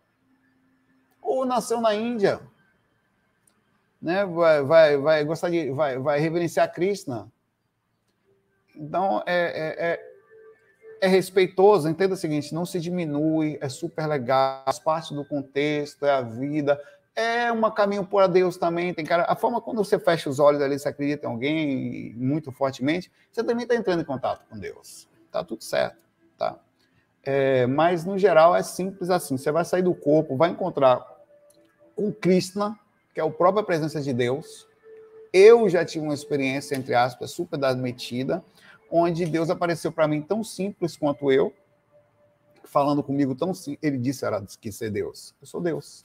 Ou 1.21 1.45
nasceu 1.45 1.81
na 1.81 1.95
Índia, 1.95 2.39
né? 4.01 4.25
vai, 4.25 4.61
vai, 4.61 4.97
vai 4.97 5.23
gostar 5.23 5.49
de. 5.49 5.71
vai, 5.71 5.97
vai 5.97 6.19
reverenciar 6.19 6.71
Krishna. 6.71 7.31
Então, 8.75 9.23
é, 9.25 9.33
é, 9.35 9.91
é, 9.91 10.15
é 11.01 11.07
respeitoso, 11.07 11.89
entenda 11.89 12.13
o 12.13 12.17
seguinte: 12.17 12.53
não 12.53 12.65
se 12.65 12.79
diminui, 12.79 13.57
é 13.61 13.69
super 13.69 14.05
legal, 14.05 14.63
faz 14.65 14.79
parte 14.79 15.13
do 15.13 15.25
contexto, 15.25 16.05
é 16.05 16.11
a 16.11 16.21
vida, 16.21 16.79
é 17.15 17.51
um 17.51 17.61
caminho 17.71 18.05
por 18.05 18.27
Deus 18.27 18.57
também. 18.57 18.93
Tem 18.93 19.05
cara, 19.05 19.23
a 19.23 19.35
forma 19.35 19.61
quando 19.61 19.77
você 19.77 19.97
fecha 19.97 20.29
os 20.29 20.39
olhos 20.39 20.61
ali, 20.61 20.77
você 20.77 20.89
acredita 20.89 21.25
em 21.25 21.29
alguém 21.29 22.13
muito 22.15 22.51
fortemente, 22.51 23.11
você 23.31 23.43
também 23.43 23.63
está 23.63 23.75
entrando 23.75 24.01
em 24.01 24.05
contato 24.05 24.45
com 24.49 24.59
Deus. 24.59 25.07
Tá 25.31 25.43
tudo 25.43 25.63
certo, 25.63 25.97
tá? 26.37 26.59
É, 27.23 27.65
mas 27.65 28.05
no 28.05 28.17
geral 28.17 28.55
é 28.55 28.61
simples 28.61 29.09
assim. 29.09 29.37
Você 29.37 29.51
vai 29.51 29.63
sair 29.63 29.81
do 29.81 29.95
corpo, 29.95 30.35
vai 30.35 30.49
encontrar 30.49 31.03
com 31.95 32.11
Krishna, 32.11 32.77
que 33.13 33.19
é 33.19 33.23
a 33.23 33.29
própria 33.29 33.63
presença 33.63 34.01
de 34.01 34.13
Deus. 34.13 34.67
Eu 35.31 35.67
já 35.69 35.83
tive 35.83 36.05
uma 36.05 36.13
experiência, 36.13 36.75
entre 36.75 36.93
aspas, 36.93 37.31
super 37.31 37.63
admitida, 37.63 38.43
onde 38.91 39.25
Deus 39.25 39.49
apareceu 39.49 39.91
para 39.91 40.07
mim 40.07 40.21
tão 40.21 40.43
simples 40.43 40.95
quanto 40.95 41.31
eu, 41.31 41.53
falando 42.63 43.01
comigo 43.01 43.33
tão 43.35 43.53
simples. 43.53 43.79
Ele 43.81 43.97
disse 43.97 44.25
era 44.25 44.41
que 44.59 44.71
ser 44.71 44.91
Deus. 44.91 45.33
Eu 45.41 45.47
sou 45.47 45.61
Deus. 45.61 46.03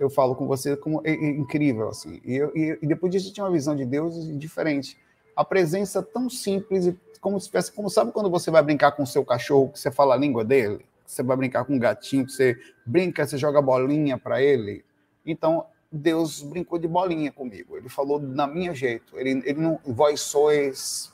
Eu 0.00 0.10
falo 0.10 0.34
com 0.34 0.46
você 0.46 0.76
como 0.76 1.02
é, 1.04 1.12
é 1.12 1.30
incrível 1.30 1.88
assim. 1.90 2.20
E, 2.24 2.34
eu, 2.34 2.50
e, 2.56 2.78
depois 2.86 3.12
disso 3.12 3.28
eu 3.28 3.32
tinha 3.32 3.44
uma 3.44 3.52
visão 3.52 3.76
de 3.76 3.84
Deus 3.84 4.26
diferente. 4.38 4.98
A 5.36 5.44
presença 5.44 6.02
tão 6.02 6.28
simples 6.28 6.86
e 6.86 6.98
como 7.20 7.38
se 7.38 7.48
tivesse, 7.48 7.70
como 7.70 7.90
sabe 7.90 8.10
quando 8.10 8.30
você 8.30 8.50
vai 8.50 8.62
brincar 8.62 8.92
com 8.92 9.02
o 9.02 9.06
seu 9.06 9.24
cachorro, 9.24 9.68
que 9.68 9.78
você 9.78 9.90
fala 9.90 10.14
a 10.14 10.16
língua 10.16 10.42
dele, 10.42 10.84
você 11.04 11.22
vai 11.22 11.36
brincar 11.36 11.64
com 11.64 11.74
um 11.74 11.78
gatinho, 11.78 12.24
que 12.24 12.32
você 12.32 12.58
brinca, 12.84 13.26
você 13.26 13.36
joga 13.36 13.60
bolinha 13.60 14.16
para 14.16 14.42
ele. 14.42 14.82
Então, 15.24 15.66
Deus 15.92 16.40
brincou 16.40 16.78
de 16.78 16.88
bolinha 16.88 17.30
comigo. 17.30 17.76
Ele 17.76 17.88
falou 17.90 18.18
na 18.18 18.46
minha 18.46 18.74
jeito. 18.74 19.18
Ele, 19.18 19.42
ele 19.44 19.60
não, 19.60 19.78
vós 19.84 20.20
sois 20.20 21.12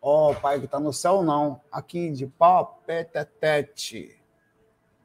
ó 0.00 0.30
oh, 0.30 0.34
Pai 0.34 0.58
que 0.58 0.64
está 0.64 0.80
no 0.80 0.92
céu, 0.92 1.22
não. 1.22 1.60
Aqui 1.70 2.10
de 2.10 2.26
pau, 2.26 2.82
tete. 2.86 4.16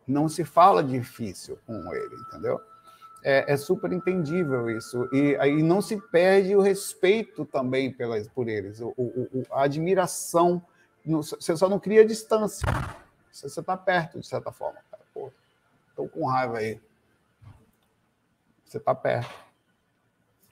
Não 0.10 0.28
se 0.28 0.44
fala 0.44 0.84
difícil 0.84 1.58
com 1.66 1.94
ele, 1.94 2.16
entendeu? 2.28 2.60
é, 3.24 3.54
é, 3.54 3.58
super 3.58 3.92
entendível 3.92 4.70
isso. 4.70 5.10
E 5.14 5.36
aí 5.38 5.62
não 5.62 5.82
se 5.82 5.98
perde 5.98 6.56
o 6.56 6.62
respeito 6.62 7.46
também 7.46 7.92
pelas, 7.92 8.28
por 8.28 8.48
eles, 8.48 8.80
o, 8.80 8.94
o, 8.98 9.46
a 9.52 9.64
admiração. 9.64 10.62
Você 11.06 11.56
só 11.58 11.68
não 11.68 11.80
cria 11.80 12.06
distância. 12.06 12.68
Você 13.32 13.48
está 13.48 13.76
perto, 13.76 14.20
de 14.20 14.28
certa 14.28 14.52
forma. 14.52 14.80
Pô, 15.14 15.32
estou 15.90 16.08
com 16.08 16.26
raiva 16.26 16.60
aí. 16.60 16.80
Você 18.66 18.78
está 18.78 18.94
perto. 18.94 19.34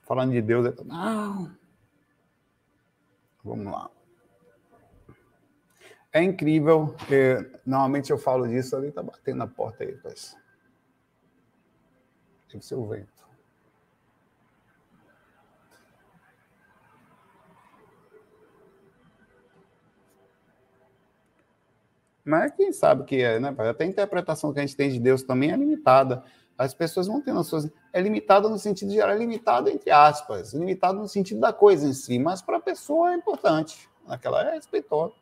Falando 0.02 0.32
de 0.32 0.40
Deus, 0.40 0.74
não. 0.84 1.50
Vamos 3.44 3.72
lá. 3.72 3.90
É 6.12 6.22
incrível. 6.22 6.94
normalmente 7.66 8.10
eu 8.10 8.18
falo 8.18 8.48
disso 8.48 8.76
ali, 8.76 8.88
está 8.88 9.02
batendo 9.02 9.38
na 9.38 9.46
porta 9.46 9.84
aí, 9.84 9.98
mas 10.02 10.36
Deve 12.50 12.64
ser 12.64 12.76
o 12.76 12.86
vento. 12.86 13.18
Mas 22.24 22.52
quem 22.52 22.72
sabe 22.72 23.04
que 23.04 23.22
é, 23.22 23.40
né? 23.40 23.54
Até 23.56 23.84
a 23.84 23.86
interpretação 23.86 24.52
que 24.52 24.58
a 24.58 24.62
gente 24.62 24.76
tem 24.76 24.90
de 24.90 24.98
Deus 24.98 25.22
também 25.22 25.50
é 25.50 25.56
limitada. 25.56 26.22
As 26.58 26.74
pessoas 26.74 27.06
vão 27.06 27.22
ter 27.22 27.32
noções. 27.32 27.70
É 27.92 28.00
limitada 28.00 28.48
no 28.48 28.58
sentido 28.58 28.92
geral, 28.92 29.10
é 29.10 29.18
limitado 29.18 29.70
entre 29.70 29.90
aspas, 29.90 30.52
limitado 30.52 30.98
no 30.98 31.08
sentido 31.08 31.40
da 31.40 31.52
coisa 31.52 31.86
em 31.86 31.92
si, 31.92 32.18
mas 32.18 32.42
para 32.42 32.58
a 32.58 32.60
pessoa 32.60 33.12
é 33.12 33.16
importante. 33.16 33.88
Naquela 34.06 34.42
é 34.42 34.54
respeitosa. 34.54 35.14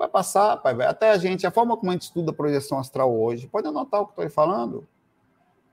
Vai 0.00 0.08
passar, 0.08 0.56
pai, 0.56 0.74
vai. 0.74 0.86
Até 0.86 1.10
a 1.10 1.18
gente, 1.18 1.46
a 1.46 1.50
forma 1.50 1.76
como 1.76 1.90
a 1.90 1.92
gente 1.92 2.04
estuda 2.04 2.30
a 2.30 2.34
projeção 2.34 2.78
astral 2.78 3.14
hoje, 3.14 3.46
pode 3.46 3.68
anotar 3.68 4.00
o 4.00 4.06
que 4.06 4.12
estou 4.12 4.30
falando 4.30 4.88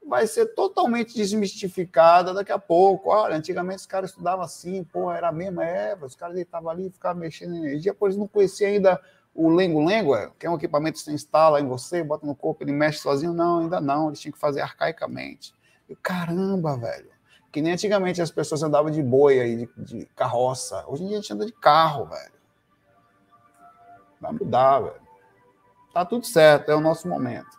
vai 0.05 0.25
ser 0.25 0.47
totalmente 0.47 1.13
desmistificada 1.13 2.33
daqui 2.33 2.51
a 2.51 2.59
pouco. 2.59 3.09
Olha, 3.09 3.35
antigamente 3.35 3.79
os 3.79 3.85
caras 3.85 4.09
estudavam 4.09 4.43
assim, 4.43 4.83
pô, 4.83 5.11
era 5.11 5.29
a 5.29 5.31
mesma 5.31 5.65
Eva, 5.65 6.05
os 6.05 6.15
caras 6.15 6.35
deitavam 6.35 6.69
ali 6.69 6.87
e 6.87 6.89
ficavam 6.89 7.19
mexendo 7.19 7.55
em 7.55 7.59
energia, 7.59 7.93
pois 7.93 8.15
não 8.15 8.27
conhecia 8.27 8.67
ainda 8.67 8.99
o 9.35 9.49
lengo-lengo, 9.49 10.15
é, 10.15 10.31
que 10.39 10.47
é 10.47 10.49
um 10.49 10.55
equipamento 10.55 10.97
que 10.97 11.03
você 11.03 11.11
instala 11.11 11.59
em 11.59 11.67
você, 11.67 12.03
bota 12.03 12.25
no 12.25 12.33
corpo, 12.33 12.63
ele 12.63 12.71
mexe 12.71 12.99
sozinho. 12.99 13.33
Não, 13.33 13.59
ainda 13.59 13.79
não, 13.79 14.07
eles 14.07 14.19
tinham 14.19 14.31
que 14.31 14.39
fazer 14.39 14.61
arcaicamente. 14.61 15.53
E, 15.87 15.95
caramba, 15.95 16.75
velho. 16.77 17.11
Que 17.51 17.61
nem 17.61 17.73
antigamente 17.73 18.21
as 18.21 18.31
pessoas 18.31 18.63
andavam 18.63 18.89
de 18.89 19.01
boi 19.03 19.39
aí, 19.39 19.55
de, 19.55 19.69
de 19.77 20.05
carroça. 20.15 20.83
Hoje 20.87 21.03
em 21.03 21.07
dia 21.07 21.17
a 21.17 21.21
gente 21.21 21.33
anda 21.33 21.45
de 21.45 21.51
carro, 21.51 22.05
velho. 22.05 22.36
Vai 24.19 24.31
mudar, 24.31 24.79
velho. 24.79 25.07
Tá 25.93 26.05
tudo 26.05 26.25
certo, 26.25 26.69
é 26.69 26.75
o 26.75 26.81
nosso 26.81 27.07
momento. 27.07 27.57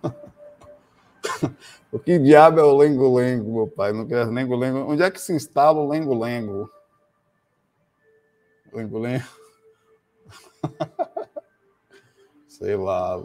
o 1.92 1.98
que 1.98 2.18
diabo 2.18 2.60
é 2.60 2.62
o 2.62 2.76
lengo-lengo, 2.76 3.52
meu 3.52 3.66
pai? 3.68 3.92
Não 3.92 4.06
quero 4.06 4.30
lengo-lengo. 4.30 4.90
Onde 4.90 5.02
é 5.02 5.10
que 5.10 5.20
se 5.20 5.34
instala 5.34 5.80
o 5.80 5.88
lengo-lengo? 5.88 6.70
Lengo-lengo? 8.72 9.24
Sei 12.60 12.76
lá. 12.76 13.24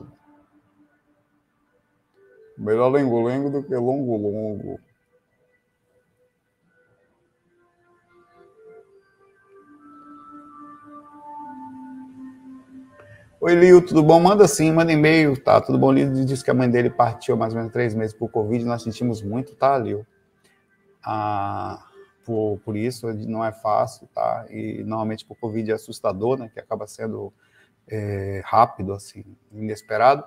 Melhor 2.58 2.88
lengo-lengo 2.88 3.50
do 3.50 3.62
que 3.62 3.76
longo-longo. 3.76 4.80
Oi, 13.42 13.56
Lio, 13.56 13.86
tudo 13.86 14.02
bom? 14.02 14.22
Manda 14.22 14.48
sim, 14.48 14.72
manda 14.72 14.94
e-mail, 14.94 15.38
tá? 15.44 15.60
Tudo 15.60 15.78
bom? 15.78 15.92
Lio 15.92 16.26
disse 16.26 16.42
que 16.42 16.50
a 16.50 16.54
mãe 16.54 16.70
dele 16.70 16.90
partiu 16.90 17.36
mais 17.36 17.52
ou 17.52 17.58
menos 17.58 17.74
três 17.74 17.94
meses 17.94 18.16
por 18.16 18.30
Covid, 18.30 18.64
nós 18.64 18.84
sentimos 18.84 19.22
muito, 19.22 19.54
tá, 19.54 19.78
Lio? 19.78 20.08
Ah, 21.04 21.86
por, 22.26 22.58
por 22.64 22.78
isso, 22.78 23.14
não 23.14 23.44
é 23.44 23.52
fácil, 23.52 24.08
tá? 24.16 24.46
E 24.50 24.82
normalmente 24.86 25.26
por 25.26 25.36
Covid 25.36 25.72
é 25.72 25.74
assustador, 25.76 26.40
né? 26.40 26.50
Que 26.52 26.62
acaba 26.62 26.88
sendo 26.88 27.34
é, 27.88 28.42
rápido, 28.46 28.94
assim, 28.94 29.24
inesperado. 29.52 30.24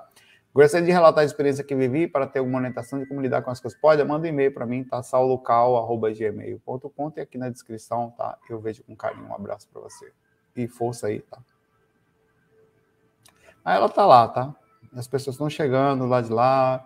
Gostaria 0.55 0.87
de 0.87 0.93
relatar 0.93 1.23
a 1.23 1.25
experiência 1.25 1.63
que 1.63 1.75
vivi 1.75 2.09
para 2.09 2.27
ter 2.27 2.41
uma 2.41 2.59
orientação 2.59 2.99
de 2.99 3.07
como 3.07 3.21
lidar 3.21 3.43
com 3.43 3.51
as 3.51 3.61
coisas. 3.61 3.79
Pode, 3.79 4.03
manda 4.03 4.27
um 4.27 4.29
e-mail 4.29 4.53
para 4.53 4.67
mim, 4.67 4.83
tá? 4.83 5.03
saulocal.gmail.com 5.03 7.13
e 7.17 7.21
aqui 7.21 7.39
na 7.39 7.49
descrição, 7.49 8.13
tá? 8.17 8.37
Eu 8.49 8.59
vejo 8.59 8.83
com 8.83 8.97
carinho. 8.97 9.29
Um 9.29 9.35
abraço 9.35 9.69
para 9.73 9.83
você. 9.83 10.11
E 10.57 10.67
força 10.67 11.09
aí, 11.09 11.21
tá? 11.21 11.39
Aí 13.65 13.77
ela 13.77 13.89
tá 13.89 14.07
lá, 14.07 14.27
tá? 14.27 14.55
As 14.97 15.07
pessoas 15.07 15.35
estão 15.35 15.49
chegando 15.49 16.07
lá 16.07 16.21
de 16.21 16.33
lá. 16.33 16.85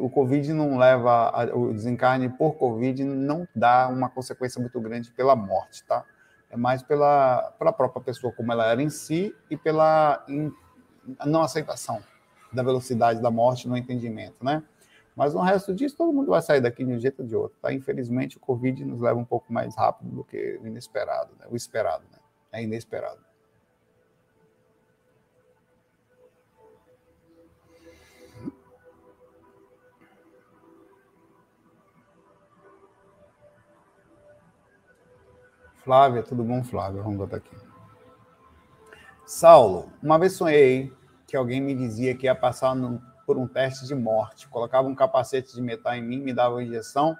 O 0.00 0.10
Covid 0.10 0.52
não 0.52 0.76
leva, 0.76 1.32
o 1.54 1.72
desencarne 1.72 2.28
por 2.28 2.54
Covid 2.54 3.04
não 3.04 3.48
dá 3.54 3.88
uma 3.88 4.10
consequência 4.10 4.60
muito 4.60 4.80
grande 4.80 5.10
pela 5.12 5.36
morte, 5.36 5.84
tá? 5.84 6.04
É 6.50 6.56
mais 6.56 6.82
pela, 6.82 7.52
pela 7.58 7.72
própria 7.72 8.02
pessoa 8.02 8.32
como 8.32 8.52
ela 8.52 8.66
era 8.66 8.82
em 8.82 8.90
si 8.90 9.34
e 9.50 9.56
pela 9.56 10.24
in, 10.28 10.52
não 11.24 11.42
aceitação 11.42 12.02
da 12.52 12.62
velocidade 12.62 13.20
da 13.20 13.30
morte 13.30 13.68
no 13.68 13.76
entendimento, 13.76 14.44
né? 14.44 14.62
Mas 15.14 15.32
no 15.32 15.40
resto 15.40 15.74
disso, 15.74 15.96
todo 15.96 16.12
mundo 16.12 16.30
vai 16.30 16.42
sair 16.42 16.60
daqui 16.60 16.84
de 16.84 16.92
um 16.92 16.98
jeito 16.98 17.22
ou 17.22 17.26
de 17.26 17.34
outro, 17.34 17.58
tá? 17.60 17.72
Infelizmente, 17.72 18.36
o 18.36 18.40
Covid 18.40 18.84
nos 18.84 19.00
leva 19.00 19.18
um 19.18 19.24
pouco 19.24 19.50
mais 19.50 19.74
rápido 19.74 20.10
do 20.10 20.24
que 20.24 20.58
o 20.62 20.66
inesperado, 20.66 21.32
né? 21.38 21.46
O 21.50 21.56
esperado, 21.56 22.04
né? 22.12 22.18
É 22.52 22.62
inesperado. 22.62 23.25
Flávia, 35.86 36.20
tudo 36.20 36.42
bom, 36.42 36.64
Flávia? 36.64 37.00
Vamos 37.00 37.16
botar 37.16 37.36
aqui. 37.36 37.56
Saulo, 39.24 39.92
uma 40.02 40.18
vez 40.18 40.32
sonhei 40.32 40.92
que 41.28 41.36
alguém 41.36 41.60
me 41.60 41.76
dizia 41.76 42.12
que 42.12 42.26
ia 42.26 42.34
passar 42.34 42.74
no, 42.74 43.00
por 43.24 43.38
um 43.38 43.46
teste 43.46 43.86
de 43.86 43.94
morte. 43.94 44.48
Colocava 44.48 44.88
um 44.88 44.96
capacete 44.96 45.54
de 45.54 45.62
metal 45.62 45.94
em 45.94 46.02
mim, 46.02 46.18
me 46.18 46.34
dava 46.34 46.56
uma 46.56 46.62
injeção 46.64 47.16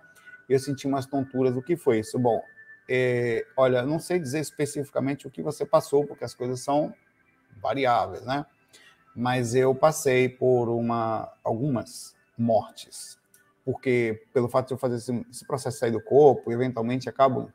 e 0.48 0.52
eu 0.52 0.58
senti 0.58 0.84
umas 0.84 1.06
tonturas. 1.06 1.56
O 1.56 1.62
que 1.62 1.76
foi 1.76 2.00
isso? 2.00 2.18
Bom, 2.18 2.42
é, 2.88 3.46
olha, 3.56 3.82
não 3.82 4.00
sei 4.00 4.18
dizer 4.18 4.40
especificamente 4.40 5.28
o 5.28 5.30
que 5.30 5.42
você 5.42 5.64
passou, 5.64 6.04
porque 6.04 6.24
as 6.24 6.34
coisas 6.34 6.58
são 6.58 6.92
variáveis, 7.62 8.24
né? 8.24 8.44
Mas 9.14 9.54
eu 9.54 9.76
passei 9.76 10.28
por 10.28 10.68
uma, 10.68 11.32
algumas 11.44 12.16
mortes, 12.36 13.16
porque 13.64 14.24
pelo 14.32 14.48
fato 14.48 14.66
de 14.66 14.74
eu 14.74 14.78
fazer 14.78 14.96
esse, 14.96 15.26
esse 15.30 15.46
processo 15.46 15.78
sair 15.78 15.92
do 15.92 16.02
corpo, 16.02 16.50
eventualmente 16.50 17.08
acabo 17.08 17.52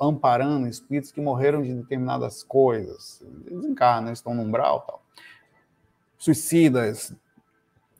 amparando 0.00 0.66
espíritos 0.66 1.12
que 1.12 1.20
morreram 1.20 1.62
de 1.62 1.72
determinadas 1.72 2.42
coisas, 2.42 3.22
desencarnam, 3.48 4.12
estão 4.12 4.34
no 4.34 4.42
umbral 4.42 4.80
tal. 4.80 5.02
Suicidas, 6.18 7.14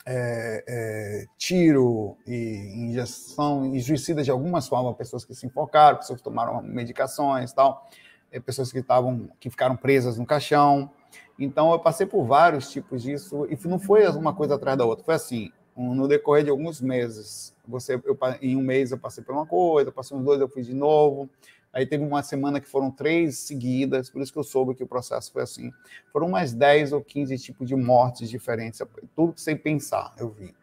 é, 0.04 0.64
é, 0.66 1.26
tiro 1.38 2.16
e 2.26 2.72
injeção, 2.76 3.74
e 3.74 3.80
suicidas 3.80 4.24
de 4.24 4.30
algumas 4.30 4.66
formas, 4.66 4.96
pessoas 4.96 5.24
que 5.24 5.34
se 5.34 5.46
enfocaram, 5.46 5.98
pessoas 5.98 6.18
que 6.18 6.24
tomaram 6.24 6.60
medicações 6.62 7.52
tal, 7.52 7.88
é, 8.32 8.40
pessoas 8.40 8.72
que 8.72 8.78
estavam, 8.78 9.28
que 9.38 9.48
ficaram 9.48 9.76
presas 9.76 10.18
no 10.18 10.26
caixão. 10.26 10.90
Então 11.38 11.70
eu 11.70 11.78
passei 11.78 12.06
por 12.06 12.24
vários 12.24 12.70
tipos 12.70 13.02
disso 13.02 13.46
e 13.46 13.68
não 13.68 13.78
foi 13.78 14.06
uma 14.08 14.34
coisa 14.34 14.56
atrás 14.56 14.76
da 14.76 14.84
outra, 14.84 15.04
foi 15.04 15.14
assim, 15.14 15.52
no 15.76 16.08
decorrer 16.08 16.44
de 16.44 16.50
alguns 16.50 16.80
meses. 16.80 17.54
Você, 17.68 18.00
eu, 18.04 18.18
em 18.40 18.56
um 18.56 18.62
mês 18.62 18.92
eu 18.92 18.98
passei 18.98 19.22
por 19.22 19.34
uma 19.34 19.46
coisa, 19.46 19.92
passei 19.92 20.16
uns 20.16 20.24
dois 20.24 20.40
eu 20.40 20.48
fui 20.48 20.62
de 20.62 20.74
novo. 20.74 21.28
Aí 21.72 21.84
teve 21.84 22.02
uma 22.02 22.22
semana 22.22 22.58
que 22.58 22.66
foram 22.66 22.90
três 22.90 23.38
seguidas, 23.38 24.08
por 24.08 24.22
isso 24.22 24.32
que 24.32 24.38
eu 24.38 24.44
soube 24.44 24.74
que 24.74 24.82
o 24.82 24.86
processo 24.86 25.30
foi 25.30 25.42
assim. 25.42 25.70
Foram 26.10 26.30
mais 26.30 26.54
10 26.54 26.94
ou 26.94 27.02
15 27.02 27.36
tipos 27.38 27.68
de 27.68 27.76
mortes 27.76 28.30
diferentes, 28.30 28.80
tudo 29.14 29.34
sem 29.36 29.54
pensar, 29.54 30.14
eu 30.18 30.30
vi. 30.30 30.54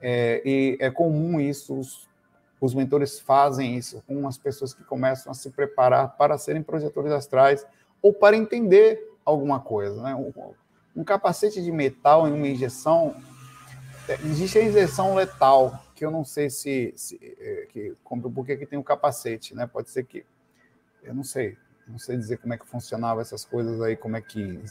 É, 0.00 0.40
e 0.42 0.78
é 0.80 0.90
comum 0.90 1.38
isso, 1.38 1.78
os, 1.78 2.08
os 2.58 2.74
mentores 2.74 3.20
fazem 3.20 3.76
isso 3.76 4.02
com 4.06 4.26
as 4.26 4.38
pessoas 4.38 4.72
que 4.72 4.82
começam 4.84 5.30
a 5.30 5.34
se 5.34 5.50
preparar 5.50 6.16
para 6.16 6.38
serem 6.38 6.62
projetores 6.62 7.12
astrais 7.12 7.66
ou 8.00 8.14
para 8.14 8.34
entender 8.34 9.02
alguma 9.22 9.60
coisa. 9.60 10.02
Né? 10.02 10.14
Um, 10.14 10.32
um 10.96 11.04
capacete 11.04 11.62
de 11.62 11.70
metal 11.70 12.26
em 12.26 12.32
uma 12.32 12.48
injeção 12.48 13.14
Existe 14.24 14.58
a 14.58 14.64
injeção 14.64 15.14
letal, 15.14 15.82
que 15.94 16.04
eu 16.04 16.10
não 16.10 16.24
sei 16.24 16.50
se. 16.50 16.92
se 16.96 17.18
é, 17.38 17.66
que, 17.70 17.94
por 18.04 18.46
que 18.46 18.66
tem 18.66 18.78
o 18.78 18.82
um 18.82 18.84
capacete, 18.84 19.54
né? 19.54 19.66
Pode 19.66 19.90
ser 19.90 20.04
que. 20.04 20.24
Eu 21.02 21.14
não 21.14 21.24
sei. 21.24 21.56
Não 21.86 21.98
sei 21.98 22.16
dizer 22.16 22.38
como 22.38 22.54
é 22.54 22.58
que 22.58 22.66
funcionava 22.66 23.20
essas 23.20 23.44
coisas 23.44 23.80
aí, 23.80 23.96
como 23.96 24.16
é 24.16 24.20
que 24.20 24.62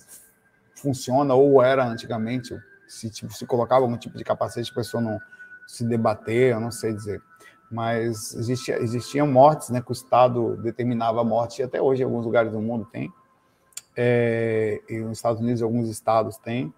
funciona, 0.75 1.33
ou 1.33 1.61
era 1.61 1.85
antigamente, 1.85 2.55
se, 2.87 3.09
tipo, 3.09 3.31
se 3.33 3.45
colocava 3.45 3.81
algum 3.81 3.97
tipo 3.97 4.17
de 4.17 4.23
capacete, 4.23 4.71
a 4.71 4.75
pessoa 4.75 5.01
não 5.01 5.19
se 5.67 5.85
debater, 5.85 6.53
eu 6.53 6.59
não 6.59 6.71
sei 6.71 6.93
dizer. 6.93 7.21
mas 7.71 8.33
existia, 8.35 8.77
existiam 8.79 9.25
mortes, 9.27 9.69
né, 9.69 9.81
que 9.81 9.91
o 9.91 9.93
Estado 9.93 10.57
determinava 10.57 11.21
a 11.21 11.23
morte, 11.23 11.59
e 11.59 11.63
até 11.63 11.81
hoje 11.81 12.01
em 12.01 12.05
alguns 12.05 12.25
lugares 12.25 12.51
do 12.51 12.61
mundo 12.61 12.85
tem, 12.85 13.11
é, 13.95 14.81
e 14.89 14.99
nos 14.99 15.17
Estados 15.17 15.41
Unidos 15.41 15.61
alguns 15.61 15.89
estados 15.89 16.37
têm, 16.37 16.73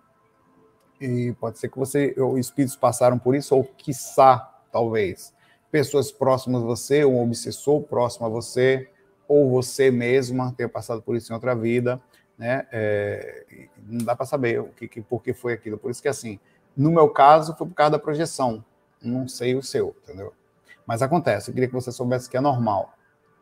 e 1.00 1.34
pode 1.40 1.60
ser 1.60 1.70
que 1.70 1.78
você, 1.78 2.14
os 2.18 2.40
espíritos 2.40 2.76
passaram 2.76 3.18
por 3.20 3.36
isso, 3.36 3.56
ou 3.56 3.64
quiçá, 3.64 4.60
talvez, 4.72 5.34
pessoas 5.72 6.12
próximas 6.12 6.62
a 6.62 6.66
você, 6.66 7.04
um 7.06 7.22
obsessor 7.22 7.82
próximo 7.84 8.26
a 8.26 8.30
você, 8.30 8.90
ou 9.28 9.50
você 9.50 9.92
mesma 9.92 10.54
tenha 10.56 10.70
passado 10.70 11.02
por 11.02 11.16
isso 11.16 11.32
em 11.32 11.36
outra 11.36 11.56
vida, 11.56 12.02
né? 12.38 12.68
É, 12.72 13.68
não 13.88 14.06
dá 14.06 14.16
para 14.16 14.26
saber 14.26 14.60
o 14.60 14.68
que, 14.70 14.88
que, 14.88 15.02
por 15.02 15.22
que 15.24 15.34
foi 15.34 15.54
aquilo. 15.54 15.78
Por 15.78 15.90
isso 15.90 16.02
que, 16.02 16.08
assim, 16.08 16.40
no 16.76 16.92
meu 16.92 17.10
caso, 17.10 17.56
foi 17.56 17.68
por 17.68 17.74
causa 17.74 17.92
da 17.92 18.00
projeção. 18.00 18.64
Não 19.02 19.28
sei 19.28 19.56
o 19.56 19.64
seu, 19.64 19.96
entendeu? 20.04 20.34
Mas 20.86 21.02
acontece. 21.02 21.50
Eu 21.50 21.54
queria 21.54 21.68
que 21.68 21.74
você 21.74 21.92
soubesse 21.92 22.30
que 22.30 22.38
é 22.38 22.42
normal. 22.42 22.94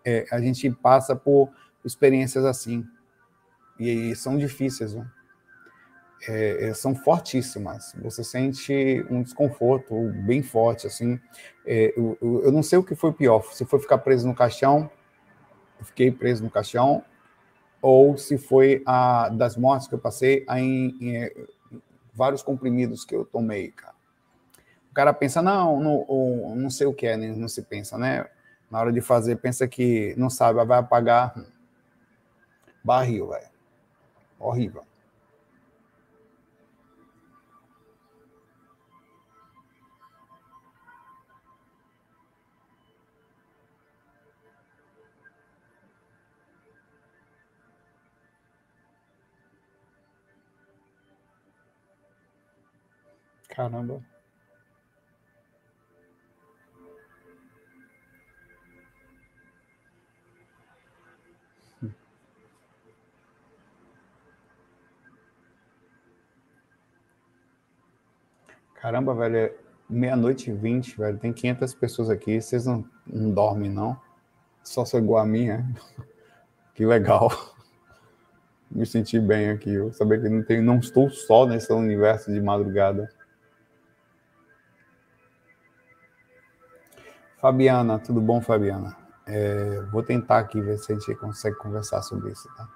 É, 0.06 0.26
a 0.32 0.40
gente 0.40 0.70
passa 0.70 1.16
por 1.16 1.50
experiências 1.84 2.46
assim. 2.46 2.86
E, 3.80 4.12
e 4.12 4.16
são 4.16 4.38
difíceis, 4.38 4.94
né? 4.94 5.10
É, 6.28 6.70
é, 6.70 6.74
são 6.74 6.96
fortíssimas. 6.96 7.94
Você 8.02 8.24
sente 8.24 9.06
um 9.10 9.22
desconforto 9.22 9.94
bem 10.26 10.42
forte, 10.42 10.88
assim. 10.88 11.20
É, 11.66 11.94
eu, 11.98 12.18
eu, 12.22 12.52
não 12.52 12.64
sei 12.64 12.80
o 12.80 12.84
que 12.84 12.96
foi 12.96 13.12
pior, 13.12 13.44
se 13.54 13.66
foi 13.66 13.80
ficar 13.80 13.98
preso 13.98 14.28
no 14.28 14.36
caixão, 14.36 14.90
fiquei 15.82 16.12
preso 16.12 16.44
no 16.44 16.50
caixão, 16.50 17.04
ou 17.82 18.18
se 18.18 18.38
foi 18.38 18.82
a 18.86 19.30
das 19.30 19.58
mortes 19.58 19.88
que 19.88 19.96
eu 19.96 20.00
passei 20.00 20.46
em, 20.50 20.96
em, 21.02 21.26
em 21.72 21.82
vários 22.14 22.42
comprimidos 22.42 23.04
que 23.04 23.16
eu 23.16 23.26
tomei, 23.26 23.72
cara. 23.72 23.94
O 24.90 24.94
cara 24.94 25.14
pensa, 25.14 25.42
não, 25.42 25.80
não, 25.82 26.56
não 26.56 26.70
sei 26.70 26.86
o 26.86 26.94
que 26.94 27.08
é, 27.08 27.18
né? 27.18 27.34
não 27.36 27.48
se 27.48 27.64
pensa, 27.64 27.98
né? 27.98 28.26
Na 28.70 28.80
hora 28.80 28.94
de 28.94 29.02
fazer, 29.02 29.38
pensa 29.38 29.68
que 29.68 30.14
não 30.18 30.30
sabe, 30.30 30.64
vai 30.64 30.80
apagar. 30.80 31.34
Barril, 32.84 33.30
velho. 33.30 33.50
Horrível. 34.40 34.84
Caramba. 53.54 54.02
Caramba, 68.74 69.14
velho, 69.14 69.38
é 69.38 69.56
meia-noite 69.88 70.50
e 70.50 70.54
vinte, 70.54 70.98
velho. 70.98 71.20
Tem 71.20 71.32
500 71.32 71.76
pessoas 71.76 72.10
aqui. 72.10 72.42
Vocês 72.42 72.66
não, 72.66 72.84
não 73.06 73.32
dormem, 73.32 73.70
não? 73.70 74.02
Só 74.64 74.84
sou 74.84 75.00
igual 75.00 75.24
a 75.24 75.26
mim, 75.26 75.50
é? 75.50 75.64
Que 76.74 76.88
legal. 76.88 77.30
Me 78.70 78.84
senti 78.84 79.20
bem 79.20 79.52
aqui. 79.52 79.72
Eu 79.72 79.94
saber 79.94 80.24
que 80.24 80.28
não, 80.28 80.44
tenho, 80.44 80.64
não 80.64 80.80
estou 80.80 81.08
só 81.12 81.46
nesse 81.46 81.72
universo 81.72 82.34
de 82.34 82.42
madrugada. 82.42 83.08
Fabiana, 87.44 88.00
tudo 88.00 88.22
bom, 88.22 88.40
Fabiana? 88.40 88.96
É, 89.28 89.82
vou 89.92 90.02
tentar 90.02 90.40
aqui 90.40 90.62
ver 90.62 90.78
se 90.78 90.94
a 90.94 90.96
gente 90.96 91.14
consegue 91.16 91.58
conversar 91.58 92.02
sobre 92.02 92.32
isso, 92.32 92.48
tá? 92.56 92.70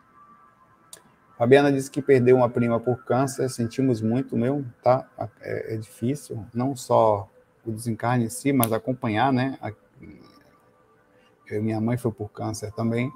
Fabiana 1.37 1.71
disse 1.71 1.89
que 1.89 2.01
perdeu 2.01 2.35
uma 2.35 2.49
prima 2.49 2.77
por 2.77 3.05
câncer, 3.05 3.49
sentimos 3.49 4.01
muito, 4.01 4.35
meu, 4.35 4.65
tá? 4.83 5.07
É, 5.39 5.75
é 5.75 5.77
difícil, 5.77 6.45
não 6.53 6.75
só 6.75 7.29
o 7.65 7.71
desencarne 7.71 8.25
em 8.25 8.29
si, 8.29 8.51
mas 8.51 8.73
acompanhar, 8.73 9.31
né? 9.31 9.57
A, 9.61 9.71
eu, 11.49 11.63
minha 11.63 11.79
mãe 11.79 11.97
foi 11.97 12.11
por 12.11 12.29
câncer 12.29 12.69
também. 12.73 13.09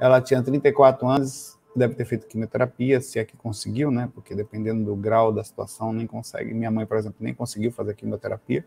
Ela 0.00 0.22
tinha 0.22 0.42
34 0.42 1.06
anos, 1.06 1.58
deve 1.76 1.96
ter 1.96 2.06
feito 2.06 2.26
quimioterapia, 2.26 3.02
se 3.02 3.18
é 3.18 3.26
que 3.26 3.36
conseguiu, 3.36 3.90
né? 3.90 4.10
Porque 4.14 4.34
dependendo 4.34 4.86
do 4.86 4.96
grau 4.96 5.34
da 5.34 5.44
situação, 5.44 5.92
nem 5.92 6.06
consegue. 6.06 6.54
Minha 6.54 6.70
mãe, 6.70 6.86
por 6.86 6.96
exemplo, 6.96 7.18
nem 7.20 7.34
conseguiu 7.34 7.70
fazer 7.70 7.94
quimioterapia. 7.94 8.64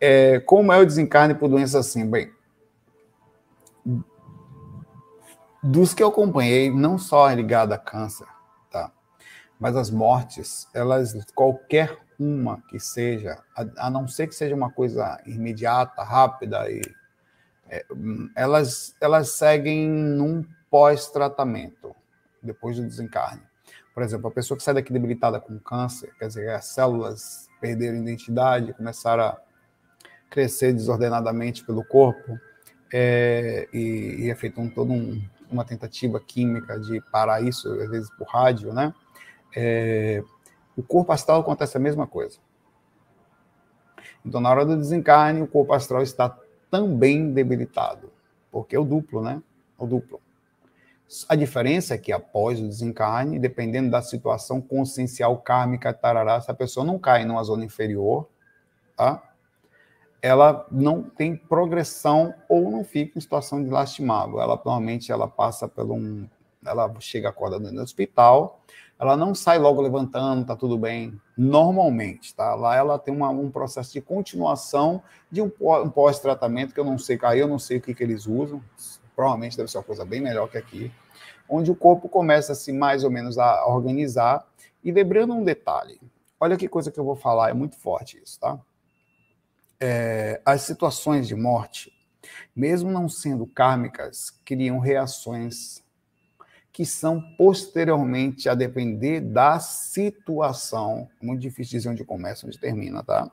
É, 0.00 0.40
como 0.40 0.72
é 0.72 0.78
o 0.78 0.86
desencarne 0.86 1.34
por 1.34 1.48
doença 1.48 1.78
assim? 1.78 2.08
Bem, 2.08 2.32
dos 5.62 5.94
que 5.94 6.02
eu 6.02 6.08
acompanhei, 6.08 6.70
não 6.70 6.98
só 6.98 7.30
ligada 7.32 7.74
a 7.74 7.78
câncer, 7.78 8.26
tá? 8.70 8.92
Mas 9.58 9.74
as 9.74 9.90
mortes, 9.90 10.68
elas, 10.74 11.14
qualquer 11.34 11.98
uma 12.18 12.62
que 12.68 12.78
seja, 12.78 13.42
a, 13.56 13.86
a 13.86 13.90
não 13.90 14.06
ser 14.06 14.26
que 14.26 14.34
seja 14.34 14.54
uma 14.54 14.70
coisa 14.70 15.20
imediata, 15.26 16.02
rápida, 16.02 16.70
e, 16.70 16.80
é, 17.68 17.84
elas, 18.34 18.94
elas 19.00 19.30
seguem 19.30 19.88
num 19.88 20.44
pós-tratamento, 20.70 21.94
depois 22.42 22.76
do 22.76 22.86
desencarne. 22.86 23.42
Por 23.94 24.02
exemplo, 24.02 24.28
a 24.28 24.30
pessoa 24.30 24.56
que 24.58 24.62
sai 24.62 24.74
daqui 24.74 24.92
debilitada 24.92 25.40
com 25.40 25.58
câncer, 25.58 26.12
quer 26.18 26.28
dizer, 26.28 26.50
as 26.50 26.66
células 26.66 27.48
perderam 27.60 27.96
identidade, 27.98 28.74
começaram 28.74 29.24
a 29.24 29.40
crescer 30.30 30.72
desordenadamente 30.72 31.64
pelo 31.64 31.84
corpo, 31.84 32.38
é, 32.92 33.68
e, 33.72 34.24
e, 34.24 34.30
é 34.30 34.34
feito 34.34 34.60
um, 34.60 34.68
todo 34.68 34.92
um, 34.92 35.22
uma 35.50 35.64
tentativa 35.64 36.20
química 36.20 36.78
de 36.78 37.00
parar 37.10 37.42
isso, 37.42 37.68
às 37.80 37.90
vezes 37.90 38.10
por 38.16 38.26
rádio, 38.26 38.72
né? 38.72 38.94
É, 39.54 40.22
o 40.76 40.82
corpo 40.82 41.12
astral 41.12 41.40
acontece 41.40 41.76
a 41.76 41.80
mesma 41.80 42.06
coisa. 42.06 42.38
Então, 44.24 44.40
na 44.40 44.50
hora 44.50 44.64
do 44.64 44.76
desencarne, 44.76 45.40
o 45.40 45.46
corpo 45.46 45.72
astral 45.72 46.02
está 46.02 46.36
também 46.70 47.32
debilitado, 47.32 48.12
porque 48.50 48.76
é 48.76 48.78
o 48.78 48.84
duplo, 48.84 49.22
né? 49.22 49.42
O 49.78 49.86
duplo. 49.86 50.20
A 51.28 51.36
diferença 51.36 51.94
é 51.94 51.98
que 51.98 52.12
após 52.12 52.60
o 52.60 52.66
desencarne, 52.66 53.38
dependendo 53.38 53.90
da 53.90 54.02
situação 54.02 54.60
consciencial 54.60 55.38
kármica, 55.38 55.94
tarará, 55.94 56.40
se 56.40 56.50
a 56.50 56.54
pessoa 56.54 56.84
não 56.84 56.98
cai 56.98 57.24
numa 57.24 57.42
zona 57.44 57.64
inferior, 57.64 58.28
tá? 58.96 59.22
Ela 60.26 60.66
não 60.70 61.02
tem 61.02 61.36
progressão 61.36 62.34
ou 62.48 62.70
não 62.70 62.82
fica 62.82 63.16
em 63.16 63.20
situação 63.20 63.62
de 63.62 63.70
lastimável. 63.70 64.40
Ela 64.40 64.56
normalmente 64.56 65.12
ela 65.12 65.28
passa 65.28 65.68
pelo 65.68 65.94
um, 65.94 66.28
ela 66.64 66.92
chega 66.98 67.28
acorda 67.28 67.58
no 67.58 67.82
hospital, 67.82 68.60
ela 68.98 69.16
não 69.16 69.34
sai 69.34 69.58
logo 69.58 69.80
levantando, 69.80 70.44
tá 70.44 70.56
tudo 70.56 70.76
bem, 70.76 71.20
normalmente, 71.36 72.34
tá? 72.34 72.54
Lá 72.54 72.74
ela 72.74 72.98
tem 72.98 73.14
uma, 73.14 73.28
um 73.28 73.50
processo 73.50 73.92
de 73.92 74.00
continuação 74.00 75.02
de 75.30 75.40
um, 75.40 75.52
um 75.60 75.90
pós-tratamento 75.90 76.74
que 76.74 76.80
eu 76.80 76.84
não 76.84 76.98
sei, 76.98 77.18
aí 77.22 77.38
eu 77.38 77.46
não 77.46 77.58
sei 77.58 77.76
o 77.76 77.80
que, 77.80 77.94
que 77.94 78.02
eles 78.02 78.26
usam, 78.26 78.60
provavelmente 79.14 79.56
deve 79.56 79.70
ser 79.70 79.78
uma 79.78 79.84
coisa 79.84 80.04
bem 80.04 80.20
melhor 80.20 80.48
que 80.48 80.58
aqui, 80.58 80.90
onde 81.48 81.70
o 81.70 81.76
corpo 81.76 82.08
começa 82.08 82.52
assim 82.52 82.72
mais 82.72 83.04
ou 83.04 83.10
menos 83.10 83.38
a 83.38 83.66
organizar 83.66 84.44
e 84.82 84.90
lembrando 84.90 85.34
um 85.34 85.44
detalhe. 85.44 86.00
Olha 86.40 86.56
que 86.56 86.68
coisa 86.68 86.90
que 86.90 86.98
eu 86.98 87.04
vou 87.04 87.16
falar, 87.16 87.50
é 87.50 87.54
muito 87.54 87.76
forte 87.76 88.20
isso, 88.22 88.40
tá? 88.40 88.58
É, 89.80 90.40
as 90.44 90.62
situações 90.62 91.28
de 91.28 91.34
morte, 91.34 91.92
mesmo 92.54 92.90
não 92.90 93.08
sendo 93.08 93.46
kármicas, 93.46 94.30
criam 94.44 94.78
reações 94.78 95.84
que 96.72 96.84
são 96.84 97.22
posteriormente 97.38 98.50
a 98.50 98.54
depender 98.54 99.20
da 99.20 99.58
situação, 99.58 101.08
muito 101.22 101.40
difícil 101.40 101.78
dizer 101.78 101.88
onde 101.88 102.04
começa, 102.04 102.46
onde 102.46 102.58
termina, 102.58 103.02
tá? 103.02 103.30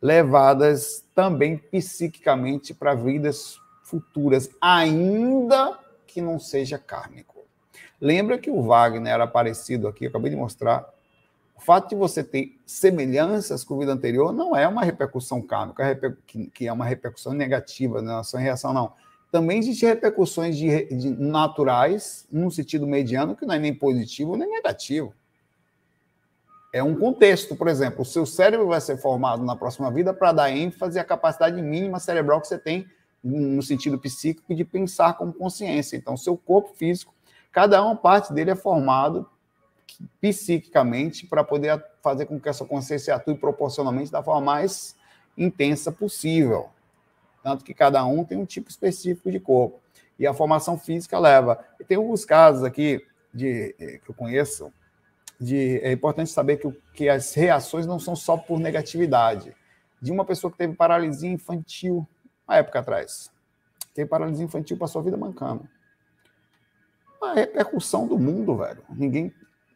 Levadas 0.00 1.04
também 1.12 1.58
psiquicamente 1.58 2.72
para 2.72 2.94
vidas 2.94 3.58
futuras, 3.82 4.48
ainda 4.60 5.76
que 6.06 6.20
não 6.20 6.38
seja 6.38 6.78
kármico. 6.78 7.44
Lembra 8.00 8.38
que 8.38 8.48
o 8.48 8.62
Wagner 8.62 9.12
era 9.12 9.26
parecido 9.26 9.88
aqui, 9.88 10.04
eu 10.04 10.10
acabei 10.10 10.30
de 10.30 10.36
mostrar, 10.36 10.88
o 11.58 11.60
fato 11.60 11.88
de 11.88 11.96
você 11.96 12.22
ter 12.22 12.56
semelhanças 12.64 13.64
com 13.64 13.76
vida 13.78 13.92
anterior 13.92 14.32
não 14.32 14.54
é 14.54 14.66
uma 14.68 14.84
repercussão 14.84 15.42
kármica, 15.42 16.16
que 16.54 16.68
é 16.68 16.72
uma 16.72 16.84
repercussão 16.84 17.32
negativa, 17.32 18.00
não 18.00 18.12
é 18.12 18.22
uma 18.22 18.40
reação, 18.40 18.72
não. 18.72 18.92
Também 19.32 19.58
existem 19.58 19.88
repercussões 19.88 20.56
de, 20.56 20.84
de 20.86 21.10
naturais, 21.10 22.26
num 22.30 22.48
sentido 22.48 22.86
mediano, 22.86 23.34
que 23.34 23.44
não 23.44 23.56
é 23.56 23.58
nem 23.58 23.74
positivo 23.74 24.36
nem 24.36 24.48
negativo. 24.48 25.12
É 26.72 26.80
um 26.80 26.94
contexto, 26.94 27.56
por 27.56 27.66
exemplo, 27.66 28.02
o 28.02 28.04
seu 28.04 28.24
cérebro 28.24 28.68
vai 28.68 28.80
ser 28.80 28.96
formado 28.96 29.44
na 29.44 29.56
próxima 29.56 29.90
vida 29.90 30.14
para 30.14 30.30
dar 30.30 30.50
ênfase 30.52 30.96
à 30.98 31.04
capacidade 31.04 31.60
mínima 31.60 31.98
cerebral 31.98 32.40
que 32.40 32.46
você 32.46 32.58
tem 32.58 32.86
no 33.22 33.62
sentido 33.64 33.98
psíquico 33.98 34.54
de 34.54 34.64
pensar 34.64 35.14
como 35.14 35.32
consciência. 35.32 35.96
Então, 35.96 36.16
seu 36.16 36.36
corpo 36.36 36.72
físico, 36.76 37.12
cada 37.50 37.82
uma 37.82 37.96
parte 37.96 38.32
dele 38.32 38.52
é 38.52 38.56
formado 38.56 39.28
psiquicamente 40.20 41.26
para 41.26 41.42
poder 41.42 41.84
fazer 42.02 42.26
com 42.26 42.38
que 42.38 42.48
essa 42.48 42.64
consciência 42.64 43.14
atue 43.14 43.34
proporcionalmente 43.34 44.10
da 44.10 44.22
forma 44.22 44.40
mais 44.40 44.96
intensa 45.36 45.90
possível. 45.90 46.70
Tanto 47.42 47.64
que 47.64 47.74
cada 47.74 48.04
um 48.04 48.24
tem 48.24 48.38
um 48.38 48.44
tipo 48.44 48.68
específico 48.68 49.30
de 49.30 49.40
corpo. 49.40 49.80
E 50.18 50.26
a 50.26 50.34
formação 50.34 50.78
física 50.78 51.18
leva. 51.18 51.64
E 51.78 51.84
tem 51.84 51.96
alguns 51.96 52.24
casos 52.24 52.64
aqui 52.64 53.04
de, 53.32 53.74
eh, 53.78 54.00
que 54.04 54.10
eu 54.10 54.14
conheço, 54.14 54.72
de, 55.40 55.78
é 55.78 55.92
importante 55.92 56.30
saber 56.30 56.56
que, 56.56 56.70
que 56.92 57.08
as 57.08 57.32
reações 57.34 57.86
não 57.86 57.98
são 57.98 58.16
só 58.16 58.36
por 58.36 58.58
negatividade. 58.58 59.54
De 60.00 60.10
uma 60.10 60.24
pessoa 60.24 60.50
que 60.50 60.58
teve 60.58 60.74
paralisia 60.74 61.30
infantil, 61.30 62.06
uma 62.46 62.56
época 62.56 62.80
atrás. 62.80 63.30
Teve 63.94 64.08
paralisia 64.08 64.44
infantil, 64.44 64.76
passou 64.76 65.00
a 65.00 65.04
vida 65.04 65.16
mancando. 65.16 65.68
A 67.22 67.34
repercussão 67.34 68.06
do 68.06 68.18
mundo, 68.18 68.56
velho. 68.56 68.82
Ninguém 68.90 69.32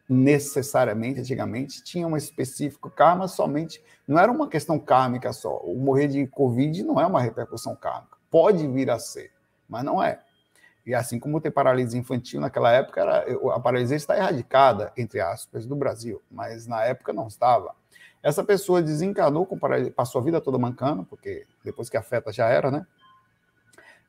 necessariamente, 0.07 1.21
antigamente, 1.21 1.83
tinha 1.83 2.07
um 2.07 2.17
específico 2.17 2.89
karma 2.89 3.27
somente. 3.27 3.83
Não 4.07 4.19
era 4.19 4.31
uma 4.31 4.47
questão 4.47 4.77
kármica 4.77 5.31
só. 5.31 5.57
O 5.59 5.75
morrer 5.75 6.07
de 6.07 6.27
Covid 6.27 6.83
não 6.83 6.99
é 6.99 7.05
uma 7.05 7.21
repercussão 7.21 7.75
kármica. 7.75 8.17
Pode 8.29 8.67
vir 8.67 8.89
a 8.89 8.99
ser, 8.99 9.31
mas 9.67 9.83
não 9.83 10.03
é. 10.03 10.19
E 10.85 10.93
assim 10.93 11.17
como 11.17 11.39
ter 11.39 11.51
paralisia 11.51 11.99
infantil 11.99 12.41
naquela 12.41 12.71
época, 12.71 12.99
era, 12.99 13.25
a 13.55 13.59
paralisia 13.59 13.95
está 13.95 14.17
erradicada, 14.17 14.91
entre 14.97 15.21
aspas, 15.21 15.65
do 15.65 15.75
Brasil, 15.75 16.21
mas 16.29 16.67
na 16.67 16.83
época 16.83 17.13
não 17.13 17.27
estava. 17.27 17.73
Essa 18.21 18.43
pessoa 18.43 18.81
desencanou 18.81 19.45
com 19.45 19.57
paralisia, 19.57 19.91
passou 19.91 20.19
a 20.19 20.23
vida 20.23 20.41
toda 20.41 20.57
mancando, 20.57 21.05
porque 21.05 21.45
depois 21.63 21.89
que 21.89 21.95
afeta 21.95 22.33
já 22.33 22.47
era, 22.47 22.69
né? 22.69 22.85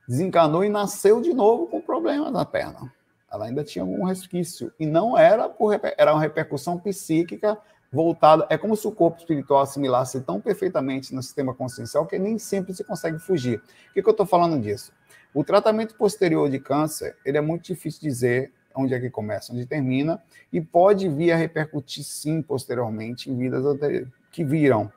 Desencanou 0.07 0.65
e 0.65 0.69
nasceu 0.69 1.21
de 1.21 1.33
novo 1.33 1.69
com 1.69 1.81
problemas 1.81 2.33
na 2.33 2.45
perna. 2.45 2.93
Ela 3.35 3.47
ainda 3.47 3.64
tinha 3.64 3.82
algum 3.82 4.05
resquício. 4.05 4.72
E 4.78 4.87
não 4.87 5.18
era 5.18 5.49
por 5.49 5.78
era 5.99 6.12
uma 6.12 6.20
repercussão 6.20 6.78
psíquica 6.78 7.59
voltada. 7.93 8.47
É 8.49 8.57
como 8.57 8.76
se 8.76 8.87
o 8.87 8.93
corpo 8.93 9.18
espiritual 9.18 9.62
assimilasse 9.62 10.20
tão 10.20 10.41
perfeitamente 10.41 11.14
no 11.14 11.22
sistema 11.22 11.55
consciencial 11.55 12.07
que 12.07 12.18
nem 12.18 12.39
sempre 12.39 12.74
se 12.74 12.85
consegue 12.85 13.18
fugir. 13.18 13.61
Por 13.61 13.95
que, 13.95 14.03
que 14.03 14.09
eu 14.09 14.12
estou 14.12 14.26
falando 14.26 14.61
disso? 14.61 14.93
O 15.32 15.43
tratamento 15.43 15.97
posterior 15.97 16.49
de 16.49 16.61
câncer, 16.61 17.16
ele 17.24 17.37
é 17.37 17.41
muito 17.41 17.64
difícil 17.64 18.01
dizer 18.01 18.53
onde 18.74 18.95
é 18.95 19.01
que 19.01 19.11
começa, 19.11 19.53
onde 19.53 19.66
termina, 19.66 20.22
e 20.53 20.61
pode 20.61 21.09
vir 21.09 21.32
a 21.32 21.37
repercutir 21.37 22.05
sim 22.05 22.43
posteriormente 22.43 23.30
em 23.30 23.37
vidas 23.37 23.64
que 24.30 24.45
viram, 24.45 24.93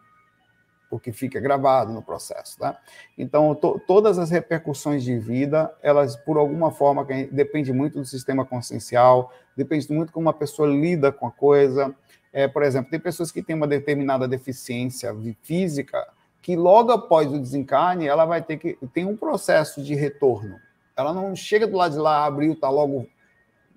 porque 0.89 1.11
fica 1.11 1.39
gravado 1.39 1.91
no 1.91 2.01
processo, 2.01 2.57
tá? 2.57 2.79
Então, 3.17 3.53
to, 3.53 3.81
todas 3.85 4.17
as 4.17 4.29
repercussões 4.29 5.03
de 5.03 5.17
vida, 5.17 5.73
elas, 5.81 6.15
por 6.15 6.38
alguma 6.38 6.71
forma, 6.71 7.05
depende 7.31 7.73
muito 7.73 7.99
do 7.99 8.05
sistema 8.05 8.45
consciencial, 8.45 9.31
depende 9.55 9.91
muito 9.91 10.11
como 10.13 10.27
uma 10.27 10.33
pessoa 10.33 10.67
lida 10.67 11.11
com 11.11 11.27
a 11.27 11.31
coisa. 11.31 11.93
É, 12.31 12.47
por 12.47 12.63
exemplo, 12.63 12.89
tem 12.89 12.99
pessoas 12.99 13.31
que 13.31 13.43
têm 13.43 13.55
uma 13.55 13.67
determinada 13.67 14.27
deficiência 14.27 15.15
física, 15.41 16.07
que 16.41 16.55
logo 16.55 16.91
após 16.91 17.31
o 17.31 17.39
desencarne, 17.39 18.07
ela 18.07 18.25
vai 18.25 18.41
ter 18.41 18.57
que. 18.57 18.77
tem 18.93 19.05
um 19.05 19.17
processo 19.17 19.81
de 19.83 19.95
retorno. 19.95 20.57
Ela 20.95 21.13
não 21.13 21.35
chega 21.35 21.67
do 21.67 21.75
lado 21.75 21.91
de 21.91 21.99
lá, 21.99 22.25
abriu, 22.25 22.55
tá 22.55 22.69
logo. 22.69 23.07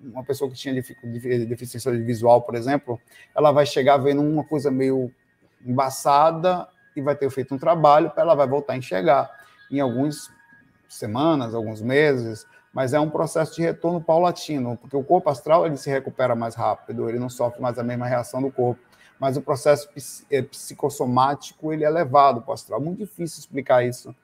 Uma 0.03 0.23
pessoa 0.23 0.49
que 0.49 0.57
tinha 0.57 0.73
deficiência 0.73 1.91
visual, 1.91 2.41
por 2.41 2.55
exemplo, 2.55 2.99
ela 3.35 3.51
vai 3.51 3.67
chegar 3.67 3.97
vendo 3.97 4.21
uma 4.21 4.43
coisa 4.43 4.71
meio 4.71 5.13
embaçada 5.63 6.67
e 6.95 7.01
vai 7.01 7.15
ter 7.15 7.29
feito 7.29 7.53
um 7.53 7.57
trabalho, 7.57 8.11
ela 8.15 8.35
vai 8.35 8.47
voltar 8.47 8.73
a 8.73 8.77
enxergar 8.77 9.29
em 9.69 9.79
algumas 9.79 10.29
semanas, 10.87 11.55
alguns 11.55 11.81
meses, 11.81 12.45
mas 12.73 12.93
é 12.93 12.99
um 12.99 13.09
processo 13.09 13.55
de 13.55 13.61
retorno 13.61 14.01
paulatino, 14.01 14.77
porque 14.77 14.95
o 14.95 15.03
corpo 15.03 15.29
astral 15.29 15.65
ele 15.65 15.77
se 15.77 15.89
recupera 15.89 16.35
mais 16.35 16.55
rápido, 16.55 17.09
ele 17.09 17.19
não 17.19 17.29
sofre 17.29 17.61
mais 17.61 17.77
a 17.79 17.83
mesma 17.83 18.05
reação 18.05 18.41
do 18.41 18.51
corpo 18.51 18.81
mas 19.21 19.37
o 19.37 19.41
processo 19.41 19.87
é, 20.31 20.41
psicossomático 20.41 21.71
ele 21.71 21.83
é 21.83 21.89
levado 21.91 22.41
para 22.41 22.49
o 22.49 22.53
astral. 22.55 22.81
Muito 22.81 22.97
difícil 22.97 23.39
explicar 23.39 23.85
isso. 23.85 24.15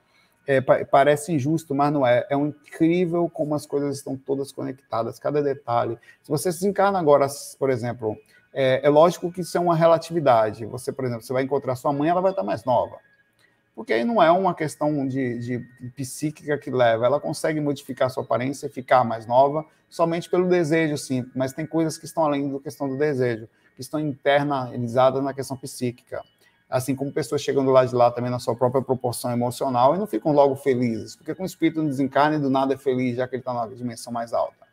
É, 0.48 0.60
parece 0.60 1.32
injusto, 1.32 1.76
mas 1.76 1.94
não 1.94 2.08
é. 2.08 2.26
É 2.32 2.36
um 2.36 2.48
incrível 2.48 3.30
como 3.30 3.54
as 3.54 3.68
coisas 3.68 3.98
estão 3.98 4.18
todas 4.18 4.52
conectadas, 4.52 5.20
cada 5.20 5.40
detalhe. 5.40 6.00
Se 6.24 6.32
você 6.32 6.52
se 6.52 6.68
encarna 6.68 6.98
agora, 6.98 7.28
por 7.60 7.70
exemplo, 7.70 8.18
é, 8.60 8.82
é, 8.84 8.90
lógico 8.90 9.32
que 9.32 9.42
isso 9.42 9.56
é 9.56 9.62
uma 9.62 9.76
relatividade. 9.76 10.66
Você, 10.66 10.92
por 10.92 11.06
exemplo, 11.06 11.22
você 11.22 11.32
vai 11.32 11.44
encontrar 11.44 11.76
sua 11.76 11.94
mãe, 11.94 12.10
ela 12.10 12.22
vai 12.22 12.32
estar 12.32 12.42
mais 12.42 12.66
nova. 12.66 12.98
Porque 13.76 13.94
aí 13.94 14.04
não 14.04 14.20
é 14.22 14.32
uma 14.32 14.56
questão 14.56 15.08
de, 15.08 15.38
de 15.38 15.90
psíquica 15.96 16.58
que 16.58 16.72
leva. 16.72 17.06
Ela 17.06 17.20
consegue 17.20 17.62
modificar 17.62 18.10
sua 18.10 18.24
aparência 18.24 18.66
e 18.66 18.70
ficar 18.70 19.04
mais 19.04 19.28
nova 19.28 19.64
somente 19.88 20.28
pelo 20.28 20.50
desejo, 20.50 20.98
sim. 20.98 21.24
Mas 21.36 21.54
tem 21.54 21.68
coisas 21.68 22.00
que 22.00 22.06
estão 22.06 22.26
além 22.26 22.52
da 22.52 22.60
questão 22.60 22.90
do 22.90 22.98
desejo 22.98 23.48
que 23.76 23.82
estão 23.82 24.00
internalizadas 24.00 25.24
na 25.24 25.36
questão 25.36 25.56
psíquica. 25.56 26.24
Assim 26.68 26.96
como 26.96 27.12
pessoas 27.12 27.44
chegando 27.44 27.70
lá 27.70 27.86
de 27.86 27.94
lá 27.94 28.10
também 28.10 28.32
na 28.32 28.40
sua 28.40 28.56
própria 28.56 28.82
proporção 28.82 29.32
emocional 29.32 29.96
e 29.96 30.00
não 30.00 30.08
ficam 30.08 30.32
logo 30.32 30.56
felizes, 30.56 31.16
porque 31.16 31.36
com 31.36 31.44
o 31.44 31.46
espírito 31.46 31.80
não 31.80 31.88
desencarna 31.88 32.38
e 32.38 32.40
do 32.40 32.50
nada 32.50 32.74
é 32.74 32.78
feliz, 32.78 33.18
já 33.18 33.28
que 33.28 33.36
ele 33.36 33.42
está 33.42 33.54
na 33.54 33.68
dimensão 33.68 34.12
mais 34.12 34.34
alta. 34.34 34.67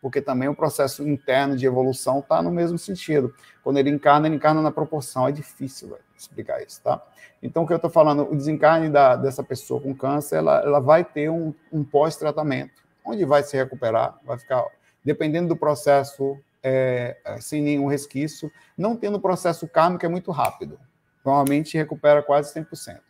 Porque 0.00 0.20
também 0.20 0.48
o 0.48 0.54
processo 0.54 1.06
interno 1.08 1.56
de 1.56 1.66
evolução 1.66 2.20
está 2.20 2.40
no 2.40 2.50
mesmo 2.50 2.78
sentido. 2.78 3.34
Quando 3.62 3.78
ele 3.78 3.90
encarna, 3.90 4.28
ele 4.28 4.36
encarna 4.36 4.62
na 4.62 4.70
proporção. 4.70 5.26
É 5.26 5.32
difícil 5.32 5.88
véio, 5.88 6.00
explicar 6.16 6.62
isso, 6.62 6.80
tá? 6.82 7.02
Então, 7.42 7.62
o 7.62 7.66
que 7.66 7.72
eu 7.72 7.76
estou 7.76 7.90
falando, 7.90 8.22
o 8.30 8.36
desencarne 8.36 8.88
da, 8.90 9.16
dessa 9.16 9.42
pessoa 9.42 9.80
com 9.80 9.94
câncer, 9.94 10.36
ela, 10.36 10.60
ela 10.60 10.80
vai 10.80 11.04
ter 11.04 11.30
um, 11.30 11.54
um 11.72 11.84
pós-tratamento, 11.84 12.82
onde 13.04 13.24
vai 13.24 13.42
se 13.42 13.56
recuperar, 13.56 14.18
vai 14.24 14.38
ficar, 14.38 14.64
dependendo 15.04 15.48
do 15.48 15.56
processo 15.56 16.38
é, 16.62 17.16
sem 17.40 17.62
nenhum 17.62 17.86
resquício, 17.86 18.50
não 18.76 18.96
tendo 18.96 19.20
processo 19.20 19.66
kármico 19.68 20.04
é 20.04 20.08
muito 20.08 20.30
rápido. 20.30 20.78
Normalmente 21.24 21.76
recupera 21.76 22.22
quase 22.22 22.52
100%. 22.54 23.00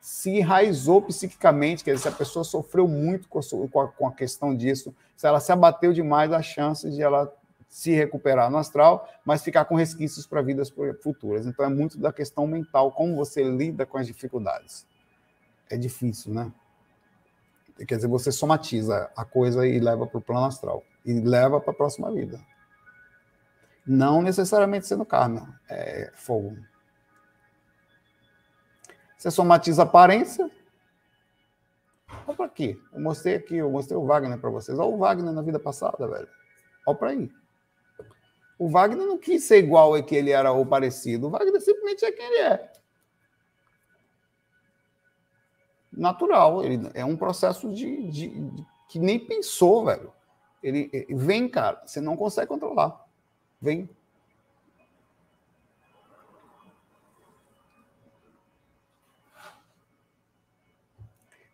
Se 0.00 0.30
enraizou 0.30 1.02
psiquicamente, 1.02 1.84
quer 1.84 1.94
dizer, 1.94 2.02
se 2.02 2.08
a 2.08 2.12
pessoa 2.12 2.44
sofreu 2.44 2.86
muito 2.86 3.28
com 3.28 3.38
a, 3.38 3.88
com 3.88 4.06
a 4.06 4.12
questão 4.12 4.54
disso, 4.56 4.94
se 5.16 5.26
ela 5.26 5.40
se 5.40 5.52
abateu 5.52 5.92
demais, 5.92 6.32
a 6.32 6.40
chance 6.40 6.88
de 6.90 7.02
ela 7.02 7.32
se 7.68 7.92
recuperar 7.92 8.50
no 8.50 8.56
astral, 8.56 9.08
mas 9.24 9.42
ficar 9.42 9.64
com 9.66 9.74
resquícios 9.74 10.26
para 10.26 10.40
vidas 10.40 10.72
futuras. 11.02 11.46
Então 11.46 11.64
é 11.64 11.68
muito 11.68 11.98
da 11.98 12.12
questão 12.12 12.46
mental, 12.46 12.92
como 12.92 13.14
você 13.14 13.42
lida 13.42 13.84
com 13.84 13.98
as 13.98 14.06
dificuldades. 14.06 14.86
É 15.70 15.76
difícil, 15.76 16.32
né? 16.32 16.50
Quer 17.86 17.96
dizer, 17.96 18.08
você 18.08 18.32
somatiza 18.32 19.10
a 19.16 19.24
coisa 19.24 19.66
e 19.66 19.78
leva 19.78 20.06
para 20.06 20.18
o 20.18 20.22
plano 20.22 20.46
astral 20.46 20.82
e 21.04 21.12
leva 21.20 21.60
para 21.60 21.70
a 21.70 21.76
próxima 21.76 22.10
vida. 22.10 22.40
Não 23.86 24.20
necessariamente 24.20 24.86
sendo 24.86 25.04
karma, 25.04 25.60
é 25.68 26.10
fogo. 26.14 26.56
Você 29.18 29.32
somatiza 29.32 29.82
aparência. 29.82 30.48
Olha 32.24 32.36
para 32.36 32.46
aqui. 32.46 32.80
Eu 32.92 33.00
mostrei 33.00 33.34
aqui, 33.34 33.56
eu 33.56 33.68
mostrei 33.68 33.98
o 33.98 34.06
Wagner 34.06 34.38
para 34.38 34.48
vocês. 34.48 34.78
Olha 34.78 34.88
o 34.88 34.98
Wagner 34.98 35.32
na 35.32 35.42
vida 35.42 35.58
passada, 35.58 36.06
velho. 36.06 36.28
Olha 36.86 36.96
para 36.96 37.10
aí. 37.10 37.30
O 38.56 38.68
Wagner 38.68 39.04
não 39.04 39.18
quis 39.18 39.42
ser 39.42 39.58
igual 39.58 39.94
a 39.94 40.02
que 40.02 40.14
ele 40.14 40.30
era 40.30 40.52
ou 40.52 40.64
parecido. 40.64 41.26
O 41.26 41.30
Wagner 41.30 41.60
simplesmente 41.60 42.04
é 42.04 42.12
quem 42.12 42.24
ele 42.26 42.38
é. 42.38 42.72
Natural. 45.92 46.64
Ele 46.64 46.88
é 46.94 47.04
um 47.04 47.16
processo 47.16 47.72
de, 47.72 48.08
de, 48.10 48.28
de 48.28 48.66
que 48.88 49.00
nem 49.00 49.18
pensou, 49.18 49.84
velho. 49.84 50.12
Ele, 50.62 50.88
ele 50.92 51.14
vem, 51.16 51.48
cara. 51.48 51.82
Você 51.84 52.00
não 52.00 52.16
consegue 52.16 52.46
controlar. 52.46 53.04
Vem. 53.60 53.90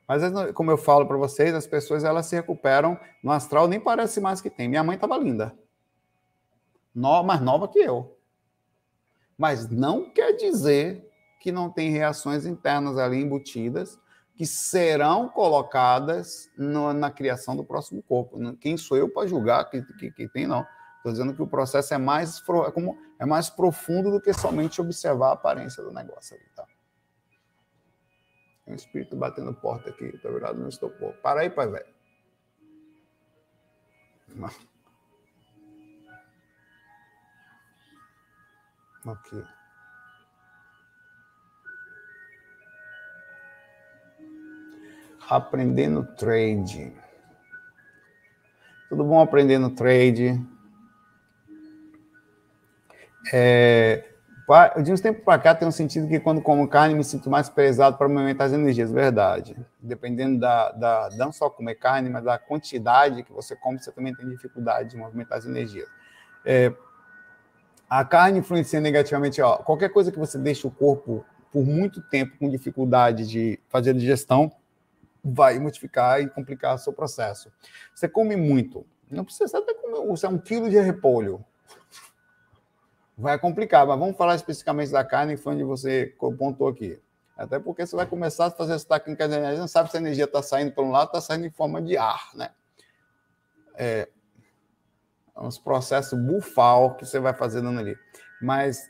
Mas, 0.06 0.22
como 0.52 0.70
eu 0.70 0.76
falo 0.76 1.06
para 1.06 1.16
vocês, 1.16 1.54
as 1.54 1.66
pessoas 1.66 2.04
elas 2.04 2.26
se 2.26 2.36
recuperam 2.36 2.98
no 3.22 3.30
astral, 3.30 3.66
nem 3.66 3.80
parece 3.80 4.20
mais 4.20 4.40
que 4.40 4.50
tem. 4.50 4.68
Minha 4.68 4.84
mãe 4.84 4.96
estava 4.96 5.16
linda. 5.16 5.54
No, 6.94 7.22
mais 7.22 7.40
nova 7.40 7.66
que 7.66 7.78
eu. 7.78 8.16
Mas 9.36 9.68
não 9.68 10.10
quer 10.10 10.32
dizer 10.32 11.10
que 11.40 11.50
não 11.50 11.70
tem 11.70 11.90
reações 11.90 12.46
internas 12.46 12.98
ali 12.98 13.20
embutidas 13.20 13.98
que 14.36 14.46
serão 14.46 15.28
colocadas 15.28 16.50
no, 16.56 16.92
na 16.92 17.10
criação 17.10 17.56
do 17.56 17.64
próximo 17.64 18.02
corpo. 18.02 18.38
Quem 18.56 18.76
sou 18.76 18.96
eu 18.96 19.08
para 19.08 19.26
julgar 19.26 19.68
que, 19.70 19.82
que, 19.98 20.10
que 20.10 20.28
tem, 20.28 20.46
não. 20.46 20.66
Estou 20.96 21.12
dizendo 21.12 21.34
que 21.34 21.42
o 21.42 21.46
processo 21.46 21.94
é 21.94 21.98
mais, 21.98 22.38
é, 22.66 22.70
como, 22.70 22.98
é 23.18 23.26
mais 23.26 23.50
profundo 23.50 24.10
do 24.10 24.20
que 24.20 24.32
somente 24.32 24.80
observar 24.80 25.28
a 25.28 25.32
aparência 25.32 25.82
do 25.82 25.92
negócio 25.92 26.34
ali, 26.34 26.44
tá? 26.56 26.64
Um 28.66 28.74
espírito 28.74 29.14
batendo 29.14 29.52
porta 29.52 29.90
aqui, 29.90 30.16
tá 30.18 30.30
virado 30.30 30.58
no 30.58 30.68
estopor. 30.68 31.12
Para 31.14 31.40
aí, 31.40 31.50
pai 31.50 31.68
velho. 31.68 31.94
Aqui. 39.06 39.44
Aprendendo 45.28 46.04
trade. 46.16 46.92
Tudo 48.88 49.04
bom 49.04 49.20
aprendendo 49.20 49.70
trade? 49.70 50.40
É, 53.32 54.13
De 54.82 54.92
uns 54.92 55.00
tempos 55.00 55.24
para 55.24 55.38
cá, 55.38 55.54
tem 55.54 55.66
um 55.66 55.72
sentido 55.72 56.06
que 56.06 56.20
quando 56.20 56.42
como 56.42 56.68
carne, 56.68 56.94
me 56.94 57.02
sinto 57.02 57.30
mais 57.30 57.48
pesado 57.48 57.96
para 57.96 58.06
movimentar 58.08 58.46
as 58.46 58.52
energias, 58.52 58.92
verdade. 58.92 59.56
Dependendo 59.80 60.38
da, 60.38 60.70
da, 60.72 61.08
não 61.16 61.32
só 61.32 61.48
comer 61.48 61.76
carne, 61.76 62.10
mas 62.10 62.24
da 62.24 62.38
quantidade 62.38 63.22
que 63.22 63.32
você 63.32 63.56
come, 63.56 63.78
você 63.78 63.90
também 63.90 64.14
tem 64.14 64.28
dificuldade 64.28 64.90
de 64.90 64.96
movimentar 64.98 65.38
as 65.38 65.46
energias. 65.46 65.88
É, 66.44 66.74
a 67.88 68.04
carne 68.04 68.40
influencia 68.40 68.80
negativamente, 68.80 69.40
ó, 69.40 69.56
qualquer 69.56 69.88
coisa 69.88 70.12
que 70.12 70.18
você 70.18 70.36
deixe 70.36 70.66
o 70.66 70.70
corpo 70.70 71.24
por 71.50 71.64
muito 71.64 72.02
tempo 72.02 72.36
com 72.38 72.50
dificuldade 72.50 73.26
de 73.26 73.58
fazer 73.68 73.90
a 73.90 73.94
digestão, 73.94 74.52
vai 75.24 75.58
modificar 75.58 76.20
e 76.20 76.28
complicar 76.28 76.74
o 76.74 76.78
seu 76.78 76.92
processo. 76.92 77.50
Você 77.94 78.06
come 78.08 78.36
muito, 78.36 78.84
não 79.10 79.24
precisa 79.24 79.58
até 79.58 79.72
comer, 79.72 80.00
usar 80.10 80.28
um 80.28 80.38
quilo 80.38 80.68
de 80.68 80.78
repolho, 80.78 81.42
vai 83.16 83.38
complicar, 83.38 83.86
mas 83.86 83.98
vamos 83.98 84.16
falar 84.16 84.34
especificamente 84.34 84.90
da 84.90 85.04
carne, 85.04 85.36
que 85.36 85.42
foi 85.42 85.54
onde 85.54 85.64
você 85.64 86.14
pontuou 86.18 86.70
aqui. 86.70 87.00
Até 87.36 87.58
porque 87.58 87.84
você 87.84 87.96
vai 87.96 88.06
começar 88.06 88.46
a 88.46 88.50
fazer 88.50 88.74
essa 88.74 88.86
técnica 88.86 89.28
de 89.28 89.34
energia, 89.34 89.58
não 89.58 89.68
sabe 89.68 89.90
se 89.90 89.96
a 89.96 90.00
energia 90.00 90.24
está 90.24 90.42
saindo 90.42 90.72
por 90.72 90.84
um 90.84 90.90
lado, 90.90 91.08
está 91.08 91.20
saindo 91.20 91.46
em 91.46 91.50
forma 91.50 91.82
de 91.82 91.96
ar, 91.96 92.30
né? 92.34 92.50
É, 93.76 94.08
é 95.36 95.40
uns 95.40 95.58
processos 95.58 96.18
bufal 96.18 96.94
que 96.94 97.04
você 97.04 97.18
vai 97.18 97.34
fazendo 97.34 97.68
ali. 97.76 97.96
Mas 98.40 98.88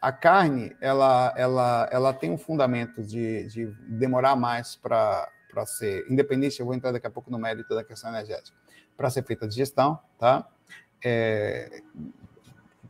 a 0.00 0.12
carne, 0.12 0.76
ela, 0.80 1.32
ela, 1.36 1.88
ela 1.90 2.12
tem 2.12 2.30
um 2.30 2.38
fundamento 2.38 3.02
de, 3.02 3.44
de 3.48 3.66
demorar 3.88 4.36
mais 4.36 4.76
para 4.76 5.30
ser 5.66 6.06
independente. 6.10 6.60
Eu 6.60 6.66
vou 6.66 6.74
entrar 6.74 6.92
daqui 6.92 7.06
a 7.06 7.10
pouco 7.10 7.30
no 7.30 7.38
mérito 7.38 7.74
da 7.74 7.84
questão 7.84 8.10
energética. 8.10 8.56
Para 8.96 9.08
ser 9.08 9.22
feita 9.24 9.46
a 9.46 9.48
digestão, 9.48 9.98
tá? 10.18 10.46
É, 11.02 11.82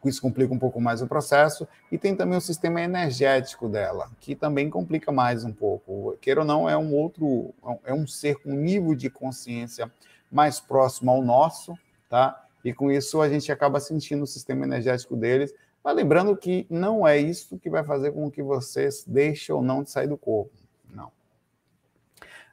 isso 0.09 0.23
complica 0.23 0.53
um 0.53 0.59
pouco 0.59 0.81
mais 0.81 1.03
o 1.03 1.07
processo, 1.07 1.69
e 1.91 1.99
tem 1.99 2.17
também 2.17 2.39
o 2.39 2.41
sistema 2.41 2.81
energético 2.81 3.69
dela, 3.69 4.11
que 4.21 4.35
também 4.35 4.71
complica 4.71 5.13
mais 5.13 5.45
um 5.45 5.53
pouco. 5.53 6.17
Queira 6.21 6.41
ou 6.41 6.47
não, 6.47 6.69
é 6.69 6.77
um 6.77 6.95
outro, 6.95 7.55
é 7.85 7.93
um 7.93 8.07
ser 8.07 8.37
com 8.37 8.51
nível 8.53 8.95
de 8.95 9.11
consciência 9.11 9.91
mais 10.31 10.61
próximo 10.61 11.11
ao 11.11 11.23
nosso, 11.23 11.77
tá? 12.09 12.47
E 12.65 12.73
com 12.73 12.91
isso 12.91 13.21
a 13.21 13.29
gente 13.29 13.51
acaba 13.51 13.81
sentindo 13.81 14.23
o 14.23 14.27
sistema 14.27 14.65
energético 14.65 15.17
deles, 15.17 15.53
mas 15.83 15.97
lembrando 15.97 16.37
que 16.37 16.67
não 16.69 17.07
é 17.07 17.19
isso 17.19 17.59
que 17.59 17.71
vai 17.71 17.83
fazer 17.83 18.13
com 18.13 18.31
que 18.31 18.43
vocês 18.43 19.05
deixem 19.07 19.55
ou 19.55 19.63
não 19.63 19.83
de 19.83 19.91
sair 19.91 20.07
do 20.07 20.17
corpo, 20.17 20.53
não. 20.93 21.11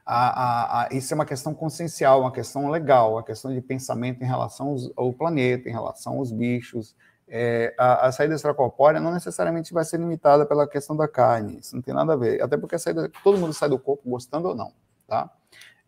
A, 0.04 0.28
a, 0.28 0.82
a, 0.84 0.88
isso 0.90 1.12
é 1.12 1.14
uma 1.14 1.26
questão 1.26 1.52
consciencial, 1.52 2.22
uma 2.22 2.32
questão 2.32 2.70
legal, 2.70 3.12
uma 3.12 3.22
questão 3.22 3.52
de 3.52 3.60
pensamento 3.60 4.22
em 4.22 4.26
relação 4.26 4.68
aos, 4.68 4.90
ao 4.96 5.12
planeta, 5.12 5.68
em 5.68 5.72
relação 5.72 6.16
aos 6.16 6.32
bichos, 6.32 6.96
é, 7.30 7.74
a, 7.76 8.06
a, 8.06 8.12
saída 8.12 8.34
extracorpórea 8.34 9.00
não 9.00 9.12
necessariamente 9.12 9.72
vai 9.72 9.84
ser 9.84 9.98
limitada 9.98 10.46
pela 10.46 10.68
questão 10.68 10.96
da 10.96 11.06
carne, 11.06 11.58
isso 11.60 11.74
não 11.74 11.82
tem 11.82 11.94
nada 11.94 12.14
a 12.14 12.16
ver. 12.16 12.42
Até 12.42 12.56
porque 12.56 12.74
a 12.74 12.78
saída, 12.78 13.10
todo 13.22 13.38
mundo 13.38 13.52
sai 13.52 13.68
do 13.68 13.78
corpo 13.78 14.08
gostando 14.08 14.48
ou 14.48 14.54
não, 14.54 14.72
tá? 15.06 15.30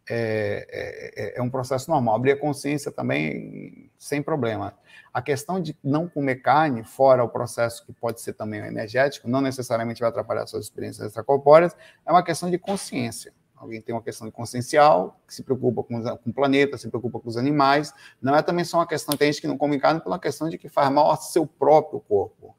É, 0.09 0.66
é, 0.68 1.24
é, 1.24 1.38
é 1.38 1.43
um 1.43 1.49
processo 1.49 1.91
normal. 1.91 2.16
Abrir 2.16 2.32
a 2.32 2.36
consciência 2.36 2.91
também 2.91 3.91
sem 3.99 4.22
problema. 4.22 4.74
A 5.12 5.22
questão 5.22 5.61
de 5.61 5.76
não 5.82 6.09
comer 6.09 6.36
carne, 6.36 6.82
fora 6.84 7.22
o 7.22 7.28
processo 7.28 7.86
que 7.86 7.93
pode 7.93 8.20
ser 8.20 8.32
também 8.32 8.61
energético, 8.61 9.28
não 9.28 9.41
necessariamente 9.41 10.01
vai 10.01 10.09
atrapalhar 10.09 10.47
suas 10.47 10.64
experiências 10.64 11.07
extracorpóreas, 11.07 11.76
é 12.05 12.11
uma 12.11 12.24
questão 12.24 12.51
de 12.51 12.59
consciência. 12.59 13.32
Alguém 13.61 13.82
tem 13.82 13.94
uma 13.94 14.00
questão 14.00 14.30
consciencial, 14.30 15.20
que 15.28 15.34
se 15.34 15.42
preocupa 15.42 15.82
com, 15.82 16.02
com 16.02 16.30
o 16.30 16.32
planeta, 16.32 16.78
se 16.78 16.88
preocupa 16.88 17.20
com 17.20 17.28
os 17.28 17.36
animais. 17.36 17.92
Não 18.20 18.34
é 18.34 18.40
também 18.40 18.64
só 18.64 18.78
uma 18.78 18.86
questão, 18.86 19.14
tem 19.14 19.30
gente 19.30 19.42
que 19.42 19.46
não 19.46 19.58
come 19.58 19.78
carne 19.78 20.00
pela 20.00 20.18
questão 20.18 20.48
de 20.48 20.56
que 20.56 20.70
faz 20.70 20.90
mal 20.90 21.11
ao 21.11 21.16
seu 21.18 21.46
próprio 21.46 22.00
corpo. 22.00 22.56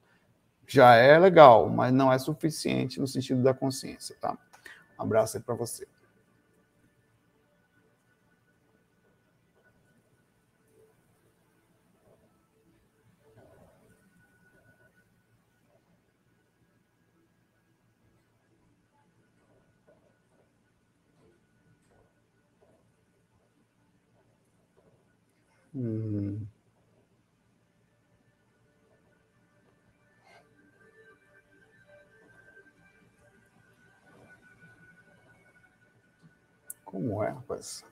Já 0.68 0.94
é 0.94 1.18
legal, 1.18 1.68
mas 1.68 1.92
não 1.92 2.14
é 2.14 2.20
suficiente 2.20 3.00
no 3.00 3.08
sentido 3.08 3.42
da 3.42 3.52
consciência, 3.52 4.16
tá? 4.22 4.38
Um 5.00 5.02
abraço 5.02 5.38
aí 5.38 5.44
para 5.44 5.56
você. 5.56 5.88
Hum. 25.74 26.46
Como 36.84 37.24
é, 37.24 37.30
rapaz? 37.30 37.86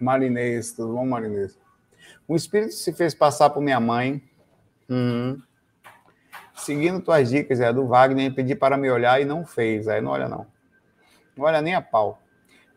Marinês, 0.00 0.72
tudo 0.72 0.94
bom, 0.94 1.06
Marinês? 1.06 1.56
O 2.26 2.34
espírito 2.34 2.72
se 2.72 2.92
fez 2.92 3.14
passar 3.14 3.50
por 3.50 3.62
minha 3.62 3.78
mãe 3.78 4.20
Uhum. 4.88 5.40
Seguindo 6.54 7.00
tuas 7.00 7.30
dicas, 7.30 7.60
é 7.60 7.72
do 7.72 7.86
Wagner, 7.86 8.32
pedi 8.34 8.54
para 8.54 8.76
me 8.76 8.90
olhar 8.90 9.20
e 9.20 9.24
não 9.24 9.44
fez. 9.44 9.88
Aí 9.88 10.00
não 10.00 10.12
olha, 10.12 10.28
não. 10.28 10.46
Não 11.36 11.44
olha 11.44 11.60
nem 11.60 11.74
a 11.74 11.82
pau. 11.82 12.20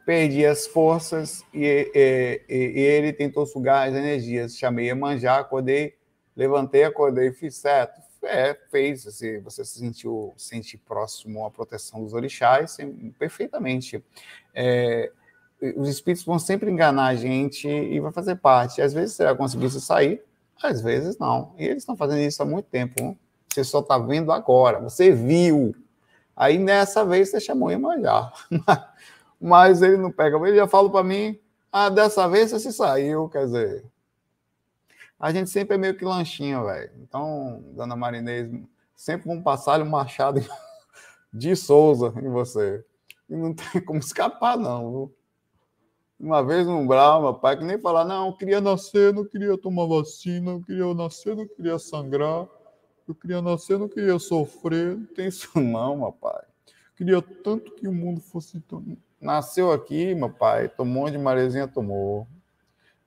Perdi 0.05 0.45
as 0.45 0.67
forças 0.67 1.43
e, 1.53 1.91
e, 1.93 2.41
e, 2.47 2.79
e 2.79 2.79
ele 2.79 3.13
tentou 3.13 3.45
sugar 3.45 3.87
as 3.87 3.95
energias. 3.95 4.57
Chamei 4.57 4.89
a 4.89 4.95
manjar, 4.95 5.39
acordei, 5.39 5.95
levantei, 6.35 6.83
acordei, 6.83 7.31
fiz 7.31 7.55
certo. 7.55 8.01
É, 8.23 8.57
fez. 8.71 9.05
Assim, 9.05 9.39
você 9.41 9.63
se 9.63 9.79
sentiu 9.79 10.33
sente 10.37 10.77
próximo 10.77 11.45
à 11.45 11.51
proteção 11.51 12.03
dos 12.03 12.13
orixás, 12.13 12.77
perfeitamente. 13.19 14.03
É, 14.53 15.11
os 15.75 15.89
espíritos 15.89 16.25
vão 16.25 16.37
sempre 16.37 16.69
enganar 16.69 17.07
a 17.07 17.15
gente 17.15 17.67
e 17.67 17.99
vai 17.99 18.11
fazer 18.11 18.35
parte. 18.35 18.81
Às 18.81 18.93
vezes 18.93 19.15
você 19.15 19.23
vai 19.25 19.35
conseguir 19.35 19.69
se 19.69 19.81
sair, 19.81 20.23
às 20.61 20.81
vezes 20.81 21.17
não. 21.17 21.53
E 21.57 21.65
eles 21.65 21.83
estão 21.83 21.95
fazendo 21.95 22.21
isso 22.21 22.41
há 22.41 22.45
muito 22.45 22.67
tempo. 22.67 23.17
Você 23.49 23.63
só 23.63 23.79
está 23.79 23.97
vendo 23.97 24.31
agora. 24.31 24.79
Você 24.81 25.11
viu. 25.11 25.75
Aí 26.35 26.57
nessa 26.57 27.05
vez 27.05 27.29
você 27.29 27.39
chamou 27.39 27.71
Iemanjá. 27.71 28.31
Mas 29.39 29.81
ele 29.81 29.97
não 29.97 30.11
pega. 30.11 30.37
Ele 30.37 30.57
já 30.57 30.67
falou 30.67 30.89
para 30.89 31.03
mim: 31.03 31.39
ah, 31.71 31.89
dessa 31.89 32.27
vez 32.27 32.51
você 32.51 32.59
se 32.59 32.73
saiu. 32.73 33.29
Quer 33.29 33.45
dizer, 33.45 33.85
a 35.19 35.31
gente 35.31 35.49
sempre 35.49 35.75
é 35.75 35.77
meio 35.77 35.97
que 35.97 36.05
lanchinho, 36.05 36.65
velho. 36.65 36.91
Então, 37.01 37.63
dona 37.73 37.95
Marinês, 37.95 38.49
sempre 38.95 39.27
vão 39.27 39.41
passar 39.41 39.81
um 39.81 39.85
machado 39.85 40.41
de 41.33 41.55
Souza 41.55 42.13
em 42.17 42.29
você. 42.29 42.83
E 43.29 43.35
não 43.35 43.53
tem 43.53 43.81
como 43.81 43.99
escapar, 43.99 44.57
não. 44.57 44.91
Viu? 44.91 45.15
Uma 46.19 46.41
vez 46.41 46.65
um 46.65 46.87
brau, 46.87 47.21
meu 47.21 47.33
pai, 47.33 47.57
que 47.57 47.63
nem 47.63 47.77
falar, 47.77 48.05
não, 48.05 48.27
eu 48.27 48.33
queria 48.33 48.61
nascer, 48.61 49.13
não 49.13 49.25
queria 49.25 49.57
tomar 49.57 49.85
vacina, 49.85 50.51
eu 50.51 50.61
queria 50.61 50.93
nascer, 50.93 51.35
não 51.35 51.45
queria 51.45 51.77
sangrar, 51.77 52.47
eu 53.07 53.13
queria 53.13 53.41
nascer, 53.41 53.77
não 53.77 53.89
queria 53.89 54.17
sofrer, 54.17 54.97
não 54.97 55.05
tem 55.07 55.27
isso 55.27 55.49
não, 55.59 55.97
meu 55.97 56.13
pai. 56.13 56.41
Queria 56.95 57.21
tanto 57.21 57.71
que 57.75 57.87
o 57.87 57.93
mundo 57.93 58.21
fosse... 58.21 58.63
Nasceu 59.19 59.71
aqui, 59.73 60.15
meu 60.15 60.29
pai, 60.29 60.69
tomou 60.69 61.05
onde 61.05 61.17
Marezinha 61.17 61.67
tomou. 61.67 62.25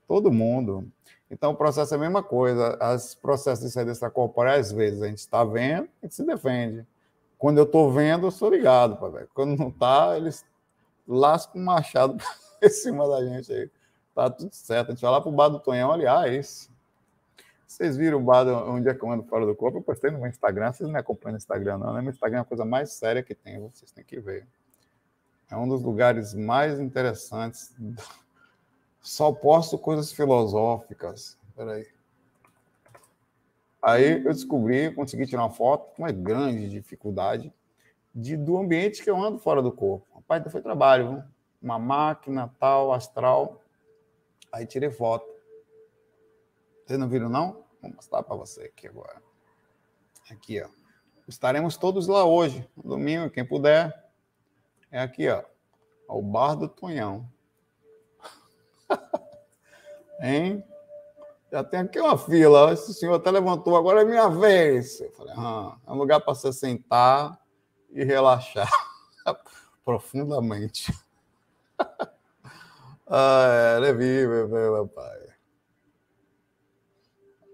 Todo 0.06 0.30
mundo. 0.30 0.90
Então, 1.30 1.52
o 1.52 1.56
processo 1.56 1.94
é 1.94 1.96
a 1.96 2.00
mesma 2.00 2.22
coisa. 2.22 2.78
Os 2.94 3.14
processos 3.14 3.64
de 3.64 3.70
saída 3.70 3.92
extracorpórea, 3.92 4.54
às 4.54 4.70
vezes, 4.70 5.02
a 5.02 5.09
gente 5.09 5.18
está 5.18 5.44
vendo, 5.44 5.88
a 6.02 6.06
gente 6.06 6.14
se 6.14 6.24
defende. 6.24 6.86
Quando 7.38 7.59
eu 7.59 7.64
estou 7.64 7.90
vendo, 7.90 8.26
eu 8.26 8.30
sou 8.30 8.50
ligado, 8.50 8.96
pai. 8.96 9.26
Quando 9.32 9.59
não 9.59 9.68
está, 9.68 10.16
eles 10.16 10.44
lascam 11.06 11.61
o 11.61 11.64
machado 11.64 12.16
em 12.62 12.68
cima 12.68 13.09
da 13.09 13.24
gente 13.24 13.52
aí. 13.52 13.70
Tá 14.14 14.30
tudo 14.30 14.52
certo. 14.52 14.88
A 14.88 14.90
gente 14.92 15.02
vai 15.02 15.11
lá 15.11 15.20
pro 15.20 15.30
bar 15.30 15.48
do 15.48 15.61
Tonhão, 15.61 15.92
aliás. 15.92 16.70
Vocês 17.66 17.96
viram 17.96 18.18
o 18.18 18.22
bar 18.22 18.46
onde 18.68 18.88
é 18.88 18.94
que 18.94 19.04
eu 19.04 19.11
ando 19.11 19.24
fora 19.24 19.44
do 19.46 19.54
corpo? 19.54 19.78
Eu 19.78 19.82
postei 19.82 20.11
no 20.11 20.18
meu 20.18 20.28
Instagram. 20.28 20.72
Vocês 20.72 20.88
não 20.88 20.98
acompanham 20.98 21.32
no 21.32 21.38
Instagram, 21.38 21.78
não. 21.78 21.92
Né? 21.92 22.00
Meu 22.00 22.11
Instagram 22.11 22.38
é 22.38 22.40
a 22.40 22.44
coisa 22.44 22.64
mais 22.64 22.92
séria 22.92 23.22
que 23.22 23.34
tem. 23.34 23.61
Vocês 23.61 23.92
têm 23.92 24.04
que 24.04 24.18
ver. 24.18 24.46
É 25.50 25.56
um 25.56 25.68
dos 25.68 25.82
lugares 25.82 26.34
mais 26.34 26.80
interessantes. 26.80 27.74
Só 29.00 29.32
posto 29.32 29.78
coisas 29.78 30.12
filosóficas. 30.12 31.38
Peraí. 31.54 31.86
Aí 33.80 34.24
eu 34.24 34.32
descobri, 34.32 34.92
consegui 34.92 35.26
tirar 35.26 35.42
uma 35.42 35.50
foto 35.50 35.94
com 35.94 36.02
uma 36.02 36.11
grande 36.11 36.68
dificuldade 36.68 37.52
de, 38.14 38.36
do 38.36 38.59
ambiente 38.59 39.02
que 39.02 39.11
eu 39.11 39.16
ando 39.16 39.38
fora 39.38 39.62
do 39.62 39.70
corpo. 39.70 40.06
Rapaz, 40.14 40.42
foi 40.50 40.61
trabalho, 40.61 41.11
viu? 41.11 41.22
Uma 41.61 41.78
máquina 41.78 42.52
tal, 42.59 42.92
astral. 42.92 43.62
Aí 44.52 44.66
tirei 44.66 44.90
foto. 44.90 45.26
Vocês 46.84 46.98
não 46.98 47.09
viram, 47.09 47.28
não? 47.28 47.64
Vou 47.82 47.92
mostrar 47.92 48.22
para 48.22 48.36
você 48.36 48.62
aqui 48.62 48.86
agora. 48.88 49.22
Aqui, 50.30 50.62
ó. 50.62 50.68
Estaremos 51.26 51.76
todos 51.76 52.06
lá 52.06 52.24
hoje, 52.24 52.66
no 52.76 52.82
domingo, 52.82 53.30
quem 53.30 53.44
puder. 53.44 54.11
É 54.90 55.00
aqui, 55.00 55.28
ó. 55.28 55.44
O 56.09 56.22
Bar 56.22 56.54
do 56.54 56.68
Tonhão. 56.68 57.30
hein? 60.22 60.64
Já 61.52 61.62
tem 61.62 61.80
aqui 61.80 62.00
uma 62.00 62.16
fila. 62.16 62.72
Esse 62.72 62.94
senhor 62.94 63.14
até 63.14 63.30
levantou, 63.30 63.76
agora 63.76 64.02
é 64.02 64.04
minha 64.04 64.28
vez. 64.28 65.00
Eu 65.00 65.12
falei, 65.12 65.34
ah, 65.36 65.76
é 65.86 65.92
um 65.92 65.96
lugar 65.96 66.20
para 66.20 66.34
você 66.34 66.52
sentar 66.52 67.38
e 67.90 68.04
relaxar 68.04 68.70
profundamente. 69.84 70.92
ah, 73.07 73.79
é, 73.83 73.93
meu, 73.93 74.49
meu 74.49 74.89
pai. 74.89 75.29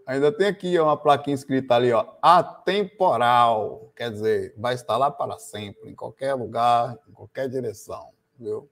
Ainda 0.06 0.30
tem 0.30 0.48
aqui 0.48 0.78
uma 0.78 0.96
plaquinha 0.96 1.34
escrita 1.34 1.74
ali, 1.74 1.90
ó, 1.92 2.06
atemporal. 2.20 3.90
Quer 3.96 4.10
dizer, 4.10 4.54
vai 4.58 4.74
estar 4.74 4.96
lá 4.98 5.10
para 5.10 5.38
sempre, 5.38 5.90
em 5.90 5.94
qualquer 5.94 6.34
lugar, 6.34 6.98
em 7.08 7.12
qualquer 7.12 7.48
direção, 7.48 8.10
viu? 8.38 8.70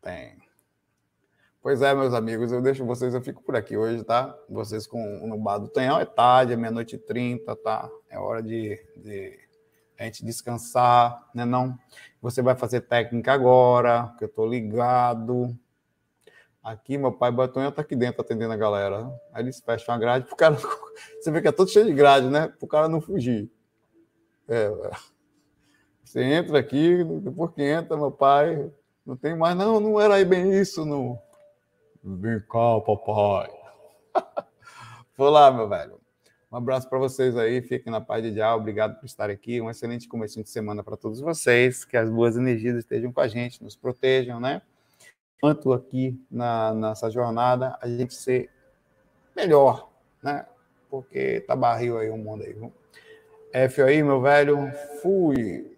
Tem. 0.00 0.38
Pois 1.60 1.82
é, 1.82 1.92
meus 1.92 2.14
amigos, 2.14 2.52
eu 2.52 2.62
deixo 2.62 2.84
vocês, 2.84 3.14
eu 3.14 3.20
fico 3.20 3.42
por 3.42 3.56
aqui 3.56 3.76
hoje, 3.76 4.04
tá? 4.04 4.34
Vocês 4.48 4.86
com 4.86 5.26
no 5.26 5.36
bar 5.36 5.58
do 5.58 5.68
Tanhão, 5.68 5.98
é 5.98 6.04
tarde, 6.04 6.52
é 6.52 6.56
meia-noite 6.56 6.94
e 6.94 6.98
trinta, 6.98 7.56
tá? 7.56 7.90
É 8.08 8.16
hora 8.16 8.40
de, 8.40 8.80
de 8.96 9.38
a 9.98 10.04
gente 10.04 10.24
descansar, 10.24 11.28
né 11.34 11.44
não? 11.44 11.76
Você 12.20 12.42
vai 12.42 12.56
fazer 12.56 12.82
técnica 12.82 13.32
agora, 13.32 14.14
que 14.18 14.24
eu 14.24 14.28
tô 14.28 14.46
ligado, 14.46 15.56
Aqui, 16.68 16.98
meu 16.98 17.10
pai 17.10 17.32
Batonha 17.32 17.72
tá 17.72 17.80
aqui 17.80 17.96
dentro 17.96 18.20
atendendo 18.20 18.52
a 18.52 18.56
galera. 18.56 19.10
Aí 19.32 19.42
eles 19.42 19.58
fecham 19.58 19.94
a 19.94 19.98
grade 19.98 20.26
pro 20.26 20.36
cara. 20.36 20.54
Você 21.18 21.30
vê 21.30 21.40
que 21.40 21.48
é 21.48 21.52
todo 21.52 21.70
cheio 21.70 21.86
de 21.86 21.94
grade, 21.94 22.28
né? 22.28 22.48
Pro 22.58 22.68
cara 22.68 22.88
não 22.88 23.00
fugir. 23.00 23.50
É, 24.46 24.68
você 26.04 26.22
entra 26.22 26.58
aqui, 26.58 27.04
depois 27.22 27.52
que 27.52 27.62
entra, 27.62 27.96
meu 27.96 28.10
pai, 28.10 28.70
não 29.04 29.16
tem 29.16 29.36
mais, 29.36 29.56
não, 29.56 29.80
não 29.80 30.00
era 30.00 30.16
aí 30.16 30.24
bem 30.24 30.52
isso, 30.52 30.84
não. 30.84 31.18
Vem 32.02 32.40
cá, 32.40 32.80
papai. 32.80 33.50
Vou 35.16 35.30
lá, 35.30 35.50
meu 35.50 35.68
velho. 35.68 35.97
Um 36.50 36.56
abraço 36.56 36.88
para 36.88 36.98
vocês 36.98 37.36
aí, 37.36 37.60
fiquem 37.60 37.92
na 37.92 38.00
paz 38.00 38.22
de 38.22 38.30
Deus. 38.30 38.56
Obrigado 38.56 38.98
por 38.98 39.06
estar 39.06 39.28
aqui. 39.28 39.60
Um 39.60 39.70
excelente 39.70 40.08
começo 40.08 40.42
de 40.42 40.48
semana 40.48 40.82
para 40.82 40.96
todos 40.96 41.20
vocês. 41.20 41.84
Que 41.84 41.96
as 41.96 42.08
boas 42.08 42.36
energias 42.36 42.76
estejam 42.76 43.12
com 43.12 43.20
a 43.20 43.28
gente, 43.28 43.62
nos 43.62 43.76
protejam, 43.76 44.40
né? 44.40 44.62
quanto 45.40 45.72
aqui 45.72 46.20
na, 46.30 46.74
nessa 46.74 47.10
jornada 47.10 47.78
a 47.80 47.88
gente 47.88 48.14
ser 48.14 48.50
melhor, 49.34 49.90
né? 50.22 50.46
Porque 50.90 51.40
tá 51.40 51.54
barril 51.54 51.98
aí 51.98 52.10
o 52.10 52.16
mundo 52.16 52.44
aí, 52.44 52.52
viu? 52.52 52.72
F 53.52 53.82
aí, 53.82 54.02
meu 54.02 54.20
velho, 54.20 54.70
fui! 55.00 55.77